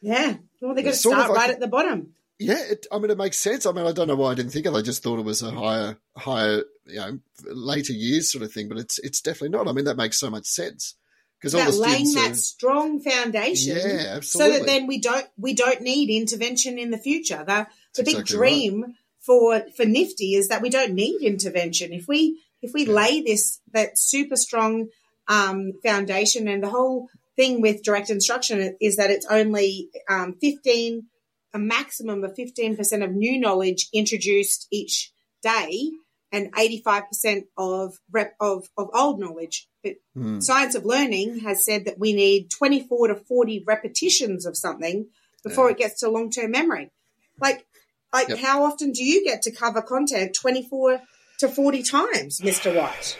Yeah. 0.00 0.36
Well, 0.60 0.74
they're 0.74 0.82
going 0.82 0.84
to 0.84 0.88
It's 0.90 1.02
sort 1.02 1.18
of 1.18 1.24
start 1.24 1.30
like 1.36 1.38
right 1.40 1.50
a- 1.50 1.54
at 1.54 1.60
the 1.60 1.68
bottom. 1.68 2.14
Yeah, 2.40 2.62
it, 2.70 2.86
I 2.92 2.98
mean, 3.00 3.10
it 3.10 3.18
makes 3.18 3.36
sense. 3.36 3.66
I 3.66 3.72
mean, 3.72 3.84
I 3.84 3.90
don't 3.90 4.06
know 4.06 4.14
why 4.14 4.30
I 4.30 4.34
didn't 4.34 4.52
think 4.52 4.66
of 4.66 4.74
it. 4.74 4.78
I 4.78 4.82
just 4.82 5.02
thought 5.02 5.18
it 5.18 5.24
was 5.24 5.42
a 5.42 5.50
higher, 5.50 5.98
higher, 6.16 6.62
you 6.86 6.96
know, 7.00 7.18
later 7.44 7.92
years 7.92 8.30
sort 8.30 8.44
of 8.44 8.52
thing. 8.52 8.68
But 8.68 8.78
it's 8.78 9.00
it's 9.00 9.20
definitely 9.20 9.58
not. 9.58 9.66
I 9.66 9.72
mean, 9.72 9.86
that 9.86 9.96
makes 9.96 10.20
so 10.20 10.30
much 10.30 10.46
sense 10.46 10.94
because 11.40 11.54
all 11.56 11.62
About 11.62 11.72
the 11.72 11.78
laying 11.80 12.12
that 12.14 12.30
are, 12.30 12.34
strong 12.34 13.00
foundation, 13.00 13.76
Yeah, 13.76 14.14
absolutely. 14.16 14.52
so 14.52 14.58
that 14.60 14.66
then 14.66 14.86
we 14.86 15.00
don't 15.00 15.26
we 15.36 15.52
don't 15.52 15.80
need 15.80 16.10
intervention 16.10 16.78
in 16.78 16.92
the 16.92 16.98
future. 16.98 17.42
The 17.44 17.66
the 17.96 18.04
big 18.04 18.14
exactly 18.14 18.36
right. 18.38 18.50
dream 18.50 18.94
for 19.18 19.60
for 19.76 19.84
NIFDI 19.84 20.34
is 20.36 20.46
that 20.46 20.62
we 20.62 20.70
don't 20.70 20.94
need 20.94 21.22
intervention. 21.22 21.92
If 21.92 22.06
we 22.06 22.40
if 22.62 22.72
we 22.72 22.86
Yeah. 22.86 22.92
lay 22.92 23.20
this 23.20 23.58
that 23.72 23.98
super 23.98 24.36
strong 24.36 24.90
um, 25.26 25.72
foundation, 25.82 26.46
and 26.46 26.62
the 26.62 26.70
whole 26.70 27.08
thing 27.38 27.62
with 27.62 27.82
direct 27.82 28.10
instruction 28.10 28.76
is 28.80 28.96
that 28.96 29.10
it's 29.10 29.26
only 29.30 29.88
um, 30.10 30.34
fifteen 30.40 31.06
a 31.54 31.58
maximum 31.58 32.24
of 32.24 32.34
fifteen 32.36 32.76
percent 32.76 33.02
of 33.02 33.12
new 33.12 33.40
knowledge 33.40 33.88
introduced 33.94 34.66
each 34.70 35.12
day, 35.42 35.90
and 36.32 36.50
eighty 36.58 36.82
five 36.84 37.04
percent 37.08 37.46
of 37.56 37.94
rep 38.10 38.34
of 38.40 38.66
of 38.76 38.90
old 38.92 39.18
knowledge. 39.20 39.66
But 39.82 39.94
Hmm. 40.14 40.40
Science 40.40 40.74
of 40.74 40.84
Learning 40.84 41.38
has 41.40 41.64
said 41.64 41.84
that 41.84 41.98
we 41.98 42.12
need 42.12 42.50
24 42.50 43.08
to 43.08 43.14
40 43.14 43.62
repetitions 43.66 44.44
of 44.44 44.56
something 44.56 45.06
before 45.44 45.66
Yeah. 45.68 45.72
it 45.74 45.78
gets 45.78 46.00
to 46.00 46.10
long 46.10 46.30
term 46.32 46.50
memory. 46.50 46.90
Like, 47.40 47.64
like 48.12 48.28
Yep. 48.28 48.38
how 48.38 48.64
often 48.64 48.90
do 48.90 49.04
you 49.04 49.22
get 49.24 49.42
to 49.42 49.52
cover 49.52 49.80
content 49.80 50.34
24 50.34 51.00
to 51.38 51.48
40 51.48 51.82
times, 51.84 52.40
Mr. 52.40 52.74
White? 52.74 53.16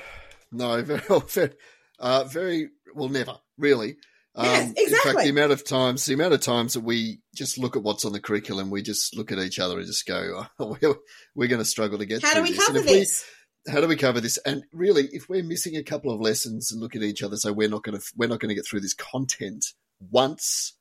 No, 0.51 0.83
very, 0.83 1.01
very, 1.29 1.53
uh, 2.01 2.25
very 2.25 2.71
well, 2.97 3.09
never 3.09 3.39
really. 3.59 3.97
Um, 4.35 4.47
Yes, 4.47 4.73
In 4.77 4.99
fact, 5.01 5.19
the 5.25 5.31
amount 5.31 5.51
of 5.53 5.65
times, 5.65 6.05
the 6.07 6.15
amount 6.15 6.33
of 6.35 6.41
times 6.41 6.75
that 6.75 6.81
we 6.81 7.21
just 7.35 7.59
look 7.59 7.75
at 7.77 7.83
what's 7.83 8.05
on 8.05 8.13
the 8.13 8.21
curriculum, 8.21 8.71
we 8.71 8.83
just 8.83 9.17
look 9.17 9.33
at 9.33 9.39
each 9.39 9.59
other 9.59 9.79
and 9.79 9.87
just 9.87 10.07
go, 10.07 10.45
oh, 10.61 10.77
we're, 10.83 10.95
we're 11.35 11.49
going 11.49 11.61
to 11.61 11.65
struggle 11.65 11.99
to 11.99 12.07
get. 12.07 12.23
How 12.23 12.35
do 12.35 12.35
through 12.37 12.43
we 12.45 12.51
this. 12.53 12.67
Cover 12.67 12.79
if 12.79 12.85
we- 12.87 12.93
this? 12.93 13.25
how 13.69 13.81
do 13.81 13.89
we 13.89 13.97
cover 13.97 14.21
this? 14.21 14.39
And 14.47 14.63
really, 14.73 15.09
if 15.13 15.29
we're 15.29 15.43
missing 15.43 15.77
a 15.77 15.83
couple 15.83 16.13
of 16.15 16.21
lessons 16.21 16.71
and 16.73 16.81
look 16.81 16.95
at 16.97 17.03
each 17.03 17.23
other, 17.23 17.37
so 17.37 17.53
we're 17.53 17.69
not 17.69 17.83
going 17.83 17.99
to 17.99 18.05
we're 18.17 18.29
not 18.29 18.39
going 18.41 18.49
to 18.51 18.55
get 18.55 18.65
through 18.67 18.81
this 18.81 18.95
content 18.95 19.65
once. 20.11 20.75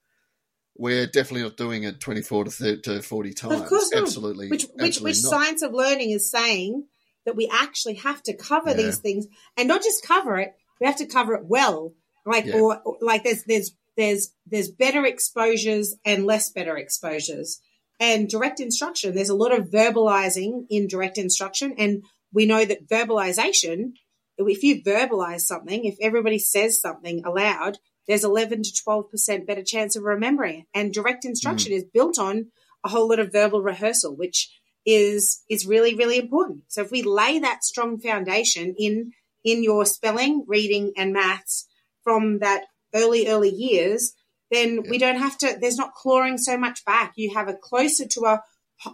We're 0.78 1.08
definitely 1.08 1.42
not 1.42 1.58
doing 1.58 1.84
it 1.84 2.00
twenty 2.00 2.22
four 2.22 2.44
to 2.44 2.52
30, 2.52 2.82
to 2.82 3.02
forty 3.02 3.34
times. 3.34 3.62
Of 3.62 3.68
course 3.68 3.92
not. 3.92 4.04
absolutely, 4.04 4.50
Which, 4.50 4.64
which, 4.76 4.88
absolutely 4.90 5.10
which 5.12 5.24
not. 5.24 5.30
Science 5.32 5.62
of 5.64 5.74
Learning 5.74 6.12
is 6.12 6.30
saying 6.30 6.86
that 7.26 7.36
we 7.36 7.50
actually 7.52 7.96
have 7.96 8.22
to 8.24 8.36
cover 8.36 8.70
Yeah. 8.70 8.76
these 8.78 9.00
things 9.00 9.26
and 9.58 9.68
not 9.68 9.82
just 9.84 10.06
cover 10.06 10.38
it, 10.38 10.54
we 10.80 10.86
have 10.86 10.98
to 10.98 11.08
cover 11.08 11.34
it 11.34 11.46
well. 11.46 11.94
Like, 12.28 12.46
Yeah. 12.46 12.60
or, 12.60 12.82
or 12.84 12.98
like 13.02 13.24
there's, 13.24 13.44
there's, 13.46 13.72
there's, 13.96 14.34
there's 14.46 14.70
better 14.70 15.06
exposures 15.06 15.96
and 16.06 16.26
less 16.26 16.52
better 16.52 16.78
exposures. 16.78 17.60
And 18.00 18.30
direct 18.30 18.60
instruction, 18.60 19.16
there's 19.16 19.30
a 19.30 19.36
lot 19.36 19.58
of 19.58 19.70
verbalizing 19.70 20.68
in 20.70 20.88
direct 20.88 21.18
instruction. 21.18 21.74
And 21.78 22.04
we 22.32 22.46
know 22.46 22.64
that 22.64 22.88
verbalization, 22.88 23.94
if 24.38 24.62
you 24.62 24.84
verbalize 24.84 25.42
something, 25.42 25.86
if 25.86 25.96
everybody 26.00 26.38
says 26.38 26.80
something 26.80 27.24
aloud, 27.26 27.80
there's 28.08 28.24
11 28.24 28.64
to 28.64 28.72
12% 28.88 29.48
better 29.48 29.64
chance 29.64 29.96
of 29.96 30.04
remembering 30.04 30.60
it. 30.60 30.66
And 30.74 30.94
direct 30.94 31.26
instruction 31.26 31.74
mm. 31.74 31.78
is 31.78 31.86
built 31.86 32.20
on 32.20 32.52
a 32.86 32.90
whole 32.90 33.10
lot 33.10 33.20
of 33.20 33.32
verbal 33.32 33.62
rehearsal, 33.62 34.16
which 34.16 34.50
is, 34.86 35.44
is 35.50 35.66
really, 35.66 35.96
really 35.96 36.20
important. 36.20 36.64
So 36.68 36.82
if 36.82 36.92
we 36.92 37.02
lay 37.02 37.40
that 37.40 37.64
strong 37.64 38.00
foundation 38.00 38.76
in, 38.78 39.12
in 39.44 39.64
your 39.64 39.86
spelling, 39.86 40.46
reading 40.48 40.94
and 40.96 41.12
maths 41.14 41.68
from 42.08 42.40
that 42.40 42.64
early, 42.96 43.28
early 43.28 43.50
years, 43.50 44.14
then 44.50 44.82
we 44.90 44.98
don't 44.98 45.18
have 45.18 45.38
to, 45.40 45.58
there's 45.60 45.76
not 45.76 45.94
clawing 45.94 46.38
so 46.38 46.58
much 46.58 46.86
back. 46.86 47.12
You 47.18 47.34
have 47.34 47.50
a 47.50 47.54
closer 47.54 48.06
to 48.08 48.22
a 48.22 48.42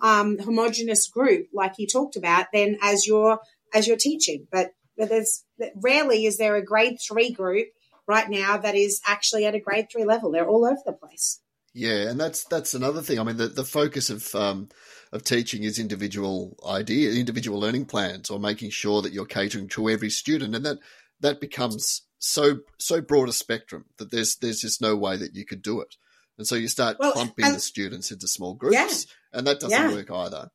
um, 0.01 0.39
homogenous 0.39 1.07
group, 1.07 1.45
like 1.53 1.73
you 1.77 1.85
talked 1.85 2.15
about, 2.15 2.47
then 2.51 2.79
as 2.81 3.05
you're, 3.05 3.37
as 3.71 3.87
you're 3.87 3.97
teaching. 3.97 4.47
But, 4.51 4.71
but 4.97 5.09
there's 5.09 5.43
rarely 5.75 6.25
is 6.25 6.37
there 6.37 6.55
a 6.55 6.65
grade 6.65 6.97
three 7.07 7.31
group 7.31 7.67
right 8.07 8.27
now 8.27 8.57
that 8.57 8.73
is 8.73 8.99
actually 9.05 9.45
at 9.45 9.53
a 9.53 9.59
grade 9.59 9.89
three 9.91 10.05
level. 10.05 10.31
They're 10.31 10.49
all 10.49 10.65
over 10.65 10.81
the 10.83 10.93
place. 10.93 11.39
Yeah, 11.75 12.09
and 12.09 12.19
that's 12.19 12.45
that's 12.45 12.73
another 12.73 13.01
thing. 13.01 13.19
I 13.19 13.23
mean, 13.23 13.37
the, 13.37 13.47
the 13.47 13.63
focus 13.63 14.09
of 14.09 14.33
um, 14.35 14.69
of 15.11 15.23
teaching 15.23 15.63
is 15.63 15.79
individual 15.79 16.55
idea, 16.67 17.11
individual 17.11 17.59
learning 17.59 17.85
plans, 17.85 18.29
or 18.29 18.39
making 18.39 18.69
sure 18.69 19.01
that 19.01 19.13
you're 19.13 19.25
catering 19.25 19.67
to 19.69 19.89
every 19.89 20.11
student, 20.11 20.55
and 20.55 20.65
that 20.65 20.77
that 21.21 21.41
becomes 21.41 22.03
so 22.25 22.59
so 22.79 23.01
broad 23.01 23.27
a 23.29 23.33
spectrum 23.33 23.85
that 23.97 24.09
there's 24.11 24.37
there's 24.37 24.61
just 24.61 24.81
no 24.81 24.95
way 24.95 25.17
that 25.17 25.35
you 25.35 25.45
could 25.45 25.61
do 25.61 25.81
it, 25.81 25.95
and 26.37 26.47
so 26.47 26.55
you 26.55 26.67
start 26.67 26.97
Well, 26.99 27.11
clumping 27.11 27.45
and- 27.45 27.55
the 27.55 27.59
students 27.59 28.11
into 28.11 28.27
small 28.27 28.53
groups, 28.53 28.75
Yeah. 28.75 28.89
and 29.37 29.45
that 29.47 29.59
doesn't 29.59 29.71
Yeah. 29.71 29.91
work 29.93 30.09
either. 30.09 30.49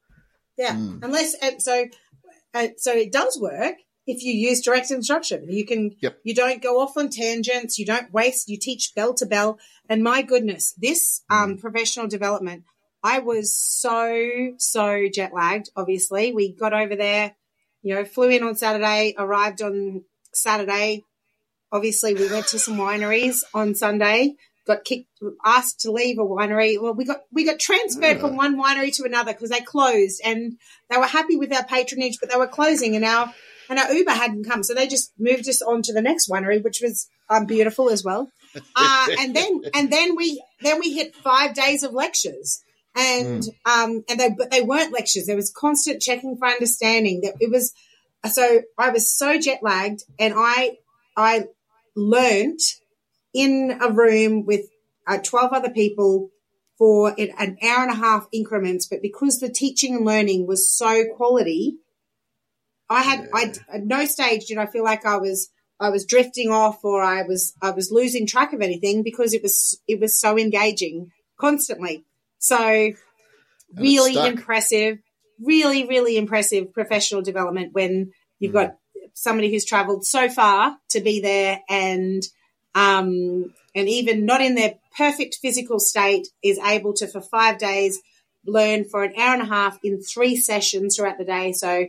Yeah, 0.56 0.74
Mm. 0.74 1.00
unless 1.04 1.34
and 1.34 1.62
so 1.62 1.86
uh, 2.54 2.68
so 2.78 2.92
it 2.92 3.12
does 3.12 3.38
work 3.38 3.74
if 4.06 4.22
you 4.22 4.32
use 4.32 4.62
direct 4.62 4.90
instruction. 4.90 5.46
You 5.50 5.66
can 5.66 5.94
Yep. 6.00 6.20
you 6.24 6.34
don't 6.34 6.62
go 6.62 6.80
off 6.80 6.96
on 6.96 7.10
tangents. 7.10 7.78
You 7.78 7.84
don't 7.84 8.10
waste. 8.12 8.48
You 8.48 8.56
teach 8.58 8.92
bell 8.96 9.12
to 9.14 9.26
bell. 9.26 9.58
And 9.90 10.02
my 10.02 10.22
goodness, 10.22 10.72
this 10.78 11.20
um, 11.30 11.58
professional 11.58 12.08
development, 12.08 12.64
I 13.02 13.18
was 13.18 13.54
so 13.54 14.54
so 14.56 15.06
jet 15.12 15.32
lagged. 15.34 15.68
Obviously, 15.76 16.32
we 16.32 16.52
got 16.54 16.72
over 16.72 16.96
there. 16.96 17.36
You 17.82 17.94
know, 17.94 18.04
flew 18.06 18.30
in 18.30 18.42
on 18.42 18.56
Saturday, 18.56 19.14
arrived 19.18 19.60
on 19.62 20.04
Saturday. 20.34 21.04
Obviously, 21.70 22.14
we 22.14 22.30
went 22.30 22.46
to 22.48 22.58
some 22.58 22.76
wineries 22.76 23.42
on 23.54 23.74
Sunday. 23.74 24.34
Got 24.66 24.84
kicked, 24.84 25.08
asked 25.44 25.80
to 25.80 25.92
leave 25.92 26.18
a 26.18 26.22
winery. 26.22 26.80
Well, 26.80 26.94
we 26.94 27.06
got 27.06 27.22
we 27.32 27.44
got 27.44 27.58
transferred 27.58 28.20
from 28.20 28.36
one 28.36 28.60
winery 28.60 28.94
to 28.96 29.04
another 29.04 29.32
because 29.32 29.48
they 29.50 29.60
closed, 29.60 30.20
and 30.22 30.58
they 30.90 30.98
were 30.98 31.06
happy 31.06 31.36
with 31.36 31.52
our 31.54 31.64
patronage, 31.64 32.18
but 32.20 32.30
they 32.30 32.36
were 32.36 32.46
closing, 32.46 32.94
and 32.94 33.04
our 33.04 33.32
and 33.70 33.78
our 33.78 33.92
Uber 33.92 34.10
hadn't 34.10 34.44
come, 34.44 34.62
so 34.62 34.74
they 34.74 34.86
just 34.86 35.12
moved 35.18 35.48
us 35.48 35.62
on 35.62 35.82
to 35.82 35.92
the 35.92 36.02
next 36.02 36.28
winery, 36.28 36.62
which 36.62 36.80
was 36.82 37.08
um, 37.28 37.46
beautiful 37.46 37.90
as 37.90 38.04
well. 38.04 38.30
Uh, 38.74 39.06
and 39.20 39.36
then 39.36 39.60
and 39.74 39.92
then 39.92 40.16
we 40.16 40.42
then 40.62 40.80
we 40.80 40.94
hit 40.94 41.14
five 41.14 41.52
days 41.52 41.82
of 41.82 41.92
lectures, 41.92 42.64
and 42.96 43.44
um, 43.66 44.02
and 44.08 44.18
they 44.18 44.30
but 44.30 44.50
they 44.50 44.62
weren't 44.62 44.90
lectures. 44.90 45.26
There 45.26 45.36
was 45.36 45.52
constant 45.54 46.00
checking 46.00 46.36
for 46.38 46.48
understanding. 46.48 47.20
That 47.20 47.34
it 47.40 47.50
was 47.50 47.74
so 48.24 48.62
I 48.78 48.88
was 48.88 49.14
so 49.14 49.38
jet 49.38 49.60
lagged, 49.62 50.02
and 50.18 50.32
I 50.34 50.78
I 51.14 51.44
learnt 51.98 52.62
in 53.34 53.78
a 53.80 53.90
room 53.90 54.46
with 54.46 54.66
uh, 55.06 55.18
twelve 55.18 55.52
other 55.52 55.70
people 55.70 56.30
for 56.78 57.10
an 57.18 57.30
an 57.38 57.58
hour 57.62 57.82
and 57.82 57.90
a 57.90 57.96
half 57.96 58.26
increments. 58.32 58.86
But 58.86 59.02
because 59.02 59.40
the 59.40 59.50
teaching 59.50 59.96
and 59.96 60.06
learning 60.06 60.46
was 60.46 60.70
so 60.70 61.04
quality, 61.16 61.78
I 62.88 63.02
had 63.02 63.28
I 63.34 63.52
at 63.72 63.84
no 63.84 64.04
stage 64.06 64.46
did 64.46 64.58
I 64.58 64.66
feel 64.66 64.84
like 64.84 65.04
I 65.04 65.16
was 65.16 65.50
I 65.80 65.90
was 65.90 66.06
drifting 66.06 66.50
off 66.50 66.84
or 66.84 67.02
I 67.02 67.22
was 67.22 67.54
I 67.60 67.70
was 67.70 67.90
losing 67.90 68.26
track 68.26 68.52
of 68.52 68.60
anything 68.60 69.02
because 69.02 69.34
it 69.34 69.42
was 69.42 69.80
it 69.86 70.00
was 70.00 70.18
so 70.18 70.38
engaging 70.38 71.10
constantly. 71.38 72.04
So 72.38 72.92
really 73.76 74.14
impressive, 74.26 74.98
really 75.40 75.86
really 75.86 76.16
impressive 76.16 76.72
professional 76.72 77.22
development 77.22 77.74
when 77.74 78.12
you've 78.38 78.52
got 78.52 78.76
somebody 79.22 79.50
who's 79.50 79.64
traveled 79.64 80.04
so 80.04 80.28
far 80.28 80.76
to 80.90 81.00
be 81.00 81.20
there 81.20 81.60
and 81.68 82.22
um 82.74 83.52
and 83.74 83.88
even 83.88 84.24
not 84.24 84.40
in 84.40 84.54
their 84.54 84.74
perfect 84.96 85.38
physical 85.40 85.78
state 85.78 86.28
is 86.42 86.58
able 86.58 86.92
to 86.92 87.06
for 87.06 87.20
5 87.20 87.58
days 87.58 88.00
learn 88.48 88.84
for 88.84 89.04
an 89.04 89.14
hour 89.16 89.34
and 89.34 89.42
a 89.42 89.46
half 89.46 89.78
in 89.84 90.02
three 90.02 90.36
sessions 90.36 90.96
throughout 90.96 91.18
the 91.18 91.24
day. 91.24 91.52
So 91.52 91.86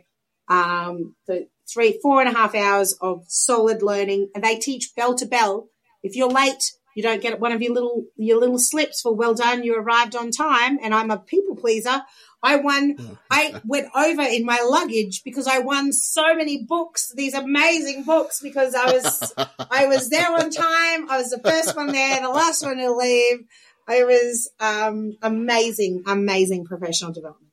um, 0.47 1.15
the 1.27 1.47
three, 1.71 1.99
four 2.01 2.21
and 2.21 2.29
a 2.29 2.37
half 2.37 2.55
hours 2.55 2.93
of 3.01 3.23
solid 3.27 3.81
learning, 3.81 4.29
and 4.33 4.43
they 4.43 4.57
teach 4.57 4.95
bell 4.95 5.15
to 5.15 5.25
bell. 5.25 5.69
If 6.03 6.15
you're 6.15 6.29
late, 6.29 6.73
you 6.95 7.03
don't 7.03 7.21
get 7.21 7.39
one 7.39 7.51
of 7.51 7.61
your 7.61 7.73
little 7.73 8.05
your 8.15 8.39
little 8.39 8.59
slips 8.59 9.01
for 9.01 9.13
well 9.13 9.33
done. 9.33 9.63
You 9.63 9.75
arrived 9.75 10.15
on 10.15 10.31
time, 10.31 10.79
and 10.81 10.93
I'm 10.93 11.11
a 11.11 11.17
people 11.17 11.55
pleaser. 11.55 12.01
I 12.41 12.55
won. 12.57 12.97
I 13.31 13.61
went 13.65 13.87
over 13.95 14.21
in 14.21 14.45
my 14.45 14.61
luggage 14.67 15.21
because 15.23 15.47
I 15.47 15.59
won 15.59 15.91
so 15.91 16.35
many 16.35 16.63
books, 16.63 17.11
these 17.15 17.33
amazing 17.33 18.03
books, 18.03 18.39
because 18.41 18.75
I 18.75 18.91
was 18.91 19.33
I 19.71 19.85
was 19.87 20.09
there 20.09 20.31
on 20.31 20.49
time. 20.49 21.09
I 21.09 21.17
was 21.17 21.29
the 21.29 21.41
first 21.43 21.75
one 21.75 21.91
there, 21.91 22.21
the 22.21 22.29
last 22.29 22.63
one 22.63 22.77
to 22.77 22.91
leave. 22.91 23.39
I 23.87 24.03
was 24.03 24.51
um, 24.59 25.17
amazing, 25.21 26.03
amazing 26.05 26.65
professional 26.65 27.11
development. 27.11 27.51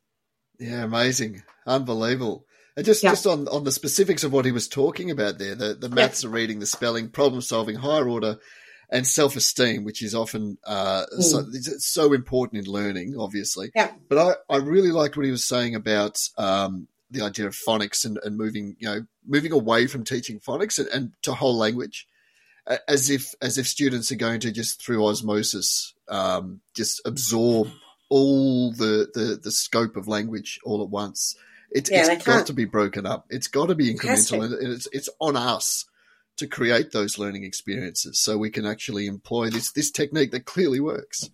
Yeah, 0.58 0.84
amazing, 0.84 1.42
unbelievable. 1.66 2.44
And 2.76 2.84
just 2.84 3.02
Yeah. 3.02 3.10
just 3.10 3.26
on 3.26 3.48
on 3.48 3.64
the 3.64 3.72
specifics 3.72 4.22
of 4.22 4.32
what 4.32 4.44
he 4.44 4.52
was 4.52 4.68
talking 4.68 5.10
about 5.10 5.38
there, 5.38 5.54
the 5.54 5.74
the 5.74 5.88
maths, 5.88 6.20
the 6.22 6.28
reading, 6.28 6.58
the 6.58 6.66
spelling, 6.66 7.08
problem 7.08 7.40
solving, 7.40 7.76
higher 7.76 8.06
order, 8.08 8.38
and 8.88 9.06
self 9.06 9.36
esteem, 9.36 9.84
which 9.84 10.02
is 10.02 10.14
often 10.14 10.58
uh, 10.64 11.06
so, 11.20 11.44
so 11.78 12.12
important 12.12 12.66
in 12.66 12.72
learning, 12.72 13.16
obviously. 13.18 13.70
Yeah. 13.74 13.92
But 14.08 14.38
I 14.50 14.54
I 14.54 14.58
really 14.58 14.92
liked 14.92 15.16
what 15.16 15.26
he 15.26 15.32
was 15.32 15.44
saying 15.44 15.74
about 15.74 16.18
um, 16.38 16.88
the 17.10 17.22
idea 17.22 17.46
of 17.46 17.54
phonics 17.54 18.04
and, 18.04 18.18
and 18.22 18.36
moving 18.36 18.76
you 18.78 18.88
know 18.88 19.06
moving 19.26 19.52
away 19.52 19.86
from 19.86 20.04
teaching 20.04 20.40
phonics 20.40 20.78
and, 20.78 20.88
and 20.88 21.12
to 21.22 21.34
whole 21.34 21.56
language, 21.56 22.06
as 22.88 23.10
if 23.10 23.34
as 23.40 23.58
if 23.58 23.66
students 23.66 24.12
are 24.12 24.16
going 24.16 24.40
to 24.40 24.52
just 24.52 24.82
through 24.82 25.04
osmosis 25.04 25.94
um, 26.08 26.60
just 26.74 27.00
absorb 27.04 27.68
all 28.08 28.72
the, 28.72 29.08
the 29.14 29.40
the 29.42 29.50
scope 29.50 29.96
of 29.96 30.08
language 30.08 30.60
all 30.64 30.82
at 30.82 30.88
once. 30.88 31.36
It, 31.72 31.90
yeah, 31.90 32.12
it's 32.12 32.24
got 32.24 32.46
to 32.46 32.52
be 32.52 32.64
broken 32.64 33.06
up. 33.06 33.26
It's 33.28 33.48
got 33.48 33.66
to 33.66 33.74
be 33.74 33.90
It 33.90 34.02
has 34.02 34.30
incremental, 34.30 34.44
and 34.44 34.72
it's 34.72 34.88
it's 34.92 35.08
on 35.20 35.36
us 35.36 35.84
to 36.36 36.46
create 36.46 36.92
those 36.92 37.18
learning 37.18 37.44
experiences 37.44 38.20
so 38.20 38.36
we 38.36 38.50
can 38.50 38.66
actually 38.66 39.06
employ 39.06 39.50
this 39.50 39.72
this 39.72 39.90
technique 39.90 40.30
that 40.32 40.44
clearly 40.44 40.80
works. 40.80 41.30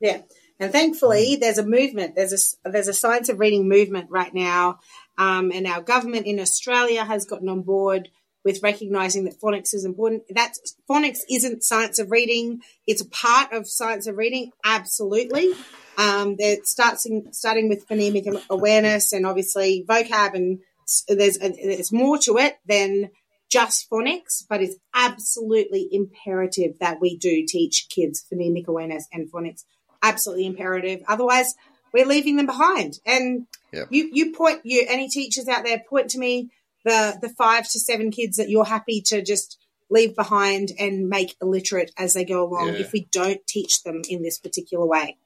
Yeah, 0.00 0.22
and 0.58 0.72
thankfully, 0.72 1.36
there's 1.36 1.58
a 1.58 1.66
movement. 1.66 2.14
There's 2.14 2.58
a 2.64 2.70
there's 2.70 2.88
a 2.88 2.94
science 2.94 3.28
of 3.28 3.38
reading 3.38 3.68
movement 3.68 4.10
right 4.10 4.32
now, 4.32 4.80
um, 5.18 5.52
and 5.52 5.66
our 5.66 5.82
government 5.82 6.26
in 6.26 6.40
Australia 6.40 7.04
has 7.04 7.26
gotten 7.26 7.48
on 7.48 7.62
board 7.62 8.08
with 8.44 8.62
recognizing 8.62 9.24
that 9.24 9.40
phonics 9.40 9.74
is 9.74 9.84
important. 9.84 10.22
That 10.30 10.54
phonics 10.88 11.18
isn't 11.30 11.64
science 11.64 11.98
of 11.98 12.10
reading; 12.10 12.60
it's 12.86 13.02
a 13.02 13.08
part 13.08 13.52
of 13.52 13.68
science 13.68 14.06
of 14.06 14.16
reading. 14.16 14.52
Absolutely, 14.64 15.52
um, 15.98 16.36
it 16.38 16.66
starts 16.66 17.04
in, 17.04 17.32
starting 17.32 17.68
with 17.68 17.86
phonemic 17.86 18.42
awareness 18.48 19.12
and 19.12 19.26
obviously 19.26 19.84
vocab, 19.86 20.34
and 20.34 20.60
there's 21.08 21.38
there's 21.38 21.92
more 21.92 22.16
to 22.18 22.38
it 22.38 22.56
than 22.66 23.10
just 23.56 23.90
phonics, 23.90 24.44
but 24.48 24.62
it's 24.62 24.76
absolutely 24.94 25.88
imperative 25.90 26.78
that 26.80 27.00
we 27.00 27.16
do 27.16 27.44
teach 27.46 27.88
kids 27.88 28.24
phonemic 28.32 28.66
awareness 28.66 29.06
and 29.12 29.30
phonics 29.30 29.64
absolutely 30.02 30.46
imperative. 30.46 31.00
Otherwise, 31.08 31.54
we're 31.92 32.06
leaving 32.06 32.36
them 32.36 32.46
behind. 32.46 32.98
And 33.06 33.46
Yep. 33.72 33.88
you, 33.90 34.10
you 34.12 34.32
point 34.32 34.60
you 34.64 34.84
any 34.88 35.08
teachers 35.08 35.48
out 35.48 35.64
there 35.64 35.82
point 35.88 36.10
to 36.10 36.18
me 36.18 36.50
the 36.84 37.18
the 37.20 37.28
five 37.28 37.68
to 37.70 37.80
seven 37.80 38.10
kids 38.10 38.36
that 38.36 38.48
you're 38.48 38.64
happy 38.64 39.00
to 39.06 39.22
just 39.22 39.58
leave 39.90 40.14
behind 40.16 40.70
and 40.78 41.08
make 41.08 41.34
illiterate 41.42 41.90
as 41.96 42.14
they 42.14 42.24
go 42.24 42.44
along 42.44 42.74
Yeah. 42.74 42.80
if 42.80 42.92
we 42.92 43.08
don't 43.12 43.44
teach 43.46 43.82
them 43.82 44.02
in 44.08 44.22
this 44.22 44.38
particular 44.38 44.86
way. 44.86 45.16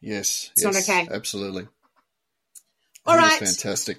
Yes, 0.00 0.50
It's 0.52 0.62
not 0.64 0.76
okay. 0.76 1.08
Absolutely. 1.10 1.68
All 3.06 3.16
right. 3.16 3.38
fantastic. 3.38 3.98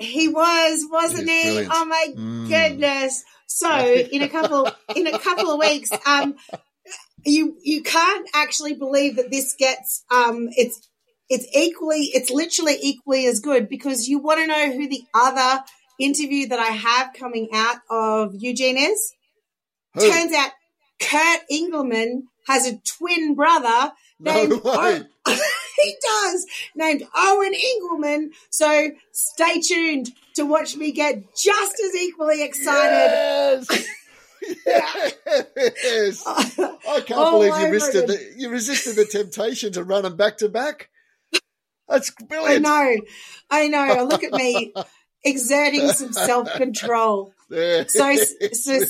He 0.00 0.28
was, 0.28 0.86
wasn't 0.90 1.28
He 1.28 1.60
he? 1.60 1.66
Oh 1.70 1.84
my 1.84 2.06
Mm. 2.16 2.48
goodness! 2.48 3.22
So 3.46 3.84
in 3.86 4.22
a 4.22 4.28
couple 4.28 4.72
in 4.96 5.06
a 5.06 5.18
couple 5.18 5.50
of 5.50 5.60
weeks, 5.60 5.90
um, 6.06 6.36
you 7.24 7.56
you 7.62 7.82
can't 7.82 8.26
actually 8.34 8.74
believe 8.74 9.16
that 9.16 9.30
this 9.30 9.54
gets 9.58 10.04
um, 10.10 10.48
it's 10.56 10.88
it's 11.28 11.46
equally 11.54 12.10
it's 12.14 12.30
literally 12.30 12.76
equally 12.80 13.26
as 13.26 13.40
good 13.40 13.68
because 13.68 14.08
you 14.08 14.18
want 14.18 14.40
to 14.40 14.46
know 14.46 14.72
who 14.72 14.88
the 14.88 15.02
other 15.14 15.62
interview 15.98 16.48
that 16.48 16.58
I 16.58 16.68
have 16.72 17.12
coming 17.12 17.50
out 17.52 17.76
of 17.90 18.34
Eugene 18.38 18.78
is. 18.78 19.12
Who? 19.94 20.10
Turns 20.10 20.32
out 20.32 20.50
Kurt 20.98 21.40
Engelmann 21.52 22.22
has 22.46 22.66
a 22.66 22.78
twin 22.78 23.34
brother 23.34 23.92
No 24.18 24.32
named 24.32 24.64
way. 24.64 25.02
he 25.82 25.96
does 26.02 26.46
named 26.74 27.02
Owen 27.14 27.52
Engelmann. 27.54 28.30
So 28.50 28.90
stay 29.12 29.60
tuned 29.60 30.10
to 30.34 30.44
watch 30.44 30.76
me 30.76 30.92
get 30.92 31.22
just 31.36 31.80
as 31.84 31.94
equally 31.94 32.42
excited. 32.42 33.66
Yes. 33.66 33.86
yes. 34.66 36.24
I 36.26 37.00
can't 37.06 37.12
All 37.12 37.32
believe 37.32 37.48
you 37.48 37.54
oh 37.54 37.62
over 37.62 37.70
resisted 37.70 38.08
the, 38.08 38.34
you 38.36 38.48
resisted 38.50 38.96
the 38.96 39.04
temptation 39.04 39.72
to 39.72 39.84
run 39.84 40.02
them 40.02 40.16
back 40.16 40.38
to 40.38 40.48
back. 40.48 40.90
That's 41.88 42.10
brilliant. 42.10 42.66
I 42.66 42.94
know, 42.94 43.00
I 43.50 43.68
know. 43.68 44.04
Look 44.10 44.22
at 44.22 44.32
me 44.32 44.72
exerting 45.24 45.88
some 45.88 46.12
self 46.12 46.52
control. 46.54 47.32
So, 47.50 48.14
so, 48.52 48.80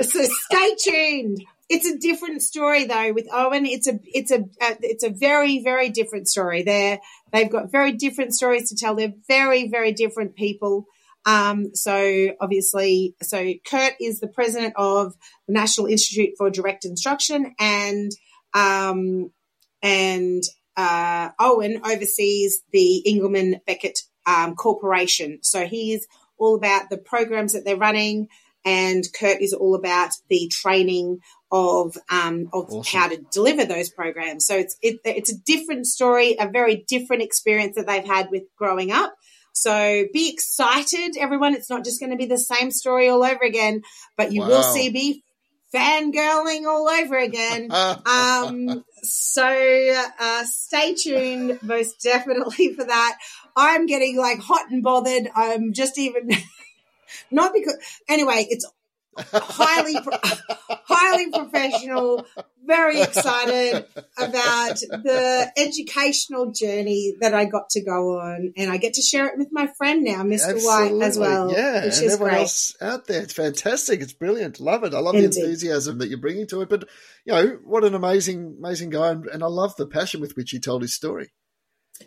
so 0.00 0.24
stay 0.24 0.74
tuned. 0.80 1.44
It's 1.68 1.86
a 1.86 1.98
different 1.98 2.42
story 2.42 2.84
though 2.84 3.12
with 3.12 3.26
Owen. 3.32 3.66
It's 3.66 3.88
a 3.88 3.98
it's 4.04 4.30
a 4.30 4.40
uh, 4.60 4.74
it's 4.80 5.02
a 5.02 5.10
very 5.10 5.62
very 5.62 5.88
different 5.88 6.28
story. 6.28 6.62
They're 6.62 7.00
they've 7.32 7.50
got 7.50 7.72
very 7.72 7.92
different 7.92 8.34
stories 8.34 8.68
to 8.68 8.76
tell. 8.76 8.94
They're 8.94 9.14
very 9.26 9.68
very 9.68 9.92
different 9.92 10.36
people. 10.36 10.86
Um, 11.26 11.74
so 11.74 12.28
obviously, 12.40 13.16
so 13.20 13.52
Kurt 13.68 13.94
is 14.00 14.20
the 14.20 14.28
president 14.28 14.74
of 14.76 15.14
the 15.48 15.54
National 15.54 15.88
Institute 15.88 16.34
for 16.38 16.50
Direct 16.50 16.84
Instruction, 16.84 17.54
and 17.58 18.12
um, 18.54 19.32
and 19.82 20.44
uh, 20.76 21.30
Owen 21.40 21.80
oversees 21.84 22.62
the 22.72 23.02
Engelmann 23.08 23.60
Becker 23.66 23.88
um, 24.24 24.54
Corporation. 24.54 25.40
So 25.42 25.66
he's 25.66 26.06
all 26.38 26.54
about 26.54 26.90
the 26.90 26.98
programs 26.98 27.54
that 27.54 27.64
they're 27.64 27.76
running, 27.76 28.28
and 28.64 29.04
Kurt 29.18 29.42
is 29.42 29.52
all 29.52 29.74
about 29.74 30.10
the 30.28 30.48
training 30.52 31.18
of 31.52 31.96
um, 32.10 32.48
of 32.52 32.70
Awesome. 32.70 32.98
how 32.98 33.08
to 33.08 33.18
deliver 33.32 33.64
those 33.64 33.90
programs. 33.90 34.46
So 34.46 34.56
it's 34.56 34.76
it, 34.82 35.00
it's 35.04 35.32
a 35.32 35.38
different 35.38 35.86
story, 35.86 36.36
a 36.38 36.48
very 36.48 36.84
different 36.88 37.22
experience 37.22 37.76
that 37.76 37.86
they've 37.86 38.04
had 38.04 38.30
with 38.30 38.44
growing 38.56 38.90
up. 38.92 39.14
So 39.52 40.04
be 40.12 40.30
excited, 40.30 41.16
everyone. 41.18 41.54
It's 41.54 41.70
not 41.70 41.84
just 41.84 41.98
going 42.00 42.10
to 42.10 42.16
be 42.16 42.26
the 42.26 42.38
same 42.38 42.70
story 42.70 43.08
all 43.08 43.24
over 43.24 43.42
again, 43.42 43.82
but 44.16 44.32
you 44.32 44.42
will 44.42 44.62
see 44.62 44.90
me 44.90 45.22
fangirling 45.74 46.66
all 46.66 46.88
over 46.88 47.16
again. 47.16 47.70
Um, 48.06 48.84
so 49.02 50.04
uh, 50.18 50.44
stay 50.44 50.94
tuned, 50.94 51.58
most 51.62 52.00
definitely 52.02 52.74
for 52.74 52.84
that. 52.84 53.18
I'm 53.56 53.86
getting 53.86 54.16
like 54.18 54.40
hot 54.40 54.70
and 54.70 54.82
bothered. 54.82 55.28
I'm 55.34 55.72
just 55.72 55.98
even 55.98 56.30
not 57.30 57.52
because 57.54 57.76
anyway. 58.08 58.46
It's 58.50 58.66
highly, 59.32 59.94
highly 60.86 61.30
professional, 61.30 62.26
very 62.64 63.00
excited 63.00 63.86
about 64.18 64.76
the 64.80 65.52
educational 65.56 66.52
journey 66.52 67.14
that 67.20 67.34
I 67.34 67.44
got 67.44 67.70
to 67.70 67.82
go 67.82 68.18
on, 68.18 68.52
and 68.56 68.70
I 68.70 68.76
get 68.76 68.94
to 68.94 69.02
share 69.02 69.26
it 69.26 69.38
with 69.38 69.48
my 69.52 69.68
friend 69.78 70.04
now, 70.04 70.22
Mr. 70.22 70.62
White, 70.64 71.02
as 71.02 71.18
well. 71.18 71.52
Yeah, 71.52 71.84
which 71.84 71.96
and 71.96 72.04
is 72.04 72.14
everyone 72.14 72.30
great. 72.34 72.40
else 72.40 72.76
out 72.80 73.06
there. 73.06 73.22
It's 73.22 73.32
fantastic. 73.32 74.00
It's 74.00 74.12
brilliant. 74.12 74.60
Love 74.60 74.84
it. 74.84 74.94
I 74.94 74.98
love 74.98 75.14
Indeed. 75.14 75.32
the 75.32 75.40
enthusiasm 75.40 75.98
that 75.98 76.08
you're 76.08 76.18
bringing 76.18 76.46
to 76.48 76.62
it. 76.62 76.68
But 76.68 76.88
you 77.24 77.32
know, 77.32 77.58
what 77.64 77.84
an 77.84 77.94
amazing, 77.94 78.56
amazing 78.58 78.90
guy, 78.90 79.10
and, 79.10 79.26
and 79.26 79.42
I 79.42 79.48
love 79.48 79.76
the 79.76 79.86
passion 79.86 80.20
with 80.20 80.36
which 80.36 80.50
he 80.50 80.58
told 80.58 80.82
his 80.82 80.94
story. 80.94 81.30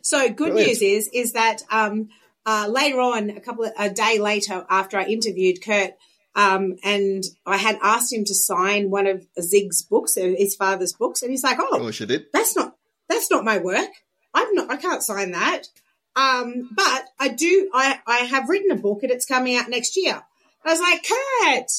So 0.01 0.28
good 0.28 0.51
Brilliant. 0.51 0.68
news 0.68 0.82
is 0.82 1.10
is 1.14 1.34
that 1.34 1.62
um, 1.72 2.10
uh, 2.45 2.68
later 2.70 2.99
on, 2.99 3.30
a 3.30 3.41
couple 3.41 3.66
of 3.66 3.72
a 3.78 3.89
day 3.89 4.20
later 4.20 4.66
after 4.70 4.97
I 4.97 5.05
interviewed 5.05 5.64
Kurt, 5.64 5.91
um, 6.36 6.77
and 6.84 7.23
I 7.45 7.57
had 7.57 7.77
asked 7.82 8.13
him 8.13 8.23
to 8.25 8.34
sign 8.36 8.89
one 8.89 9.07
of 9.07 9.25
Zig's 9.41 9.82
books, 9.82 10.17
uh, 10.17 10.34
his 10.38 10.55
father's 10.55 10.93
books, 10.93 11.21
and 11.21 11.32
he's 11.32 11.43
like, 11.43 11.57
"Oh, 11.59 11.89
you 11.89 12.05
did. 12.05 12.25
that's 12.34 12.55
not 12.55 12.75
that's 13.07 13.30
not 13.32 13.43
my 13.45 13.57
work. 13.57 13.89
I'm 14.34 14.53
not. 14.53 14.69
I 14.71 14.77
can't 14.77 15.03
sign 15.03 15.32
that. 15.32 15.63
Um, 16.15 16.69
but 16.75 17.05
I 17.19 17.30
do. 17.30 17.69
I 17.73 17.99
I 18.05 18.17
have 18.19 18.49
written 18.49 18.71
a 18.71 18.75
book, 18.75 19.03
and 19.03 19.11
it's 19.11 19.25
coming 19.25 19.55
out 19.55 19.69
next 19.69 19.97
year." 19.97 20.21
I 20.65 20.69
was 20.71 20.80
like, 20.80 21.03
"Kurt." 21.07 21.71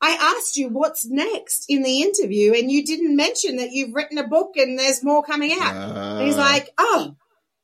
I 0.00 0.34
asked 0.36 0.56
you 0.58 0.68
what's 0.68 1.06
next 1.06 1.64
in 1.68 1.82
the 1.82 2.02
interview, 2.02 2.52
and 2.52 2.70
you 2.70 2.84
didn't 2.84 3.16
mention 3.16 3.56
that 3.56 3.72
you've 3.72 3.94
written 3.94 4.18
a 4.18 4.26
book 4.28 4.54
and 4.56 4.78
there's 4.78 5.02
more 5.02 5.22
coming 5.22 5.52
out. 5.58 5.74
And 6.18 6.26
he's 6.26 6.36
Ah. 6.36 6.40
like, 6.40 6.68
"Oh, 6.76 7.16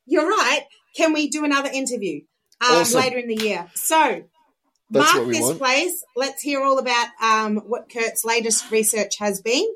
you're 0.06 0.26
right. 0.28 0.64
Can 0.96 1.12
we 1.12 1.28
do 1.28 1.44
another 1.44 1.68
interview 1.70 2.20
um, 2.62 2.76
Awesome. 2.80 3.00
later 3.00 3.18
in 3.18 3.28
the 3.28 3.34
year?" 3.44 3.70
So 3.74 4.22
That's 4.90 5.14
mark 5.14 5.28
this 5.28 5.40
want. 5.40 5.58
place. 5.58 6.04
Let's 6.16 6.42
hear 6.42 6.62
all 6.62 6.78
about 6.78 7.08
um, 7.22 7.56
what 7.66 7.88
Kurt's 7.92 8.24
latest 8.24 8.70
research 8.70 9.18
has 9.18 9.40
been, 9.40 9.66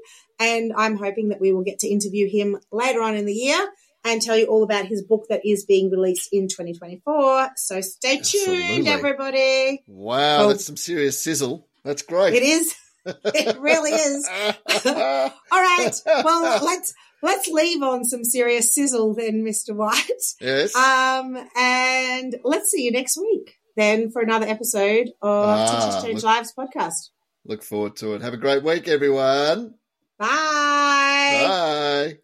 and 0.40 0.72
I'm 0.76 0.96
hoping 0.96 1.28
that 1.28 1.40
we 1.40 1.52
will 1.52 1.62
get 1.64 1.78
to 1.80 1.88
interview 1.88 2.28
him 2.28 2.58
later 2.72 3.00
on 3.02 3.14
in 3.14 3.24
the 3.26 3.32
year 3.32 3.68
and 4.06 4.20
tell 4.20 4.36
you 4.36 4.44
all 4.46 4.62
about 4.62 4.84
his 4.86 5.02
book 5.02 5.24
that 5.30 5.46
is 5.46 5.64
being 5.64 5.90
released 5.90 6.28
in 6.32 6.46
2024. 6.48 7.50
So 7.56 7.80
stay 7.80 8.18
tuned, 8.18 8.86
everybody. 8.86 9.82
wow, 9.86 10.44
Oh. 10.44 10.48
that's 10.48 10.64
some 10.66 10.76
serious 10.76 11.18
sizzle. 11.22 11.66
That's 11.84 12.02
great. 12.02 12.34
It 12.34 12.42
is. 12.42 12.74
It 13.06 13.58
really 13.60 13.90
is. 13.90 14.26
All 14.86 15.30
right. 15.50 15.92
Well, 16.06 16.64
let's 16.64 16.94
let's 17.22 17.48
leave 17.48 17.82
on 17.82 18.02
some 18.06 18.24
serious 18.24 18.74
sizzle 18.74 19.12
then, 19.14 19.44
Mr. 19.44 19.74
White. 19.76 20.00
yes. 20.40 20.74
Um, 20.74 21.36
and 21.54 22.36
let's 22.44 22.70
see 22.70 22.82
you 22.84 22.92
next 22.92 23.18
week 23.18 23.58
then 23.76 24.10
for 24.10 24.22
another 24.22 24.46
episode 24.46 25.08
of 25.22 25.44
Ah, 25.48 25.66
Teachers 25.86 26.02
Change 26.02 26.14
look- 26.16 26.24
Lives 26.24 26.54
podcast. 26.56 27.10
Look 27.46 27.62
forward 27.62 27.96
to 27.96 28.14
it. 28.14 28.22
Have 28.22 28.32
a 28.34 28.38
great 28.38 28.62
week, 28.64 28.88
everyone. 28.88 29.74
Bye. 30.18 31.44
Bye. 31.46 32.18